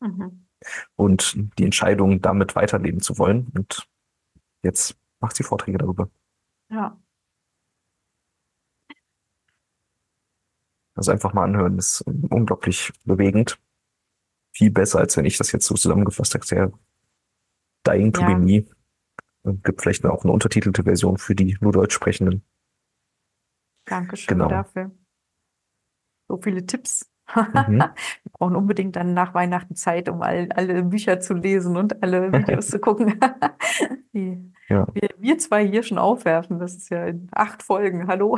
Mhm. 0.00 0.46
Und 0.94 1.38
die 1.58 1.64
Entscheidung, 1.64 2.20
damit 2.20 2.54
weiterleben 2.54 3.00
zu 3.00 3.16
wollen. 3.16 3.50
Und 3.56 3.88
jetzt 4.62 4.94
macht 5.20 5.36
sie 5.36 5.42
Vorträge 5.42 5.78
darüber. 5.78 6.10
Ja. 6.68 7.00
Also 10.94 11.12
einfach 11.12 11.32
mal 11.32 11.44
anhören, 11.44 11.78
ist 11.78 12.02
unglaublich 12.02 12.92
bewegend 13.06 13.58
viel 14.60 14.70
besser, 14.70 14.98
als 14.98 15.16
wenn 15.16 15.24
ich 15.24 15.38
das 15.38 15.52
jetzt 15.52 15.64
so 15.64 15.74
zusammengefasst 15.74 16.34
habe. 16.34 16.44
Sehr 16.44 16.70
Dying 17.86 18.12
to 18.12 18.20
ja. 18.20 18.34
be 18.34 18.38
me. 18.38 18.66
Und 19.42 19.64
gibt 19.64 19.80
vielleicht 19.80 20.04
auch 20.04 20.22
eine 20.22 20.32
untertitelte 20.32 20.82
Version 20.82 21.16
für 21.16 21.34
die 21.34 21.56
nur 21.62 21.72
Deutsch 21.72 21.94
sprechenden. 21.94 22.44
Dankeschön 23.86 24.36
genau. 24.36 24.50
dafür. 24.50 24.90
So 26.28 26.38
viele 26.42 26.66
Tipps. 26.66 27.10
Mhm. 27.34 27.78
Wir 27.78 28.32
brauchen 28.32 28.54
unbedingt 28.54 28.96
dann 28.96 29.14
nach 29.14 29.32
Weihnachten 29.32 29.76
Zeit, 29.76 30.10
um 30.10 30.20
all, 30.20 30.52
alle 30.52 30.82
Bücher 30.82 31.20
zu 31.20 31.32
lesen 31.32 31.78
und 31.78 32.02
alle 32.02 32.30
Videos 32.32 32.68
zu 32.68 32.80
gucken. 32.80 33.18
Die 34.12 34.52
ja. 34.68 34.86
wir, 34.92 35.08
wir 35.18 35.38
zwei 35.38 35.66
hier 35.66 35.82
schon 35.82 35.98
aufwerfen. 35.98 36.58
Das 36.58 36.74
ist 36.74 36.90
ja 36.90 37.06
in 37.06 37.28
acht 37.32 37.62
Folgen. 37.62 38.08
Hallo. 38.08 38.36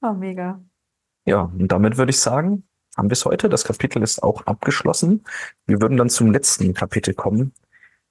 oh, 0.00 0.12
mega. 0.14 0.64
Ja, 1.26 1.42
und 1.42 1.68
damit 1.68 1.98
würde 1.98 2.10
ich 2.10 2.18
sagen, 2.18 2.64
haben 3.00 3.08
wir 3.08 3.14
es 3.14 3.24
heute. 3.24 3.48
Das 3.48 3.64
Kapitel 3.64 4.02
ist 4.02 4.22
auch 4.22 4.46
abgeschlossen. 4.46 5.24
Wir 5.66 5.80
würden 5.80 5.96
dann 5.96 6.10
zum 6.10 6.30
letzten 6.30 6.74
Kapitel 6.74 7.14
kommen. 7.14 7.52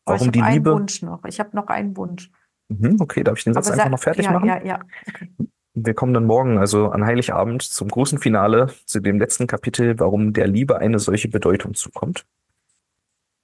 Warum 0.05 0.27
ich 0.27 0.31
die 0.31 0.41
einen 0.41 0.55
Liebe. 0.55 0.73
Wunsch 0.73 1.03
noch. 1.03 1.23
Ich 1.25 1.39
habe 1.39 1.55
noch 1.55 1.67
einen 1.67 1.95
Wunsch. 1.95 2.31
Mhm, 2.69 2.97
okay, 2.99 3.23
darf 3.23 3.37
ich 3.37 3.43
den 3.43 3.53
Satz 3.53 3.67
Aber 3.67 3.75
einfach 3.75 3.91
noch 3.91 3.99
fertig 3.99 4.25
ja, 4.25 4.31
machen? 4.31 4.47
Ja, 4.47 4.63
ja. 4.63 4.79
Okay. 5.07 5.29
Wir 5.75 5.93
kommen 5.93 6.13
dann 6.15 6.25
morgen, 6.25 6.57
also 6.57 6.89
an 6.89 7.05
Heiligabend, 7.05 7.61
zum 7.61 7.87
großen 7.87 8.17
Finale, 8.17 8.73
zu 8.85 8.99
dem 8.99 9.19
letzten 9.19 9.45
Kapitel, 9.45 9.99
warum 9.99 10.33
der 10.33 10.47
Liebe 10.47 10.79
eine 10.79 10.97
solche 10.97 11.29
Bedeutung 11.29 11.75
zukommt. 11.75 12.25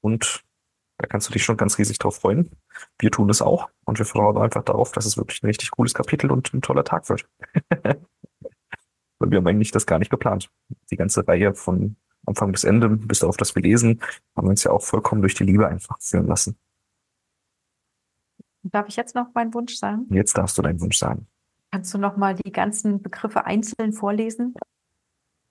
Und 0.02 0.44
da 0.98 1.06
kannst 1.06 1.30
du 1.30 1.34
dich 1.34 1.44
schon 1.44 1.58
ganz 1.58 1.78
riesig 1.78 2.00
drauf 2.00 2.16
freuen. 2.16 2.50
Wir 2.98 3.12
tun 3.12 3.30
es 3.30 3.42
auch 3.44 3.70
und 3.86 4.00
wir 4.00 4.06
freuen 4.06 4.36
uns 4.36 4.44
einfach 4.44 4.64
darauf, 4.64 4.92
dass 4.92 5.06
es 5.06 5.18
wirklich 5.18 5.44
ein 5.44 5.48
richtig 5.48 5.72
cooles 5.72 5.94
Kapitel 5.94 6.32
und 6.32 6.52
ein 6.54 6.62
toller 6.62 6.84
Tag 6.84 7.08
wird. 7.10 7.28
Weil 9.26 9.32
wir 9.32 9.38
haben 9.40 9.48
eigentlich 9.48 9.72
das 9.72 9.88
gar 9.88 9.98
nicht 9.98 10.12
geplant. 10.12 10.52
Die 10.92 10.96
ganze 10.96 11.28
Reihe 11.28 11.56
von 11.56 11.96
Anfang 12.28 12.52
bis 12.52 12.64
Ende, 12.64 12.90
bis 12.90 13.20
darauf, 13.20 13.38
dass 13.38 13.56
wir 13.56 13.64
lesen, 13.64 14.02
haben 14.36 14.46
wir 14.46 14.52
uns 14.52 14.64
ja 14.64 14.72
auch 14.72 14.84
vollkommen 14.84 15.22
durch 15.22 15.34
die 15.34 15.44
Liebe 15.44 15.68
einfach 15.68 16.00
führen 16.00 16.28
lassen. 16.28 16.58
Darf 18.64 18.88
ich 18.88 18.96
jetzt 18.96 19.16
noch 19.16 19.34
meinen 19.34 19.54
Wunsch 19.54 19.76
sagen? 19.76 20.06
Jetzt 20.10 20.38
darfst 20.38 20.58
du 20.58 20.62
deinen 20.62 20.80
Wunsch 20.80 20.98
sagen. 20.98 21.28
Kannst 21.72 21.94
du 21.94 21.98
noch 21.98 22.18
mal 22.18 22.36
die 22.36 22.52
ganzen 22.52 23.02
Begriffe 23.02 23.46
einzeln 23.46 23.94
vorlesen? 23.94 24.54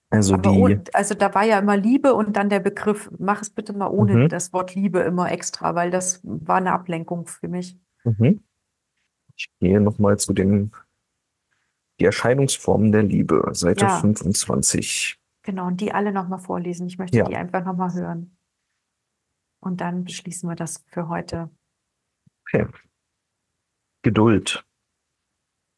Also 0.09 0.35
Aber 0.35 0.51
die, 0.53 0.59
ohne, 0.59 0.83
also 0.93 1.15
da 1.15 1.33
war 1.33 1.43
ja 1.43 1.59
immer 1.59 1.75
Liebe 1.75 2.13
und 2.13 2.37
dann 2.37 2.49
der 2.49 2.59
Begriff, 2.61 3.09
mach 3.17 3.41
es 3.41 3.49
bitte 3.49 3.73
mal 3.73 3.87
ohne 3.87 4.15
mhm, 4.15 4.29
das 4.29 4.53
Wort 4.53 4.73
Liebe 4.73 4.99
immer 4.99 5.31
extra, 5.31 5.75
weil 5.75 5.91
das 5.91 6.21
war 6.23 6.57
eine 6.57 6.71
Ablenkung 6.71 7.27
für 7.27 7.49
mich. 7.49 7.77
mhm. 8.05 8.41
Ich 9.37 9.49
gehe 9.59 9.81
nochmal 9.81 10.17
zu 10.17 10.31
den, 10.31 10.71
die 11.99 12.05
Erscheinungsformen 12.05 12.91
der 12.91 13.03
Liebe, 13.03 13.49
Seite 13.53 13.85
Ja, 13.85 13.99
25. 13.99 15.17
genau. 15.43 15.67
Und 15.67 15.79
die 15.81 15.91
alle 15.93 16.11
nochmal 16.11 16.39
vorlesen. 16.39 16.87
Ich 16.87 16.97
möchte 16.97 17.17
Ja, 17.17 17.25
die 17.25 17.35
einfach 17.35 17.63
nochmal 17.63 17.93
hören. 17.93 18.37
Und 19.61 19.81
dann 19.81 20.03
beschließen 20.03 20.47
wir 20.49 20.55
das 20.55 20.83
für 20.87 21.07
heute. 21.07 21.49
okay. 22.41 22.67
Geduld. 24.03 24.63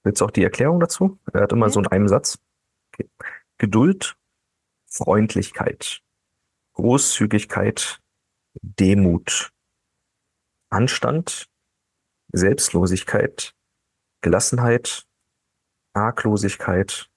Willst 0.03 0.19
du 0.21 0.25
auch 0.25 0.31
die 0.31 0.43
Erklärung 0.43 0.79
dazu? 0.81 1.17
Er 1.31 1.41
hat 1.43 1.51
immer 1.53 1.67
Ja. 1.67 1.71
so 1.71 1.79
in 1.79 1.87
einem 1.87 2.07
Satz. 2.09 2.39
Okay. 2.93 3.09
Geduld, 3.57 4.17
Freundlichkeit, 4.89 6.01
Großzügigkeit, 6.73 8.01
Demut, 8.61 9.53
Anstand, 10.69 11.49
Selbstlosigkeit, 12.33 13.55
Gelassenheit, 14.21 15.06
Arglosigkeit 15.97 17.09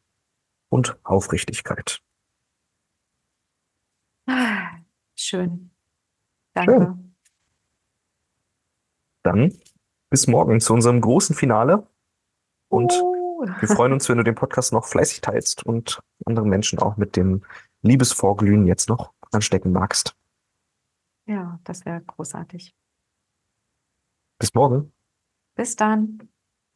und 0.69 0.99
Aufrichtigkeit. 1.05 2.03
Schön. 4.27 4.87
Schön. 5.15 5.71
Danke. 6.55 6.99
Dann 9.23 9.59
bis 10.09 10.27
morgen 10.27 10.61
zu 10.61 10.73
unserem 10.73 11.01
großen 11.01 11.37
Finale 11.37 11.87
und 12.69 12.93
Uh. 12.93 13.47
wir 13.61 13.69
freuen 13.69 13.93
uns, 13.93 14.09
wenn 14.09 14.19
du 14.19 14.25
den 14.25 14.35
Podcast 14.35 14.73
noch 14.73 14.87
fleißig 14.87 15.21
teilst 15.21 15.65
und 15.65 16.01
andere 16.27 16.47
Menschen 16.47 16.79
auch 16.79 16.97
mit 16.97 17.17
dem 17.17 17.43
Liebesvorglühen 17.83 18.67
jetzt 18.67 18.89
noch 18.89 19.13
anstecken 19.31 19.73
magst. 19.73 20.17
Ja, 21.27 21.61
das 21.65 21.85
wäre 21.85 22.01
großartig. 22.03 22.75
Bis 24.39 24.55
morgen. 24.55 24.93
Bis 25.55 25.77
dann. 25.77 26.29